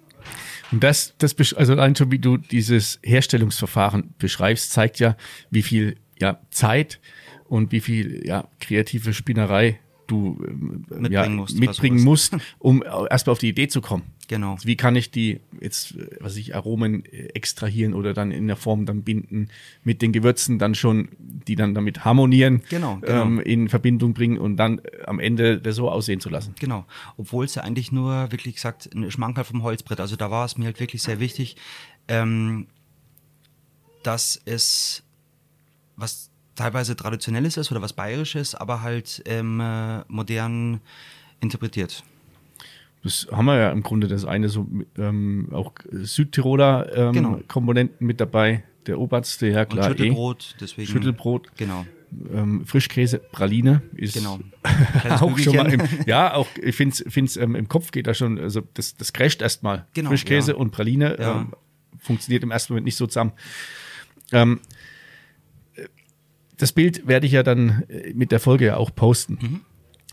Und 0.72 0.82
das, 0.82 1.14
das, 1.18 1.36
also 1.54 1.72
allein 1.74 1.94
schon 1.94 2.10
wie 2.10 2.18
du 2.18 2.36
dieses 2.36 2.98
Herstellungsverfahren 3.02 4.14
beschreibst, 4.18 4.72
zeigt 4.72 4.98
ja, 4.98 5.16
wie 5.50 5.62
viel 5.62 5.96
ja, 6.18 6.40
Zeit 6.50 7.00
und 7.44 7.72
wie 7.72 7.80
viel 7.80 8.26
ja, 8.26 8.48
kreative 8.60 9.14
Spinnerei 9.14 9.78
du 10.06 10.44
ähm, 10.46 10.84
Mitbringen 10.88 11.12
ja, 11.12 11.28
musst, 11.28 11.58
mitbringen 11.58 12.02
musst, 12.02 12.36
um 12.58 12.82
erstmal 12.82 13.32
auf 13.32 13.38
die 13.38 13.48
Idee 13.48 13.68
zu 13.68 13.80
kommen. 13.80 14.04
Genau. 14.28 14.56
Wie 14.62 14.76
kann 14.76 14.96
ich 14.96 15.10
die 15.10 15.40
jetzt, 15.60 15.94
was 16.20 16.36
ich, 16.36 16.54
Aromen 16.54 17.04
äh, 17.04 17.28
extrahieren 17.34 17.94
oder 17.94 18.12
dann 18.12 18.32
in 18.32 18.46
der 18.46 18.56
Form 18.56 18.86
dann 18.86 19.02
binden 19.02 19.48
mit 19.84 20.02
den 20.02 20.12
Gewürzen 20.12 20.58
dann 20.58 20.74
schon, 20.74 21.08
die 21.18 21.54
dann 21.54 21.74
damit 21.74 22.04
harmonieren, 22.04 22.62
Genau, 22.68 22.96
genau. 22.96 23.22
Ähm, 23.22 23.40
in 23.40 23.68
Verbindung 23.68 24.14
bringen 24.14 24.38
und 24.38 24.56
dann 24.56 24.78
äh, 24.78 25.04
am 25.06 25.20
Ende 25.20 25.60
das 25.60 25.76
so 25.76 25.90
aussehen 25.90 26.20
zu 26.20 26.28
lassen. 26.28 26.54
Genau. 26.58 26.84
Obwohl 27.16 27.44
es 27.44 27.54
ja 27.54 27.62
eigentlich 27.62 27.92
nur, 27.92 28.32
wirklich 28.32 28.56
gesagt, 28.56 28.90
ein 28.94 29.10
Schmankerl 29.10 29.44
vom 29.44 29.62
Holzbrett. 29.62 30.00
Also 30.00 30.16
da 30.16 30.30
war 30.30 30.44
es 30.44 30.58
mir 30.58 30.66
halt 30.66 30.80
wirklich 30.80 31.02
sehr 31.02 31.20
wichtig, 31.20 31.56
ähm, 32.08 32.66
dass 34.02 34.40
es 34.44 35.04
was 35.96 36.30
teilweise 36.54 36.96
traditionelles 36.96 37.56
ist 37.56 37.70
oder 37.70 37.82
was 37.82 37.92
bayerisches, 37.92 38.54
aber 38.54 38.82
halt 38.82 39.22
ähm, 39.26 39.60
äh, 39.60 40.00
modern 40.08 40.80
interpretiert. 41.40 42.02
Das 43.06 43.28
haben 43.30 43.46
wir 43.46 43.56
ja 43.56 43.70
im 43.70 43.82
Grunde 43.82 44.08
das 44.08 44.24
eine 44.24 44.48
so 44.48 44.66
ähm, 44.98 45.48
auch 45.52 45.72
Südtiroler 45.90 46.94
ähm, 46.96 47.12
Genau. 47.12 47.40
Komponenten 47.48 48.06
mit 48.06 48.20
dabei. 48.20 48.64
Der 48.86 48.98
Oberste, 48.98 49.48
ja 49.48 49.60
Und 49.62 49.70
klar. 49.70 49.88
Schüttelbrot, 49.90 50.56
deswegen. 50.60 50.88
Eh. 50.88 50.92
Schüttelbrot, 50.92 51.56
Genau, 51.56 51.86
ähm, 52.32 52.64
Frischkäse, 52.64 53.18
Praline 53.18 53.82
ist 53.94 54.14
genau. 54.14 54.38
Auch 55.20 55.38
schon 55.38 55.56
mal 55.56 55.72
im, 55.72 55.82
ja, 56.06 56.34
auch 56.34 56.46
ich 56.62 56.74
finde 56.76 56.94
es 57.04 57.36
ähm, 57.36 57.54
im 57.54 57.68
Kopf 57.68 57.90
geht 57.90 58.06
da 58.06 58.14
schon, 58.14 58.38
also 58.38 58.62
das, 58.74 58.96
das 58.96 59.12
crasht 59.12 59.42
erstmal. 59.42 59.86
Genau, 59.94 60.10
Frischkäse 60.10 60.52
ja. 60.52 60.56
und 60.56 60.70
Praline 60.70 61.16
Ja. 61.18 61.40
ähm, 61.40 61.52
funktioniert 61.98 62.42
im 62.42 62.50
ersten 62.50 62.72
Moment 62.72 62.84
nicht 62.86 62.96
so 62.96 63.06
zusammen. 63.06 63.32
Ähm, 64.32 64.60
äh, 65.74 65.84
das 66.56 66.72
Bild 66.72 67.06
werde 67.06 67.26
ich 67.26 67.32
ja 67.32 67.42
dann 67.42 67.84
äh, 67.88 68.12
mit 68.14 68.30
der 68.32 68.40
Folge 68.40 68.66
ja 68.66 68.76
auch 68.76 68.94
posten. 68.94 69.38
Mhm. 69.40 69.60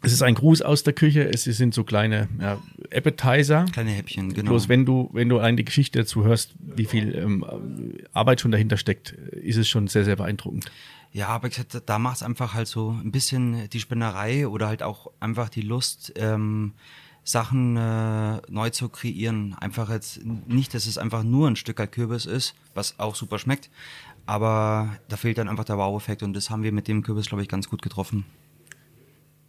Es 0.04 0.12
ist 0.12 0.22
ein 0.22 0.36
Gruß 0.36 0.62
aus 0.62 0.84
der 0.84 0.94
Küche, 0.94 1.24
es 1.24 1.46
sind 1.46 1.74
so 1.74 1.86
kleine 1.86 2.28
ja, 2.40 2.62
Appetizer. 2.94 3.66
Kleine 3.72 3.92
Häppchen, 3.92 4.34
genau. 4.34 4.52
Bloß 4.52 4.68
wenn 4.68 4.86
du, 4.86 5.10
wenn 5.14 5.30
du 5.30 5.40
die 5.56 5.64
Geschichte 5.64 6.00
dazu 6.00 6.26
hörst, 6.26 6.54
wie 6.60 6.86
viel 6.86 7.16
ähm, 7.16 7.46
Arbeit 8.12 8.42
schon 8.42 8.52
dahinter 8.52 8.76
steckt, 8.76 9.12
ist 9.12 9.56
es 9.56 9.70
schon 9.70 9.88
sehr, 9.88 10.04
sehr 10.04 10.18
beeindruckend. 10.18 10.70
Ja, 11.14 11.30
aber 11.30 11.48
ich 11.48 11.56
gesagt, 11.56 11.84
da 11.86 12.00
macht 12.00 12.18
es 12.18 12.24
einfach 12.24 12.54
halt 12.54 12.68
so 12.68 12.90
ein 12.90 13.12
bisschen 13.12 13.70
die 13.70 13.80
Spinnerei 13.80 14.48
oder 14.48 14.68
halt 14.68 14.84
auch 14.84 15.12
einfach 15.22 15.48
die 15.48 15.62
Lust, 15.62 16.12
ähm, 16.18 16.74
Sachen 17.24 17.78
äh, 17.78 18.42
neu 18.50 18.70
zu 18.72 18.90
kreieren. 18.90 19.56
Einfach 19.60 19.90
jetzt 19.90 20.26
nicht, 20.26 20.74
dass 20.74 20.86
es 20.86 20.98
einfach 20.98 21.24
nur 21.24 21.48
ein 21.48 21.56
Stück 21.56 21.78
Kürbis 21.92 22.26
ist, 22.26 22.56
was 22.74 23.00
auch 23.00 23.16
super 23.16 23.40
schmeckt, 23.40 23.70
aber 24.26 24.98
da 25.08 25.16
fehlt 25.16 25.38
dann 25.38 25.48
einfach 25.48 25.66
der 25.66 25.78
Wow-Effekt 25.78 26.24
und 26.24 26.34
das 26.34 26.50
haben 26.50 26.64
wir 26.64 26.72
mit 26.72 26.88
dem 26.88 27.04
Kürbis, 27.04 27.28
glaube 27.28 27.44
ich, 27.44 27.48
ganz 27.48 27.70
gut 27.70 27.82
getroffen. 27.82 28.26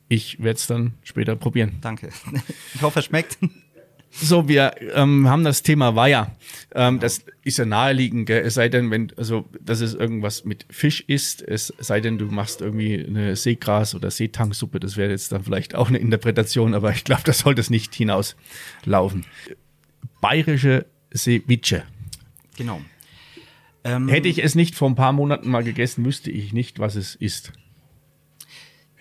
Ich 0.09 0.43
werde 0.43 0.59
es 0.59 0.67
dann 0.67 0.95
später 1.03 1.37
probieren. 1.37 1.79
Danke. 1.81 2.11
Ich 2.75 2.83
hoffe, 2.83 2.99
es 3.01 3.07
schmeckt. 3.07 3.39
So, 4.17 4.47
wir 4.47 4.75
ähm, 4.95 5.29
haben 5.29 5.43
das 5.43 5.63
Thema 5.63 5.97
Weiher. 5.97 6.37
Ähm, 6.73 7.01
das 7.01 7.25
ist 7.43 7.59
ja 7.59 7.65
naheliegend, 7.65 8.27
gell? 8.27 8.43
es 8.45 8.55
sei 8.55 8.69
denn, 8.69 8.91
wenn, 8.91 9.13
also, 9.17 9.49
dass 9.61 9.81
es 9.81 9.95
irgendwas 9.95 10.45
mit 10.45 10.67
Fisch 10.71 11.01
ist, 11.01 11.43
es 11.43 11.73
sei 11.79 12.01
denn, 12.01 12.19
du 12.19 12.27
machst 12.27 12.61
irgendwie 12.61 13.05
eine 13.05 13.35
Seegras- 13.35 13.95
oder 13.95 14.11
Seetanksuppe, 14.13 14.79
das 14.79 14.97
wäre 14.97 15.11
jetzt 15.11 15.33
dann 15.33 15.43
vielleicht 15.43 15.75
auch 15.75 15.89
eine 15.89 15.99
Interpretation, 15.99 16.75
aber 16.75 16.93
ich 16.93 17.03
glaube, 17.03 17.23
das 17.25 17.41
sollte 17.41 17.61
es 17.61 17.71
nicht 17.71 17.93
hinauslaufen. 17.95 19.27
Bayerische 20.21 20.87
Ceviche. 21.15 21.83
Genau. 22.57 22.81
Ähm, 23.83 24.09
Hätte 24.09 24.29
ich 24.29 24.43
es 24.43 24.55
nicht 24.55 24.77
vor 24.77 24.89
ein 24.89 24.95
paar 24.95 25.13
Monaten 25.13 25.51
mal 25.51 25.65
gegessen, 25.65 26.05
wüsste 26.05 26.31
ich 26.31 26.53
nicht, 26.53 26.79
was 26.79 26.95
es 26.95 27.17
ist. 27.17 27.53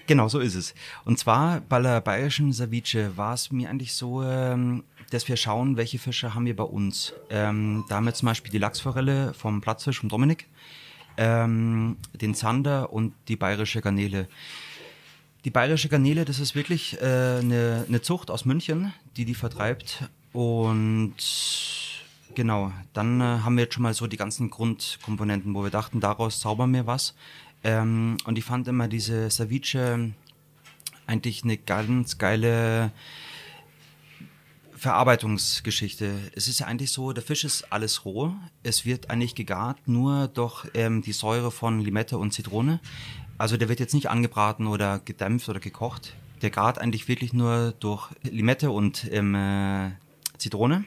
Genau, 0.05 0.27
so 0.27 0.39
ist 0.39 0.55
es. 0.55 0.75
Und 1.05 1.17
zwar 1.17 1.61
bei 1.61 1.81
der 1.81 2.01
bayerischen 2.01 2.51
Ceviche 2.51 3.15
war 3.15 3.33
es 3.33 3.51
mir 3.51 3.69
eigentlich 3.69 3.93
so, 3.93 4.21
ähm, 4.21 4.83
dass 5.11 5.27
wir 5.27 5.37
schauen, 5.37 5.77
welche 5.77 5.97
Fische 5.97 6.33
haben 6.33 6.45
wir 6.45 6.55
bei 6.55 6.63
uns. 6.63 7.13
Ähm, 7.29 7.85
da 7.87 7.95
haben 7.95 8.05
wir 8.05 8.13
zum 8.13 8.25
Beispiel 8.25 8.51
die 8.51 8.57
Lachsforelle 8.57 9.33
vom 9.33 9.61
Platzfisch 9.61 9.99
vom 9.99 10.09
Dominik, 10.09 10.47
ähm, 11.17 11.97
den 12.13 12.35
Zander 12.35 12.91
und 12.91 13.13
die 13.29 13.37
bayerische 13.37 13.79
Garnele. 13.81 14.27
Die 15.45 15.51
bayerische 15.51 15.87
Garnele, 15.87 16.25
das 16.25 16.39
ist 16.39 16.55
wirklich 16.55 16.99
äh, 17.01 17.39
eine, 17.39 17.85
eine 17.87 18.01
Zucht 18.01 18.29
aus 18.29 18.43
München, 18.43 18.93
die 19.15 19.23
die 19.23 19.35
vertreibt. 19.35 20.09
Und 20.33 21.15
genau, 22.33 22.71
dann 22.93 23.21
äh, 23.21 23.23
haben 23.23 23.55
wir 23.55 23.65
jetzt 23.65 23.75
schon 23.75 23.83
mal 23.83 23.93
so 23.93 24.07
die 24.07 24.17
ganzen 24.17 24.49
Grundkomponenten, 24.49 25.53
wo 25.53 25.63
wir 25.63 25.69
dachten, 25.69 26.01
daraus 26.01 26.39
zaubern 26.41 26.73
wir 26.73 26.87
was. 26.87 27.13
Ähm, 27.63 28.17
und 28.25 28.37
ich 28.37 28.43
fand 28.43 28.67
immer 28.67 28.87
diese 28.87 29.29
Ceviche 29.29 30.11
eigentlich 31.07 31.43
eine 31.43 31.57
ganz 31.57 32.17
geile 32.17 32.91
Verarbeitungsgeschichte. 34.75 36.11
Es 36.35 36.47
ist 36.47 36.59
ja 36.59 36.67
eigentlich 36.67 36.91
so, 36.91 37.13
der 37.13 37.23
Fisch 37.23 37.45
ist 37.45 37.71
alles 37.71 38.03
roh. 38.03 38.33
Es 38.63 38.85
wird 38.85 39.09
eigentlich 39.09 39.33
gegart, 39.33 39.87
nur 39.87 40.27
durch 40.27 40.67
ähm, 40.73 41.01
die 41.01 41.13
Säure 41.13 41.51
von 41.51 41.79
Limette 41.79 42.17
und 42.17 42.33
Zitrone. 42.33 42.81
Also 43.37 43.55
der 43.55 43.69
wird 43.69 43.79
jetzt 43.79 43.93
nicht 43.93 44.09
angebraten 44.09 44.67
oder 44.67 44.99
gedämpft 44.99 45.47
oder 45.47 45.61
gekocht. 45.61 46.15
Der 46.41 46.49
gart 46.49 46.79
eigentlich 46.79 47.07
wirklich 47.07 47.31
nur 47.31 47.73
durch 47.79 48.09
Limette 48.23 48.71
und 48.71 49.07
ähm, 49.11 49.35
äh, 49.35 49.91
Zitrone. 50.37 50.83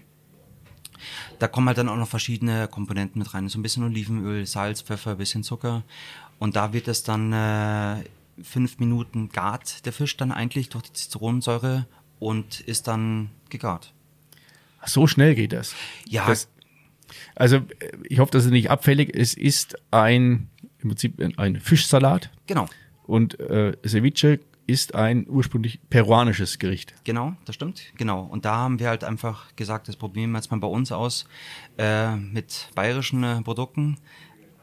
Da 1.39 1.49
kommen 1.49 1.67
halt 1.67 1.79
dann 1.79 1.89
auch 1.89 1.97
noch 1.97 2.09
verschiedene 2.09 2.69
Komponenten 2.69 3.19
mit 3.19 3.33
rein. 3.33 3.49
So 3.49 3.59
ein 3.59 3.63
bisschen 3.63 3.85
Olivenöl, 3.85 4.47
Salz, 4.47 4.83
Pfeffer, 4.83 5.17
bisschen 5.17 5.43
Zucker. 5.43 5.83
Und 6.39 6.57
da 6.57 6.73
wird 6.73 6.89
es 6.89 7.03
dann 7.03 7.33
äh, 7.33 8.05
fünf 8.43 8.79
Minuten 8.79 9.31
gart, 9.31 9.87
der 9.87 9.93
Fisch 9.93 10.17
dann 10.17 10.33
eigentlich 10.33 10.69
durch 10.69 10.85
die 10.85 10.93
Zitronensäure 10.93 11.87
und 12.19 12.61
ist 12.61 12.89
dann 12.89 13.31
gegart. 13.49 13.93
So 14.85 15.07
schnell 15.07 15.35
geht 15.35 15.53
das. 15.53 15.75
Ja. 16.07 16.27
Das, 16.27 16.49
also 17.35 17.61
ich 18.05 18.19
hoffe, 18.19 18.33
das 18.33 18.45
ist 18.45 18.51
nicht 18.51 18.71
abfällig. 18.71 19.15
Es 19.15 19.35
ist 19.35 19.77
ein 19.91 20.51
im 20.87 20.91
Prinzip 20.91 21.39
ein 21.39 21.61
Fischsalat. 21.61 22.31
Genau. 22.47 22.67
Und 23.07 23.39
äh, 23.41 23.77
Ceviche 23.87 24.41
ist 24.67 24.95
ein 24.95 25.27
ursprünglich 25.29 25.81
peruanisches 25.91 26.59
Gericht. 26.59 26.95
Genau, 27.05 27.35
das 27.45 27.55
stimmt. 27.55 27.83
Genau. 27.97 28.23
Und 28.23 28.45
da 28.45 28.57
haben 28.57 28.79
wir 28.79 28.89
halt 28.89 29.05
einfach 29.05 29.55
gesagt, 29.55 29.89
das 29.89 29.97
probieren 29.97 30.33
wir 30.33 30.39
jetzt 30.39 30.51
mal 30.51 30.59
bei 30.59 30.67
uns 30.67 30.91
aus 30.91 31.27
äh, 31.79 32.17
mit 32.17 32.69
bayerischen 32.75 33.23
äh, 33.23 33.43
Produkten 33.43 33.97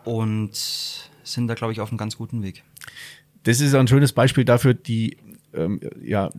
und 0.03 1.09
sind 1.23 1.47
da, 1.47 1.53
glaube 1.53 1.73
ich, 1.73 1.81
auf 1.81 1.89
einem 1.89 1.97
ganz 1.97 2.17
guten 2.17 2.43
Weg. 2.43 2.63
Das 3.43 3.59
ist 3.59 3.75
ein 3.75 3.87
schönes 3.87 4.13
Beispiel 4.13 4.45
dafür, 4.45 4.73
die, 4.73 5.17
ähm, 5.53 5.81
ja, 6.01 6.29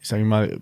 ich 0.00 0.08
sage 0.08 0.24
mal, 0.24 0.60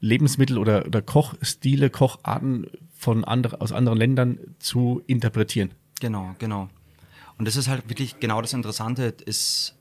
Lebensmittel 0.00 0.58
oder, 0.58 0.86
oder 0.86 1.02
Kochstile, 1.02 1.90
Kocharten 1.90 2.66
von 2.94 3.24
andre, 3.24 3.60
aus 3.60 3.72
anderen 3.72 3.98
Ländern 3.98 4.38
zu 4.58 5.02
interpretieren. 5.06 5.72
Genau, 6.00 6.34
genau. 6.38 6.68
Und 7.38 7.46
das 7.46 7.56
ist 7.56 7.68
halt 7.68 7.88
wirklich 7.88 8.20
genau 8.20 8.40
das 8.40 8.52
Interessante, 8.52 9.14
ist 9.24 9.76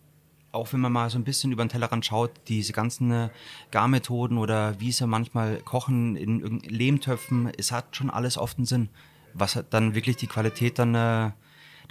auch 0.51 0.74
wenn 0.74 0.82
man 0.82 0.91
mal 0.91 1.09
so 1.09 1.18
ein 1.18 1.24
bisschen 1.24 1.51
über 1.51 1.64
den 1.64 1.70
Tellerrand 1.70 2.05
schaut, 2.05 2.32
diese 2.47 2.74
ganzen 2.74 3.12
äh, 3.12 3.30
Garmethoden 3.72 4.38
oder 4.38 4.80
wie 4.80 4.91
sie 4.91 5.07
manchmal 5.07 5.57
kochen 5.62 6.16
in 6.16 6.59
Lehmtöpfen, 6.59 7.51
es 7.57 7.72
hat 7.72 7.95
schon 7.95 8.09
alles 8.09 8.38
oft 8.38 8.57
einen 8.57 8.66
Sinn, 8.66 8.89
was 9.34 9.64
dann 9.70 9.95
wirklich 9.95 10.18
die 10.18 10.28
Qualität 10.28 10.78
dann 10.78 11.34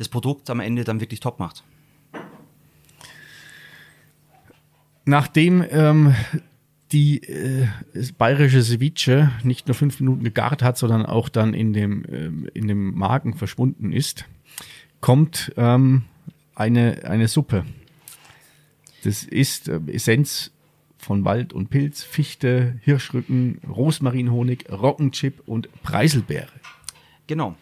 äh, 0.00 0.02
des 0.02 0.08
Produkts 0.08 0.50
am 0.50 0.60
Ende 0.60 0.84
dann 0.84 1.00
wirklich 1.00 1.20
top 1.20 1.38
macht. 1.38 1.62
Nachdem 5.04 5.64
ähm, 5.70 6.14
die 6.92 7.22
äh, 7.22 7.68
bayerische 8.16 8.62
Ceviche 8.62 9.30
nicht 9.44 9.68
nur 9.68 9.74
fünf 9.74 10.00
Minuten 10.00 10.24
gegart 10.24 10.62
hat, 10.62 10.78
sondern 10.78 11.06
auch 11.06 11.28
dann 11.28 11.54
in 11.54 11.72
dem, 11.72 12.04
ähm, 12.10 12.48
in 12.54 12.66
dem 12.66 12.94
Magen 12.94 13.34
verschwunden 13.34 13.92
ist, 13.92 14.24
kommt 15.00 15.52
ähm, 15.56 16.02
eine, 16.54 17.04
eine 17.04 17.28
Suppe. 17.28 17.64
Das 19.04 19.22
ist 19.22 19.68
äh, 19.68 19.80
Essenz 19.86 20.52
von 20.98 21.24
Wald 21.24 21.52
und 21.52 21.70
Pilz, 21.70 22.02
Fichte, 22.02 22.78
Hirschrücken, 22.82 23.60
Rosmarinhonig, 23.66 24.66
Roggenchip 24.70 25.42
und 25.46 25.68
Preiselbeere. 25.82 26.52
Genau. 27.26 27.56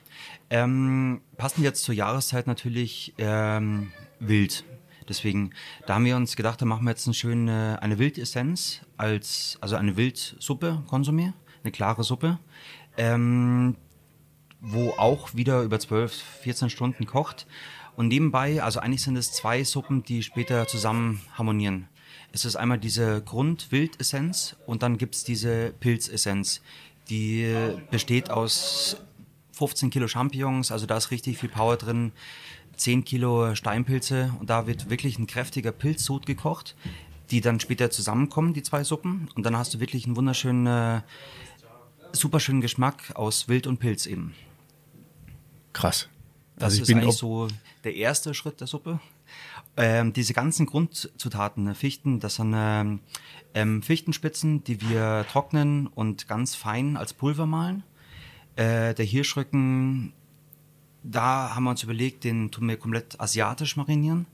Ähm, 0.50 1.20
passen 1.36 1.62
jetzt 1.62 1.84
zur 1.84 1.94
Jahreszeit 1.94 2.46
natürlich 2.46 3.14
ähm, 3.18 3.92
wild. 4.18 4.64
Deswegen, 5.08 5.52
da 5.86 5.94
haben 5.94 6.04
wir 6.04 6.16
uns 6.16 6.36
gedacht, 6.36 6.60
da 6.60 6.66
machen 6.66 6.84
wir 6.84 6.90
jetzt 6.90 7.06
eine 7.06 7.14
schöne, 7.14 7.78
eine 7.80 7.98
Wildessenz 7.98 8.82
als, 8.96 9.58
also 9.60 9.76
eine 9.76 9.96
Wildsuppe 9.96 10.82
konsumieren, 10.86 11.34
eine 11.64 11.72
klare 11.72 12.04
Suppe, 12.04 12.38
ähm, 12.96 13.76
wo 14.60 14.90
auch 14.90 15.34
wieder 15.34 15.62
über 15.62 15.78
12, 15.78 16.12
14 16.42 16.70
Stunden 16.70 17.06
kocht. 17.06 17.46
Und 17.96 18.08
nebenbei, 18.08 18.62
also 18.62 18.80
eigentlich 18.80 19.02
sind 19.02 19.16
es 19.16 19.32
zwei 19.32 19.64
Suppen, 19.64 20.02
die 20.02 20.22
später 20.22 20.66
zusammen 20.66 21.20
harmonieren. 21.34 21.88
Es 22.32 22.44
ist 22.44 22.56
einmal 22.56 22.78
diese 22.78 23.22
Grundwildessenz 23.22 24.56
und 24.66 24.82
dann 24.82 24.98
gibt 24.98 25.14
es 25.14 25.24
diese 25.24 25.72
Pilzessenz, 25.80 26.60
die 27.08 27.50
besteht 27.90 28.30
aus 28.30 28.98
15 29.58 29.90
Kilo 29.90 30.06
Champignons, 30.06 30.70
also 30.70 30.86
da 30.86 30.96
ist 30.96 31.10
richtig 31.10 31.38
viel 31.38 31.48
Power 31.48 31.76
drin, 31.76 32.12
10 32.76 33.04
Kilo 33.04 33.54
Steinpilze 33.56 34.32
und 34.38 34.48
da 34.50 34.66
wird 34.66 34.88
wirklich 34.88 35.18
ein 35.18 35.26
kräftiger 35.26 35.72
Pilzsud 35.72 36.26
gekocht, 36.26 36.76
die 37.30 37.40
dann 37.40 37.58
später 37.58 37.90
zusammenkommen, 37.90 38.54
die 38.54 38.62
zwei 38.62 38.84
Suppen. 38.84 39.28
Und 39.34 39.44
dann 39.44 39.56
hast 39.56 39.74
du 39.74 39.80
wirklich 39.80 40.06
einen 40.06 40.16
wunderschönen, 40.16 40.66
äh, 40.66 41.00
super 42.12 42.38
schönen 42.38 42.60
Geschmack 42.60 43.12
aus 43.14 43.48
Wild 43.48 43.66
und 43.66 43.78
Pilz 43.78 44.06
eben. 44.06 44.34
Krass. 45.72 46.08
Das 46.56 46.74
also 46.74 46.82
ist 46.82 46.90
eigentlich 46.90 47.16
so 47.16 47.48
der 47.84 47.94
erste 47.94 48.34
Schritt 48.34 48.60
der 48.60 48.68
Suppe. 48.68 49.00
Ähm, 49.76 50.12
diese 50.12 50.32
ganzen 50.32 50.66
Grundzutaten, 50.66 51.64
ne, 51.64 51.74
Fichten, 51.74 52.18
das 52.20 52.36
sind 52.36 52.52
ähm, 52.56 53.00
ähm, 53.54 53.82
Fichtenspitzen, 53.82 54.64
die 54.64 54.80
wir 54.80 55.26
trocknen 55.30 55.86
und 55.88 56.26
ganz 56.26 56.54
fein 56.54 56.96
als 56.96 57.12
Pulver 57.12 57.46
mahlen. 57.46 57.84
Äh, 58.58 58.92
der 58.92 59.04
Hirschrücken, 59.04 60.12
da 61.04 61.54
haben 61.54 61.62
wir 61.62 61.70
uns 61.70 61.84
überlegt, 61.84 62.24
den 62.24 62.50
tun 62.50 62.68
wir 62.68 62.76
komplett 62.76 63.20
asiatisch 63.20 63.76
marinieren. 63.76 64.26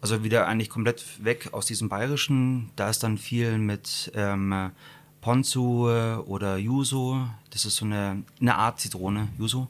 Also 0.00 0.24
wieder 0.24 0.48
eigentlich 0.48 0.68
komplett 0.68 1.24
weg 1.24 1.50
aus 1.52 1.66
diesem 1.66 1.88
bayerischen. 1.88 2.70
Da 2.74 2.90
ist 2.90 3.04
dann 3.04 3.18
viel 3.18 3.58
mit 3.58 4.10
ähm, 4.16 4.72
Ponzu 5.20 5.84
oder 6.26 6.56
Yuzu. 6.56 7.24
Das 7.50 7.64
ist 7.64 7.76
so 7.76 7.84
eine, 7.84 8.24
eine 8.40 8.56
Art 8.56 8.80
Zitrone, 8.80 9.28
Yuzu. 9.38 9.68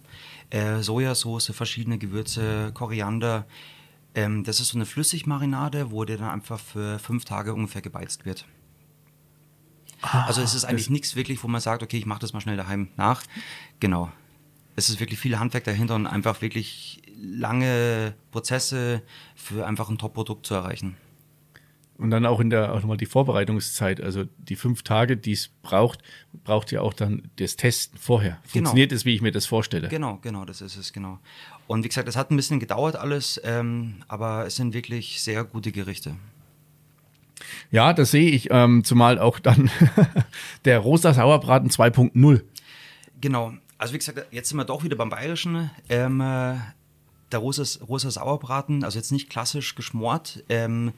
Äh, 0.49 0.81
Sojasauce, 0.81 1.53
verschiedene 1.53 1.99
Gewürze, 1.99 2.73
Koriander. 2.73 3.45
Ähm, 4.15 4.43
das 4.43 4.59
ist 4.59 4.69
so 4.69 4.79
eine 4.79 4.87
Flüssigmarinade, 4.87 5.91
wo 5.91 6.07
der 6.07 6.17
dann 6.17 6.31
einfach 6.31 6.59
für 6.59 6.99
fünf 6.99 7.27
Tage 7.27 7.53
ungefähr 7.53 7.83
gebeizt 7.83 8.25
wird. 8.25 8.47
Ah, 10.03 10.27
also 10.27 10.43
es 10.43 10.55
ist 10.55 10.65
eigentlich 10.65 10.91
nichts 10.91 11.17
wirklich, 11.17 11.43
wo 11.43 11.49
man 11.49 11.61
sagt, 11.61 11.83
okay, 11.83 11.97
ich 11.97 12.07
mache 12.07 12.21
das 12.21 12.33
mal 12.33 12.41
schnell 12.41 12.57
daheim 12.57 12.89
nach. 12.97 13.23
Genau. 13.81 14.11
Es 14.75 14.89
ist 14.89 15.01
wirklich 15.01 15.19
viel 15.19 15.39
Handwerk 15.39 15.65
dahinter 15.65 15.95
und 15.95 16.07
einfach 16.07 16.41
wirklich 16.43 17.03
lange 17.17 18.15
Prozesse 18.31 19.03
für 19.35 19.67
einfach 19.67 19.89
ein 19.89 19.99
Top-Produkt 19.99 20.47
zu 20.47 20.55
erreichen. 20.55 20.97
Und 21.99 22.11
dann 22.11 22.27
auch 22.27 22.41
in 22.41 22.51
der 22.51 22.73
auch 22.73 22.81
nochmal 22.81 22.97
die 22.97 23.07
Vorbereitungszeit, 23.07 24.01
also 24.01 24.25
die 24.39 24.57
fünf 24.57 24.83
Tage, 24.83 25.17
die 25.17 25.33
es 25.33 25.51
braucht, 25.63 26.01
braucht 26.43 26.73
ja 26.73 26.81
auch 26.81 26.95
dann 26.95 27.31
das 27.37 27.55
Testen 27.55 27.97
vorher. 27.97 28.33
Genau. 28.33 28.49
Funktioniert 28.49 28.89
genau. 28.89 28.97
es, 28.97 29.05
wie 29.05 29.15
ich 29.15 29.23
mir 29.23 29.31
das 29.31 29.47
vorstelle? 29.47 29.89
Genau, 29.89 30.19
genau, 30.21 30.45
das 30.45 30.63
ist 30.63 30.77
es, 30.77 30.93
genau. 30.93 31.21
Und 31.69 31.85
wie 31.85 31.89
gesagt, 31.89 32.09
es 32.09 32.17
hat 32.17 32.31
ein 32.31 32.37
bisschen 32.37 32.59
gedauert 32.59 32.97
alles, 32.97 33.41
ähm, 33.45 34.03
aber 34.09 34.47
es 34.47 34.57
sind 34.57 34.75
wirklich 34.75 35.23
sehr 35.23 35.45
gute 35.45 35.71
Gerichte. 35.71 36.17
Ja, 37.71 37.93
das 37.93 38.11
sehe 38.11 38.31
ich, 38.31 38.49
ähm, 38.51 38.85
zumal 38.85 39.19
auch 39.19 39.39
dann 39.39 39.71
der 40.65 40.79
rosa 40.79 41.15
Sauerbraten 41.15 41.71
2.0. 41.71 42.43
Genau. 43.21 43.53
Also 43.79 43.95
wie 43.95 43.99
gesagt, 43.99 44.27
jetzt 44.31 44.49
sind 44.49 44.59
wir 44.59 44.65
doch 44.65 44.85
wieder 44.85 44.97
beim 44.97 45.11
Bayerischen. 45.11 45.71
Ähm, 45.89 46.21
äh, 46.21 46.55
der 47.33 47.41
rosa, 47.41 47.65
rosa 47.85 48.11
Sauerbraten, 48.11 48.85
also 48.85 48.99
jetzt 48.99 49.11
nicht 49.11 49.31
klassisch 49.31 49.75
geschmort, 49.75 50.45
ähm, 50.49 50.93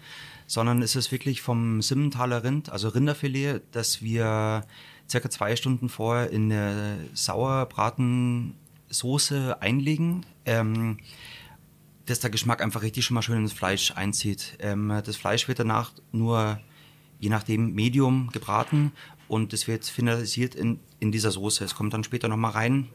sondern 0.46 0.82
es 0.82 0.94
ist 0.96 1.10
wirklich 1.12 1.40
vom 1.42 1.80
Simmentaler 1.80 2.44
Rind, 2.44 2.68
also 2.70 2.88
Rinderfilet, 2.88 3.62
das 3.72 4.02
wir 4.02 4.66
circa 5.08 5.30
zwei 5.30 5.56
Stunden 5.56 5.88
vorher 5.88 6.28
in 6.30 6.52
eine 6.52 6.98
Sauerbratensoße 7.14 9.56
einlegen. 9.60 10.26
Ähm, 10.44 10.98
dass 12.06 12.20
der 12.20 12.30
Geschmack 12.30 12.62
einfach 12.62 12.82
richtig 12.82 13.04
schon 13.04 13.14
mal 13.14 13.22
schön 13.22 13.38
ins 13.38 13.52
Fleisch 13.52 13.92
einzieht. 13.92 14.56
Ähm, 14.60 14.88
das 15.04 15.16
Fleisch 15.16 15.48
wird 15.48 15.58
danach 15.58 15.92
nur, 16.12 16.60
je 17.18 17.30
nachdem, 17.30 17.74
Medium 17.74 18.30
gebraten 18.30 18.92
und 19.28 19.52
es 19.52 19.66
wird 19.66 19.84
finalisiert 19.84 20.54
in, 20.54 20.80
in 21.00 21.12
dieser 21.12 21.30
Soße. 21.30 21.64
Es 21.64 21.74
kommt 21.74 21.94
dann 21.94 22.04
später 22.04 22.28
nochmal 22.28 22.52
rein 22.52 22.88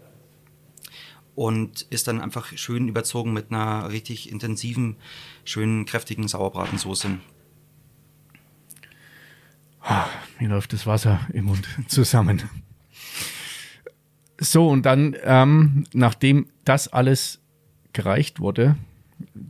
und 1.36 1.84
ist 1.84 2.07
dann 2.07 2.22
einfach 2.22 2.55
schön 2.57 2.88
überzogen 2.88 3.34
mit 3.34 3.51
einer 3.51 3.89
richtig 3.89 4.30
intensiven, 4.30 4.97
schönen, 5.45 5.86
kräftigen 5.86 6.28
Sauerbratensoße. 6.28 7.18
Ah, 9.82 10.07
mir 10.38 10.49
läuft 10.49 10.74
das 10.74 10.86
Wasser 10.86 11.22
im 11.34 11.45
Mund 11.45 11.68
zusammen. 11.88 12.43
So, 14.38 14.68
und 14.68 14.86
dann, 14.86 15.16
ähm, 15.24 15.86
nachdem 15.93 16.47
das 16.64 16.88
alles 16.88 17.39
gereicht 17.93 18.39
wurde, 18.39 18.76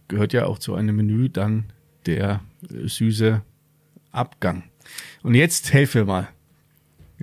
gehört 0.08 0.34
ja 0.34 0.46
auch 0.46 0.60
zu 0.60 0.76
einem 0.76 0.96
Menü 0.96 1.30
dann 1.30 1.66
der 2.06 2.42
äh, 2.70 2.88
süße 2.88 3.42
Abgang. 4.12 4.64
Und 5.24 5.36
jetzt 5.36 5.74
helfe 5.74 6.06
mal. 6.06 6.28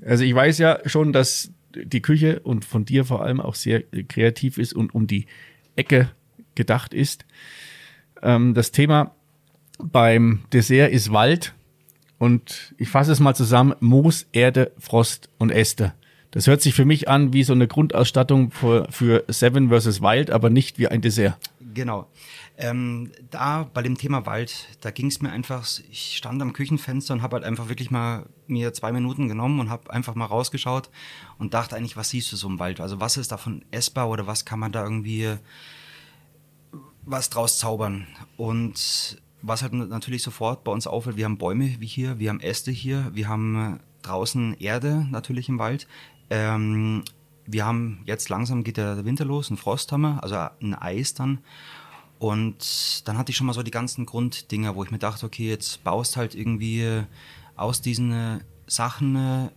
Also 0.04 0.24
ich 0.24 0.34
weiß 0.34 0.58
ja 0.58 0.78
schon, 0.86 1.12
dass 1.12 1.52
die 1.74 2.02
Küche 2.02 2.40
und 2.40 2.64
von 2.64 2.84
dir 2.84 3.04
vor 3.04 3.22
allem 3.22 3.40
auch 3.40 3.54
sehr 3.54 3.82
kreativ 4.08 4.58
ist 4.58 4.72
und 4.72 4.94
um 4.94 5.06
die 5.06 5.26
Ecke 5.74 6.10
gedacht 6.54 6.94
ist. 6.94 7.26
Ähm, 8.22 8.54
das 8.54 8.72
Thema 8.72 9.14
beim 9.78 10.42
Dessert 10.52 10.90
ist 10.90 11.12
Wald 11.12 11.54
und 12.18 12.74
ich 12.78 12.88
fasse 12.88 13.12
es 13.12 13.20
mal 13.20 13.34
zusammen, 13.34 13.74
Moos, 13.80 14.26
Erde, 14.32 14.72
Frost 14.78 15.28
und 15.38 15.50
Äste. 15.50 15.92
Das 16.30 16.46
hört 16.46 16.60
sich 16.60 16.74
für 16.74 16.84
mich 16.84 17.08
an 17.08 17.32
wie 17.32 17.44
so 17.44 17.52
eine 17.52 17.68
Grundausstattung 17.68 18.50
für, 18.50 18.86
für 18.90 19.24
Seven 19.28 19.70
vs. 19.70 20.00
Wild, 20.00 20.30
aber 20.30 20.50
nicht 20.50 20.78
wie 20.78 20.88
ein 20.88 21.00
Dessert. 21.00 21.38
Genau. 21.76 22.10
Ähm, 22.56 23.12
da 23.30 23.64
bei 23.64 23.82
dem 23.82 23.98
Thema 23.98 24.24
Wald, 24.24 24.66
da 24.80 24.90
ging 24.90 25.08
es 25.08 25.20
mir 25.20 25.30
einfach, 25.30 25.68
ich 25.90 26.16
stand 26.16 26.40
am 26.40 26.54
Küchenfenster 26.54 27.12
und 27.12 27.20
habe 27.20 27.36
halt 27.36 27.44
einfach 27.44 27.68
wirklich 27.68 27.90
mal 27.90 28.24
mir 28.46 28.72
zwei 28.72 28.92
Minuten 28.92 29.28
genommen 29.28 29.60
und 29.60 29.68
habe 29.68 29.92
einfach 29.92 30.14
mal 30.14 30.24
rausgeschaut 30.24 30.88
und 31.38 31.52
dachte 31.52 31.76
eigentlich, 31.76 31.98
was 31.98 32.08
siehst 32.08 32.32
du 32.32 32.36
so 32.36 32.48
im 32.48 32.58
Wald? 32.58 32.80
Also 32.80 32.98
was 32.98 33.18
ist 33.18 33.30
davon 33.30 33.62
essbar 33.72 34.08
oder 34.08 34.26
was 34.26 34.46
kann 34.46 34.58
man 34.58 34.72
da 34.72 34.82
irgendwie 34.82 35.36
was 37.02 37.28
draus 37.28 37.58
zaubern? 37.58 38.06
Und 38.38 39.20
was 39.42 39.60
halt 39.60 39.74
natürlich 39.74 40.22
sofort 40.22 40.64
bei 40.64 40.72
uns 40.72 40.86
auffällt, 40.86 41.18
wir 41.18 41.26
haben 41.26 41.36
Bäume 41.36 41.76
wie 41.78 41.86
hier, 41.86 42.18
wir 42.18 42.30
haben 42.30 42.40
Äste 42.40 42.70
hier, 42.70 43.10
wir 43.12 43.28
haben 43.28 43.80
draußen 44.00 44.54
Erde 44.60 45.06
natürlich 45.10 45.50
im 45.50 45.58
Wald. 45.58 45.86
Ähm, 46.30 47.04
wir 47.46 47.64
haben 47.64 48.02
jetzt 48.04 48.28
langsam 48.28 48.64
geht 48.64 48.76
der 48.76 49.04
Winter 49.04 49.24
los, 49.24 49.50
ein 49.50 49.56
Frost 49.56 49.92
haben 49.92 50.02
wir, 50.02 50.22
also 50.22 50.36
ein 50.36 50.74
Eis 50.74 51.14
dann. 51.14 51.38
Und 52.18 53.06
dann 53.06 53.18
hatte 53.18 53.30
ich 53.30 53.36
schon 53.36 53.46
mal 53.46 53.52
so 53.52 53.62
die 53.62 53.70
ganzen 53.70 54.06
Grunddinger, 54.06 54.74
wo 54.74 54.82
ich 54.84 54.90
mir 54.90 54.98
dachte, 54.98 55.26
okay, 55.26 55.48
jetzt 55.48 55.84
baust 55.84 56.16
halt 56.16 56.34
irgendwie 56.34 57.04
aus 57.56 57.80
diesen 57.82 58.12
äh, 58.12 58.38
Sachen, 58.66 59.16
äh, 59.16 59.50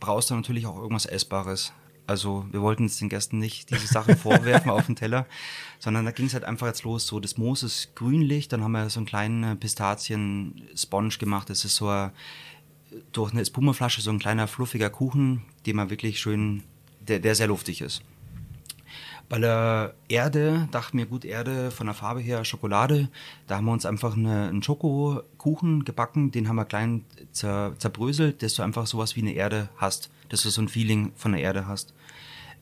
brauchst 0.00 0.30
du 0.30 0.34
natürlich 0.34 0.66
auch 0.66 0.76
irgendwas 0.76 1.06
Essbares. 1.06 1.72
Also 2.06 2.46
wir 2.50 2.60
wollten 2.60 2.84
jetzt 2.84 3.00
den 3.00 3.08
Gästen 3.08 3.38
nicht 3.38 3.70
diese 3.70 3.86
Sachen 3.86 4.16
vorwerfen 4.18 4.70
auf 4.70 4.86
den 4.86 4.96
Teller, 4.96 5.26
sondern 5.78 6.04
da 6.04 6.10
ging 6.10 6.26
es 6.26 6.34
halt 6.34 6.44
einfach 6.44 6.66
jetzt 6.66 6.84
los. 6.84 7.06
So 7.06 7.20
das 7.20 7.38
Moos 7.38 7.62
ist 7.62 7.96
grünlich, 7.96 8.48
dann 8.48 8.62
haben 8.62 8.72
wir 8.72 8.90
so 8.90 9.00
einen 9.00 9.06
kleinen 9.06 9.44
äh, 9.44 9.56
Pistazien-Sponge 9.56 11.16
gemacht. 11.18 11.48
Das 11.48 11.64
ist 11.64 11.76
so 11.76 11.88
ein, 11.88 12.10
durch 13.12 13.32
eine 13.32 13.40
Espuma-Flasche 13.40 14.02
so 14.02 14.10
ein 14.10 14.18
kleiner 14.18 14.46
fluffiger 14.46 14.90
Kuchen, 14.90 15.42
den 15.64 15.76
man 15.76 15.88
wirklich 15.88 16.20
schön, 16.20 16.62
der, 17.08 17.20
der 17.20 17.34
sehr 17.34 17.46
luftig 17.46 17.80
ist. 17.80 18.02
Bei 19.28 19.38
der 19.38 19.94
Erde 20.08 20.68
dachten 20.70 20.98
wir, 20.98 21.06
gut, 21.06 21.24
Erde 21.24 21.70
von 21.70 21.86
der 21.86 21.94
Farbe 21.94 22.20
her 22.20 22.44
Schokolade. 22.44 23.08
Da 23.46 23.56
haben 23.56 23.64
wir 23.64 23.72
uns 23.72 23.86
einfach 23.86 24.16
eine, 24.16 24.48
einen 24.48 24.62
Schokokuchen 24.62 25.84
gebacken, 25.84 26.30
den 26.30 26.48
haben 26.48 26.56
wir 26.56 26.66
klein 26.66 27.04
zer, 27.32 27.74
zerbröselt, 27.78 28.42
dass 28.42 28.54
du 28.54 28.62
einfach 28.62 28.86
sowas 28.86 29.16
wie 29.16 29.22
eine 29.22 29.32
Erde 29.32 29.70
hast, 29.76 30.10
dass 30.28 30.42
du 30.42 30.50
so 30.50 30.60
ein 30.60 30.68
Feeling 30.68 31.12
von 31.16 31.32
der 31.32 31.40
Erde 31.40 31.66
hast. 31.66 31.94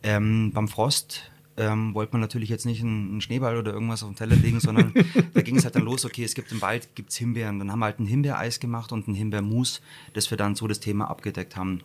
Ähm, 0.04 0.52
beim 0.54 0.68
Frost 0.68 1.30
ähm, 1.56 1.94
wollte 1.94 2.12
man 2.12 2.20
natürlich 2.20 2.48
jetzt 2.48 2.64
nicht 2.64 2.80
einen, 2.80 3.10
einen, 3.10 3.20
Schneeball 3.20 3.56
oder 3.56 3.72
irgendwas 3.72 4.02
auf 4.02 4.10
den 4.10 4.16
Teller 4.16 4.36
legen, 4.36 4.60
sondern 4.60 4.94
da 5.34 5.42
ging 5.42 5.56
es 5.56 5.64
halt 5.64 5.74
dann 5.74 5.82
los, 5.82 6.04
okay, 6.04 6.24
es 6.24 6.34
gibt 6.34 6.50
im 6.52 6.62
Wald 6.62 6.94
gibt's 6.94 7.16
Himbeeren. 7.16 7.58
Dann 7.58 7.70
haben 7.70 7.80
wir 7.80 7.86
halt 7.86 8.00
ein 8.00 8.06
Himbeereis 8.06 8.60
gemacht 8.60 8.92
und 8.92 9.08
ein 9.08 9.14
Himbeermus, 9.14 9.82
dass 10.14 10.30
wir 10.30 10.38
dann 10.38 10.54
so 10.54 10.66
das 10.66 10.80
Thema 10.80 11.10
abgedeckt 11.10 11.56
haben. 11.56 11.80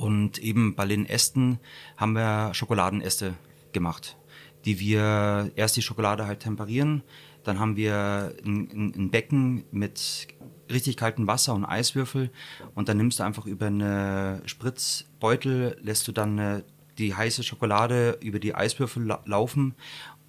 Und 0.00 0.38
eben 0.38 0.76
bei 0.76 0.86
den 0.86 1.04
Ästen 1.04 1.58
haben 1.98 2.14
wir 2.14 2.54
Schokoladenäste 2.54 3.34
gemacht, 3.72 4.16
die 4.64 4.80
wir 4.80 5.52
erst 5.56 5.76
die 5.76 5.82
Schokolade 5.82 6.26
halt 6.26 6.40
temperieren, 6.40 7.02
dann 7.44 7.58
haben 7.58 7.76
wir 7.76 8.32
ein, 8.42 8.94
ein 8.96 9.10
Becken 9.10 9.64
mit 9.70 10.28
richtig 10.70 10.96
kaltem 10.96 11.26
Wasser 11.26 11.52
und 11.52 11.66
Eiswürfel 11.66 12.30
und 12.74 12.88
dann 12.88 12.96
nimmst 12.96 13.18
du 13.18 13.24
einfach 13.24 13.44
über 13.44 13.66
eine 13.66 14.40
Spritzbeutel, 14.46 15.76
lässt 15.82 16.08
du 16.08 16.12
dann 16.12 16.38
äh, 16.38 16.62
die 16.96 17.14
heiße 17.14 17.42
Schokolade 17.42 18.16
über 18.22 18.38
die 18.38 18.54
Eiswürfel 18.54 19.04
la 19.04 19.22
laufen 19.26 19.74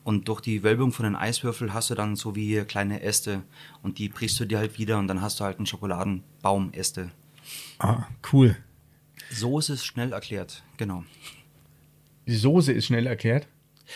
und 0.03 0.27
durch 0.27 0.41
die 0.41 0.63
Wölbung 0.63 0.91
von 0.91 1.05
den 1.05 1.15
Eiswürfeln 1.15 1.73
hast 1.73 1.89
du 1.89 1.95
dann 1.95 2.17
so 2.17 2.35
wie 2.35 2.59
kleine 2.65 3.03
Äste 3.03 3.43
und 3.83 3.99
die 3.99 4.09
brichst 4.09 4.37
du 4.37 4.43
dir 4.43 4.57
halt 4.57 4.77
wieder 4.77 4.99
und 4.99 5.07
dann 5.07 5.21
hast 5.21 5.39
du 5.39 5.45
halt 5.45 5.59
einen 5.59 5.65
Schokoladenbaumäste. 5.65 7.09
Ah, 7.79 8.03
cool. 8.33 8.57
So 9.31 9.59
ist 9.59 9.85
schnell 9.85 10.11
erklärt, 10.13 10.63
genau. 10.77 11.03
Die 12.27 12.35
Soße 12.35 12.71
ist 12.71 12.85
schnell 12.85 13.07
erklärt. 13.07 13.47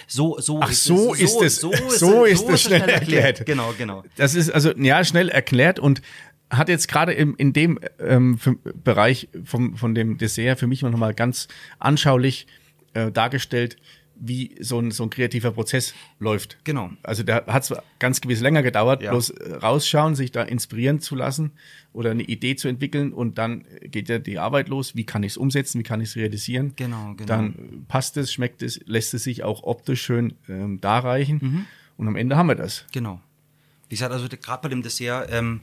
So, 0.08 0.40
so 0.40 0.60
Ach, 0.62 0.72
so 0.72 1.14
ist 1.14 1.42
es. 1.42 1.58
So, 1.58 1.72
ist, 1.72 2.00
so 2.00 2.26
ist 2.26 2.48
es 2.50 2.62
schnell, 2.62 2.80
schnell 2.80 2.90
erklärt. 2.90 3.40
erklärt. 3.40 3.46
Genau, 3.46 3.74
genau. 3.78 4.04
Das 4.18 4.36
ist 4.36 4.50
also, 4.50 4.76
ja, 4.78 5.04
schnell 5.04 5.30
erklärt 5.30 5.80
und 5.80 6.02
hat 6.50 6.70
jetzt 6.70 6.88
gerade 6.88 7.14
in, 7.14 7.34
in 7.36 7.54
dem 7.54 7.80
ähm, 8.00 8.40
Bereich 8.84 9.30
vom, 9.44 9.78
von 9.78 9.96
dem 9.96 10.18
Dessert 10.18 10.60
für 10.60 10.68
mich 10.68 10.82
noch 10.82 10.92
mal 10.96 11.14
ganz 11.14 11.48
anschaulich 11.80 12.48
äh, 12.94 13.12
dargestellt, 13.12 13.78
wie 14.18 14.56
so 14.60 14.80
ein, 14.80 14.92
so 14.92 15.04
ein 15.04 15.10
kreativer 15.10 15.52
Prozess 15.52 15.94
läuft. 16.20 16.58
Genau. 16.64 16.92
Also 17.04 17.24
der 17.24 17.46
hat 17.48 17.66
zwar 17.66 17.84
ganz 18.00 18.22
gewiss 18.22 18.42
länger 18.42 18.64
gedauert, 18.64 19.02
ja. 19.02 19.12
bloß 19.12 19.32
äh, 19.32 19.54
rausschauen, 19.56 20.16
sich 20.16 20.32
da 20.32 20.44
inspirieren 20.44 21.00
zu 21.00 21.16
lassen 21.16 21.52
oder 21.94 22.12
eine 22.12 22.24
Idee 22.24 22.56
zu 22.56 22.68
entwickeln 22.68 23.14
und 23.14 23.38
dann 23.38 23.66
geht 23.82 24.10
ja 24.10 24.20
die 24.20 24.40
Arbeit 24.40 24.70
los. 24.70 24.96
Wie 24.96 25.06
kann 25.06 25.24
ich 25.24 25.34
es 25.34 25.38
umsetzen? 25.38 25.80
Wie 25.80 25.84
kann 25.84 26.02
ich 26.02 26.10
es 26.10 26.16
realisieren? 26.16 26.74
Genau, 26.76 27.14
genau. 27.16 27.26
Dann 27.26 27.86
passt 27.88 28.18
es, 28.18 28.32
schmeckt 28.32 28.62
es, 28.62 28.80
lässt 28.86 29.14
es 29.14 29.24
sich 29.24 29.44
auch 29.44 29.64
optisch 29.64 30.02
schön 30.02 30.36
ähm, 30.48 30.80
darreichen 30.82 31.40
mhm. 31.42 31.66
und 31.98 32.08
am 32.08 32.16
Ende 32.16 32.38
haben 32.38 32.48
wir 32.48 32.56
das. 32.56 32.86
Genau. 32.92 33.22
Wie 33.90 33.96
gesagt, 33.96 34.12
also 34.12 34.28
gerade 34.30 34.62
bei 34.64 34.70
dem 34.70 34.82
Dessert 34.82 35.30
ähm, 35.32 35.62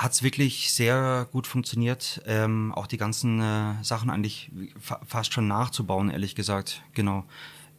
hat 0.00 0.12
es 0.12 0.22
wirklich 0.22 0.72
sehr 0.72 1.28
gut 1.30 1.46
funktioniert, 1.46 2.22
ähm, 2.24 2.72
auch 2.74 2.86
die 2.86 2.96
ganzen 2.96 3.38
äh, 3.38 3.74
Sachen 3.82 4.08
eigentlich 4.08 4.50
fa 4.80 4.98
fast 5.06 5.34
schon 5.34 5.46
nachzubauen, 5.46 6.08
ehrlich 6.08 6.34
gesagt. 6.34 6.82
Genau. 6.94 7.26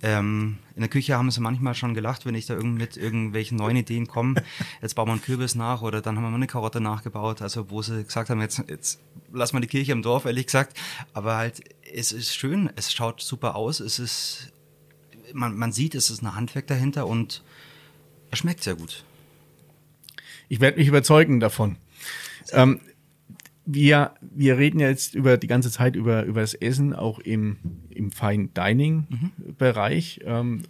Ähm, 0.04 0.60
in 0.76 0.82
der 0.82 0.90
Küche 0.90 1.16
haben 1.16 1.32
sie 1.32 1.42
manchmal 1.42 1.74
schon 1.74 1.96
gelacht, 1.96 2.28
wenn 2.28 2.36
ich 2.36 2.46
da 2.46 2.54
irgend 2.54 2.78
mit 2.78 2.96
irgendwelchen 2.96 3.58
neuen 3.58 3.76
Ideen 3.76 4.06
komme. 4.06 4.44
Jetzt 4.84 4.94
bauen 4.94 5.08
wir 5.08 5.14
einen 5.14 5.24
Kürbis 5.24 5.56
nach 5.56 5.82
oder 5.82 6.00
dann 6.00 6.16
haben 6.16 6.24
wir 6.24 6.30
mal 6.30 6.36
eine 6.36 6.46
Karotte 6.46 6.80
nachgebaut. 6.80 7.42
Also 7.42 7.72
wo 7.72 7.82
sie 7.82 8.04
gesagt 8.04 8.30
haben, 8.30 8.40
jetzt, 8.40 8.64
jetzt 8.68 9.00
lass 9.34 9.54
mal 9.54 9.60
die 9.60 9.68
Kirche 9.68 9.92
im 9.92 10.04
Dorf, 10.04 10.26
ehrlich 10.26 10.46
gesagt. 10.46 10.78
Aber 11.14 11.38
halt, 11.38 11.64
es 11.92 12.12
ist 12.12 12.36
schön, 12.36 12.70
es 12.76 12.94
schaut 12.94 13.22
super 13.22 13.56
aus, 13.56 13.80
es 13.80 13.98
ist, 13.98 14.54
man, 15.34 15.58
man 15.58 15.72
sieht, 15.72 15.96
es 15.96 16.12
ist 16.12 16.22
ein 16.22 16.36
Handwerk 16.36 16.68
dahinter 16.68 17.08
und 17.08 17.44
es 18.30 18.38
schmeckt 18.38 18.64
sehr 18.64 18.76
gut. 18.76 19.04
Ich 20.50 20.60
werde 20.60 20.78
mich 20.78 20.88
überzeugen 20.88 21.40
davon. 21.40 21.78
Ähm, 22.54 22.80
wir, 23.66 24.14
wir 24.22 24.58
reden 24.58 24.80
ja 24.80 24.90
jetzt 24.90 25.16
über 25.16 25.38
die 25.38 25.48
ganze 25.48 25.72
Zeit 25.72 25.96
über, 25.96 26.24
über 26.24 26.42
das 26.42 26.54
Essen, 26.54 26.94
auch 26.94 27.20
im, 27.20 27.58
im 27.90 28.12
Fine 28.12 28.50
Dining 28.50 29.08
mhm. 29.10 29.56
Bereich. 29.58 30.20
Ähm, 30.26 30.64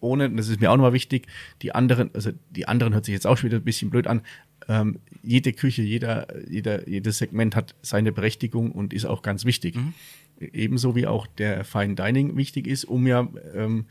ohne, 0.00 0.30
das 0.30 0.48
ist 0.48 0.60
mir 0.60 0.70
auch 0.70 0.76
nochmal 0.76 0.92
wichtig, 0.92 1.26
die 1.62 1.74
anderen, 1.74 2.10
also 2.14 2.30
die 2.50 2.68
anderen 2.68 2.92
hört 2.92 3.06
sich 3.06 3.14
jetzt 3.14 3.26
auch 3.26 3.38
schon 3.38 3.48
wieder 3.48 3.58
ein 3.58 3.64
bisschen 3.64 3.90
blöd 3.90 4.06
an. 4.06 4.20
Ähm, 4.68 4.98
jede 5.22 5.52
Küche, 5.52 5.82
jeder, 5.82 6.26
jeder, 6.48 6.88
jedes 6.88 7.18
Segment 7.18 7.56
hat 7.56 7.74
seine 7.82 8.12
Berechtigung 8.12 8.72
und 8.72 8.92
ist 8.92 9.06
auch 9.06 9.22
ganz 9.22 9.44
wichtig. 9.44 9.76
Mhm. 9.76 9.94
Ebenso 10.38 10.94
wie 10.94 11.06
auch 11.06 11.26
der 11.26 11.64
Fine 11.64 11.94
Dining 11.94 12.36
wichtig 12.36 12.66
ist, 12.66 12.84
um 12.84 13.06
ja 13.06 13.28
ähm, 13.54 13.86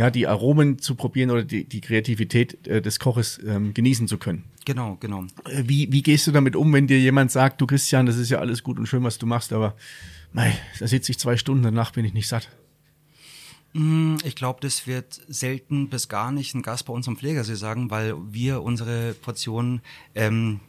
ja, 0.00 0.10
die 0.10 0.26
Aromen 0.26 0.78
zu 0.78 0.94
probieren 0.94 1.30
oder 1.30 1.44
die, 1.44 1.64
die 1.64 1.82
Kreativität 1.82 2.66
äh, 2.66 2.80
des 2.80 2.98
Koches 2.98 3.38
ähm, 3.46 3.74
genießen 3.74 4.08
zu 4.08 4.16
können. 4.16 4.44
Genau, 4.64 4.96
genau. 4.98 5.24
Äh, 5.44 5.64
wie, 5.66 5.92
wie 5.92 6.02
gehst 6.02 6.26
du 6.26 6.32
damit 6.32 6.56
um, 6.56 6.72
wenn 6.72 6.86
dir 6.86 6.98
jemand 6.98 7.30
sagt, 7.30 7.60
du 7.60 7.66
Christian, 7.66 8.06
das 8.06 8.16
ist 8.16 8.30
ja 8.30 8.38
alles 8.38 8.62
gut 8.62 8.78
und 8.78 8.86
schön, 8.86 9.04
was 9.04 9.18
du 9.18 9.26
machst, 9.26 9.52
aber 9.52 9.76
mei, 10.32 10.56
da 10.78 10.86
sitze 10.86 11.12
ich 11.12 11.18
zwei 11.18 11.36
Stunden, 11.36 11.62
danach 11.62 11.90
bin 11.90 12.06
ich 12.06 12.14
nicht 12.14 12.28
satt. 12.28 12.48
Mm, 13.74 14.16
ich 14.24 14.36
glaube, 14.36 14.60
das 14.62 14.86
wird 14.86 15.20
selten 15.28 15.90
bis 15.90 16.08
gar 16.08 16.32
nicht 16.32 16.54
ein 16.54 16.62
Gast 16.62 16.86
bei 16.86 16.94
uns 16.94 17.06
am 17.06 17.18
Pflegersee 17.18 17.56
sagen, 17.56 17.90
weil 17.90 18.14
wir 18.32 18.62
unsere 18.62 19.12
Portionen 19.12 19.82
ähm, 20.14 20.60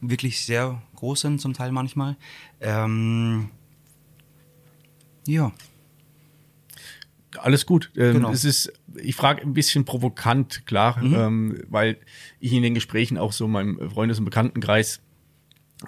wirklich 0.00 0.40
sehr 0.42 0.80
groß 0.94 1.22
sind 1.22 1.40
zum 1.40 1.52
Teil 1.52 1.72
manchmal. 1.72 2.16
Ähm, 2.60 3.50
ja. 5.26 5.50
Alles 7.38 7.66
gut. 7.66 7.90
Ähm, 7.96 8.14
Genau. 8.14 8.30
Es 8.32 8.44
ist, 8.44 8.72
ich 9.02 9.14
frage 9.16 9.42
ein 9.42 9.52
bisschen 9.54 9.84
provokant, 9.84 10.66
klar, 10.66 11.02
Mhm. 11.02 11.14
ähm, 11.14 11.62
weil 11.68 11.96
ich 12.40 12.52
in 12.52 12.62
den 12.62 12.74
Gesprächen 12.74 13.18
auch 13.18 13.32
so 13.32 13.46
in 13.46 13.52
meinem 13.52 13.90
Freundes- 13.90 14.18
und 14.18 14.24
Bekanntenkreis, 14.24 15.00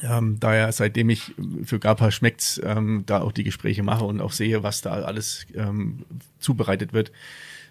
ähm, 0.03 0.37
da 0.39 0.55
ja 0.55 0.71
seitdem 0.71 1.09
ich 1.11 1.35
für 1.65 1.79
Gapa 1.79 2.11
schmeckt's, 2.11 2.61
ähm, 2.63 3.05
da 3.07 3.21
auch 3.23 3.33
die 3.33 3.45
Gespräche 3.45 3.83
mache 3.83 4.05
und 4.05 4.21
auch 4.21 4.33
sehe, 4.33 4.63
was 4.63 4.83
da 4.83 4.91
alles 4.93 5.47
ähm, 5.55 6.05
zubereitet 6.39 6.93
wird, 6.93 7.11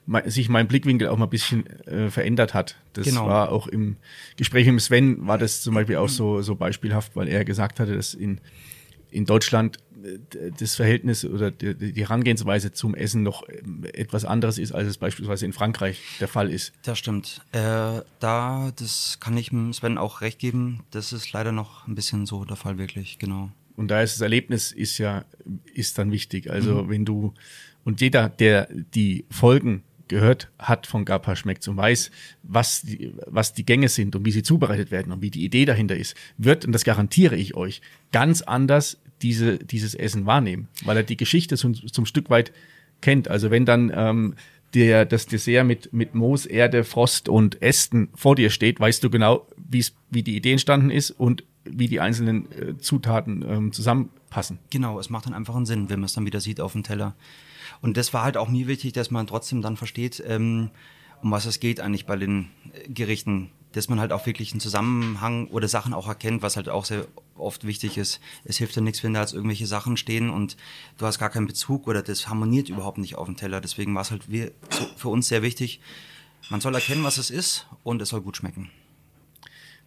me- 0.07 0.29
sich 0.29 0.49
mein 0.49 0.67
Blickwinkel 0.67 1.09
auch 1.09 1.17
mal 1.17 1.25
ein 1.27 1.29
bisschen 1.29 1.67
äh, 1.85 2.09
verändert 2.09 2.53
hat. 2.55 2.75
Das 2.93 3.05
Genau. 3.05 3.27
war 3.27 3.51
auch 3.51 3.67
im 3.67 3.97
Gespräch 4.35 4.65
mit 4.67 4.81
Sven 4.81 5.27
war 5.27 5.37
das 5.37 5.61
zum 5.61 5.75
Beispiel 5.75 5.97
auch 5.97 6.09
so, 6.09 6.41
so 6.41 6.55
beispielhaft, 6.55 7.15
weil 7.15 7.27
er 7.27 7.45
gesagt 7.45 7.79
hatte, 7.79 7.95
dass 7.95 8.13
in 8.15 8.39
in 9.09 9.25
Deutschland 9.25 9.77
das 10.59 10.75
Verhältnis 10.75 11.25
oder 11.25 11.51
die, 11.51 11.93
Herangehensweise 12.01 12.71
zum 12.71 12.95
Essen 12.95 13.23
noch 13.23 13.47
ähm, 13.49 13.85
etwas 13.93 14.25
anderes 14.25 14.57
ist, 14.57 14.71
als 14.71 14.87
es 14.87 14.97
beispielsweise 14.97 15.45
in 15.45 15.53
Frankreich 15.53 15.99
der 16.19 16.27
Fall 16.27 16.51
ist. 16.51 16.73
Das 16.83 16.99
stimmt. 16.99 17.41
Äh, 17.51 18.01
da, 18.19 18.71
das 18.75 19.19
kann 19.19 19.37
ich 19.37 19.51
Sven 19.71 19.97
auch 19.97 20.21
recht 20.21 20.39
geben. 20.39 20.81
Das 20.91 21.13
ist 21.13 21.31
leider 21.33 21.51
noch 21.51 21.87
ein 21.87 21.95
bisschen 21.95 22.25
so 22.25 22.45
der 22.45 22.55
Fall, 22.55 22.77
wirklich, 22.77 23.19
genau. 23.19 23.51
Und 23.75 23.89
da 23.89 24.01
ist 24.01 24.15
das 24.15 24.21
Erlebnis 24.21 24.71
ist 24.71 24.97
ja 24.97 25.25
ist 25.73 25.97
dann 25.97 26.11
wichtig. 26.11 26.49
Also 26.49 26.89
wenn 26.89 27.05
du 27.05 27.33
und 27.83 28.01
jeder, 28.01 28.27
der 28.27 28.67
die 28.95 29.25
Folgen 29.29 29.83
gehört 30.07 30.49
hat 30.59 30.87
von 30.87 31.05
Gapa 31.05 31.35
schmeckt 31.35 31.67
und 31.67 31.77
weiß, 31.77 32.11
was 32.43 32.81
die, 32.81 33.13
was 33.25 33.53
die 33.53 33.65
Gänge 33.65 33.89
sind 33.89 34.15
und 34.15 34.25
wie 34.25 34.31
sie 34.31 34.43
zubereitet 34.43 34.91
werden 34.91 35.11
und 35.11 35.21
wie 35.21 35.31
die 35.31 35.43
Idee 35.43 35.65
dahinter 35.65 35.95
ist, 35.95 36.15
wird, 36.37 36.65
und 36.65 36.71
das 36.71 36.83
garantiere 36.83 37.35
ich 37.35 37.55
euch, 37.55 37.81
ganz 38.11 38.41
anders 38.41 38.97
diese, 39.21 39.57
dieses 39.57 39.95
Essen 39.95 40.25
wahrnehmen, 40.25 40.67
weil 40.85 40.97
er 40.97 41.03
die 41.03 41.17
Geschichte 41.17 41.57
zum, 41.57 41.73
zum 41.73 42.05
Stück 42.05 42.29
weit 42.29 42.51
kennt. 43.01 43.27
Also 43.27 43.51
wenn 43.51 43.65
dann 43.65 43.91
ähm, 43.93 44.35
der, 44.73 45.05
das 45.05 45.25
Dessert 45.25 45.65
mit, 45.65 45.93
mit 45.93 46.13
Moos, 46.13 46.45
Erde, 46.45 46.83
Frost 46.83 47.29
und 47.29 47.61
Ästen 47.61 48.09
vor 48.13 48.35
dir 48.35 48.49
steht, 48.49 48.79
weißt 48.79 49.03
du 49.03 49.09
genau, 49.09 49.47
wie 49.57 50.23
die 50.23 50.35
Idee 50.35 50.51
entstanden 50.51 50.91
ist 50.91 51.11
und 51.11 51.43
wie 51.63 51.87
die 51.87 51.99
einzelnen 51.99 52.51
äh, 52.51 52.77
Zutaten 52.77 53.43
ähm, 53.47 53.71
zusammenpassen. 53.71 54.59
Genau, 54.69 54.99
es 54.99 55.09
macht 55.09 55.25
dann 55.25 55.33
einfach 55.33 55.55
einen 55.55 55.65
Sinn, 55.65 55.89
wenn 55.89 55.99
man 55.99 56.05
es 56.05 56.13
dann 56.13 56.25
wieder 56.25 56.39
sieht 56.39 56.61
auf 56.61 56.73
dem 56.73 56.83
Teller. 56.83 57.15
Und 57.81 57.97
das 57.97 58.13
war 58.13 58.23
halt 58.23 58.37
auch 58.37 58.49
mir 58.49 58.67
wichtig, 58.67 58.93
dass 58.93 59.11
man 59.11 59.27
trotzdem 59.27 59.61
dann 59.61 59.77
versteht, 59.77 60.23
ähm, 60.25 60.69
um 61.21 61.31
was 61.31 61.45
es 61.45 61.59
geht 61.59 61.79
eigentlich 61.79 62.05
bei 62.05 62.15
den 62.15 62.49
äh, 62.73 62.89
Gerichten. 62.89 63.49
Dass 63.77 63.89
man 63.89 63.99
halt 63.99 64.11
auch 64.11 64.25
wirklich 64.25 64.51
einen 64.51 64.59
Zusammenhang 64.59 65.47
oder 65.49 65.67
Sachen 65.67 65.93
auch 65.93 66.07
erkennt, 66.07 66.41
was 66.41 66.55
halt 66.55 66.67
auch 66.67 66.83
sehr 66.83 67.05
oft 67.35 67.65
wichtig 67.65 67.97
ist. 67.97 68.19
Es 68.43 68.57
hilft 68.57 68.75
ja 68.75 68.81
nichts, 68.81 69.03
wenn 69.03 69.13
da 69.13 69.21
jetzt 69.21 69.33
irgendwelche 69.33 69.67
Sachen 69.67 69.97
stehen 69.97 70.31
und 70.31 70.57
du 70.97 71.05
hast 71.05 71.19
gar 71.19 71.29
keinen 71.29 71.45
Bezug 71.45 71.87
oder 71.87 72.01
das 72.01 72.27
harmoniert 72.27 72.69
überhaupt 72.69 72.97
nicht 72.97 73.15
auf 73.15 73.27
dem 73.27 73.37
Teller. 73.37 73.61
Deswegen 73.61 73.93
war 73.93 74.01
es 74.01 74.09
halt 74.09 74.31
wir, 74.31 74.51
so, 74.71 74.89
für 74.97 75.09
uns 75.09 75.27
sehr 75.27 75.43
wichtig, 75.43 75.79
man 76.49 76.59
soll 76.59 76.73
erkennen, 76.73 77.03
was 77.03 77.19
es 77.19 77.29
ist 77.29 77.67
und 77.83 78.01
es 78.01 78.09
soll 78.09 78.21
gut 78.21 78.37
schmecken. 78.37 78.71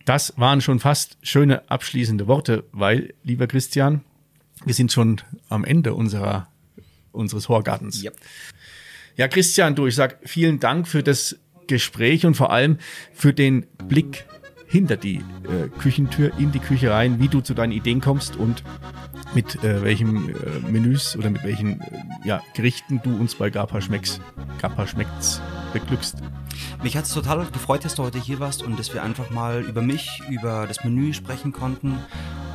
Das 0.05 0.33
waren 0.37 0.61
schon 0.61 0.79
fast 0.79 1.19
schöne 1.23 1.69
abschließende 1.69 2.29
Worte, 2.29 2.65
weil, 2.73 3.15
lieber 3.25 3.47
Christian, 3.49 4.05
wir 4.65 4.75
sind 4.75 4.93
schon 4.93 5.21
am 5.49 5.65
Ende 5.65 5.95
unserer, 5.95 6.49
unseres 7.13 7.49
Horgartens. 7.49 8.05
Ja, 9.17 9.29
Christian, 9.29 9.75
du, 9.75 9.87
ich 9.87 9.97
sag 9.97 10.19
vielen 10.25 10.61
Dank 10.61 10.87
für 10.87 11.03
das 11.03 11.39
Gespräch 11.71 12.27
und 12.27 12.35
vor 12.35 12.51
allem 12.51 12.79
für 13.13 13.33
den 13.33 13.67
Blick 13.87 14.27
hinter 14.67 14.97
die 14.97 15.17
äh, 15.17 15.69
Küchentür, 15.79 16.33
in 16.39 16.53
die 16.53 16.59
Küche 16.59 16.91
rein, 16.91 17.21
wie 17.21 17.29
du 17.29 17.41
zu 17.41 17.55
deinen 17.55 17.73
Ideen 17.73 18.01
kommst 18.01 18.37
und 18.37 18.63
mit 19.35 19.63
äh, 19.63 19.83
welchen 19.83 20.31
äh, 20.31 20.71
Menüs 20.71 21.17
oder 21.17 21.31
mit 21.31 21.45
welchen 21.45 21.81
äh, 21.81 22.03
ja, 22.25 22.43
Gerichten 22.55 23.01
du 23.03 23.17
uns 23.17 23.37
bei 23.37 23.51
Gapa 23.51 23.81
Schmecks, 23.81 24.21
Gapa 24.61 24.87
Schmeckt's 24.87 25.41
beglückst. 25.73 26.17
Mich 26.83 26.97
hat 26.97 27.05
es 27.05 27.15
total 27.15 27.47
gefreut, 27.47 27.85
dass 27.85 27.95
du 27.95 28.03
heute 28.03 28.19
hier 28.19 28.41
warst 28.41 28.63
und 28.63 28.79
dass 28.79 28.93
wir 28.93 29.03
einfach 29.03 29.31
mal 29.31 29.63
über 29.63 29.83
mich, 29.83 30.23
über 30.29 30.67
das 30.67 30.83
Menü 30.85 31.15
sprechen 31.15 31.53
konnten. 31.53 31.99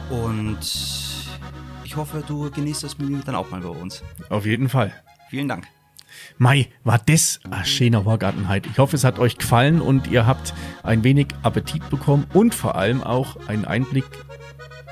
Und 0.09 0.59
ich 1.83 1.95
hoffe, 1.95 2.23
du 2.27 2.51
genießt 2.51 2.83
das 2.83 2.97
Menü 2.97 3.21
dann 3.25 3.35
auch 3.35 3.49
mal 3.49 3.61
bei 3.61 3.69
uns. 3.69 4.03
Auf 4.29 4.45
jeden 4.45 4.67
Fall. 4.67 4.93
Vielen 5.29 5.47
Dank. 5.47 5.65
Mai, 6.37 6.67
war 6.83 6.99
das 6.99 7.39
ein 7.49 7.63
schöner 7.63 8.03
Horgartenheit. 8.03 8.67
Ich 8.67 8.77
hoffe, 8.77 8.97
es 8.97 9.05
hat 9.05 9.19
euch 9.19 9.37
gefallen 9.37 9.79
und 9.79 10.07
ihr 10.07 10.27
habt 10.27 10.53
ein 10.83 11.03
wenig 11.05 11.27
Appetit 11.43 11.89
bekommen 11.89 12.25
und 12.33 12.53
vor 12.53 12.75
allem 12.75 13.01
auch 13.03 13.37
einen 13.47 13.63
Einblick 13.63 14.05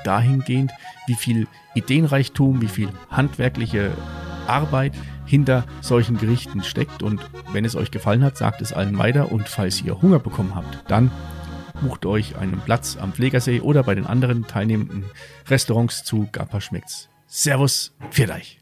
dahingehend, 0.04 0.72
wie 1.06 1.14
viel 1.14 1.46
Ideenreichtum, 1.74 2.62
wie 2.62 2.68
viel 2.68 2.88
handwerkliche 3.10 3.90
Arbeit 4.46 4.94
hinter 5.26 5.64
solchen 5.82 6.16
Gerichten 6.16 6.62
steckt. 6.62 7.02
Und 7.02 7.20
wenn 7.52 7.66
es 7.66 7.76
euch 7.76 7.90
gefallen 7.90 8.24
hat, 8.24 8.38
sagt 8.38 8.62
es 8.62 8.72
allen 8.72 8.96
weiter. 8.98 9.30
Und 9.30 9.48
falls 9.48 9.82
ihr 9.82 10.00
Hunger 10.00 10.20
bekommen 10.20 10.54
habt, 10.54 10.90
dann 10.90 11.10
bucht 11.82 12.06
euch 12.06 12.36
einen 12.36 12.60
Platz 12.60 12.96
am 12.98 13.12
Pflegersee 13.12 13.60
oder 13.60 13.82
bei 13.82 13.94
den 13.94 14.06
anderen 14.06 14.46
teilnehmenden 14.46 15.04
Restaurants 15.48 16.04
zu 16.04 16.26
Gapa 16.32 16.62
schmeckt's. 16.62 17.10
Servus, 17.26 17.94
für 18.10 18.30
euch. 18.32 18.52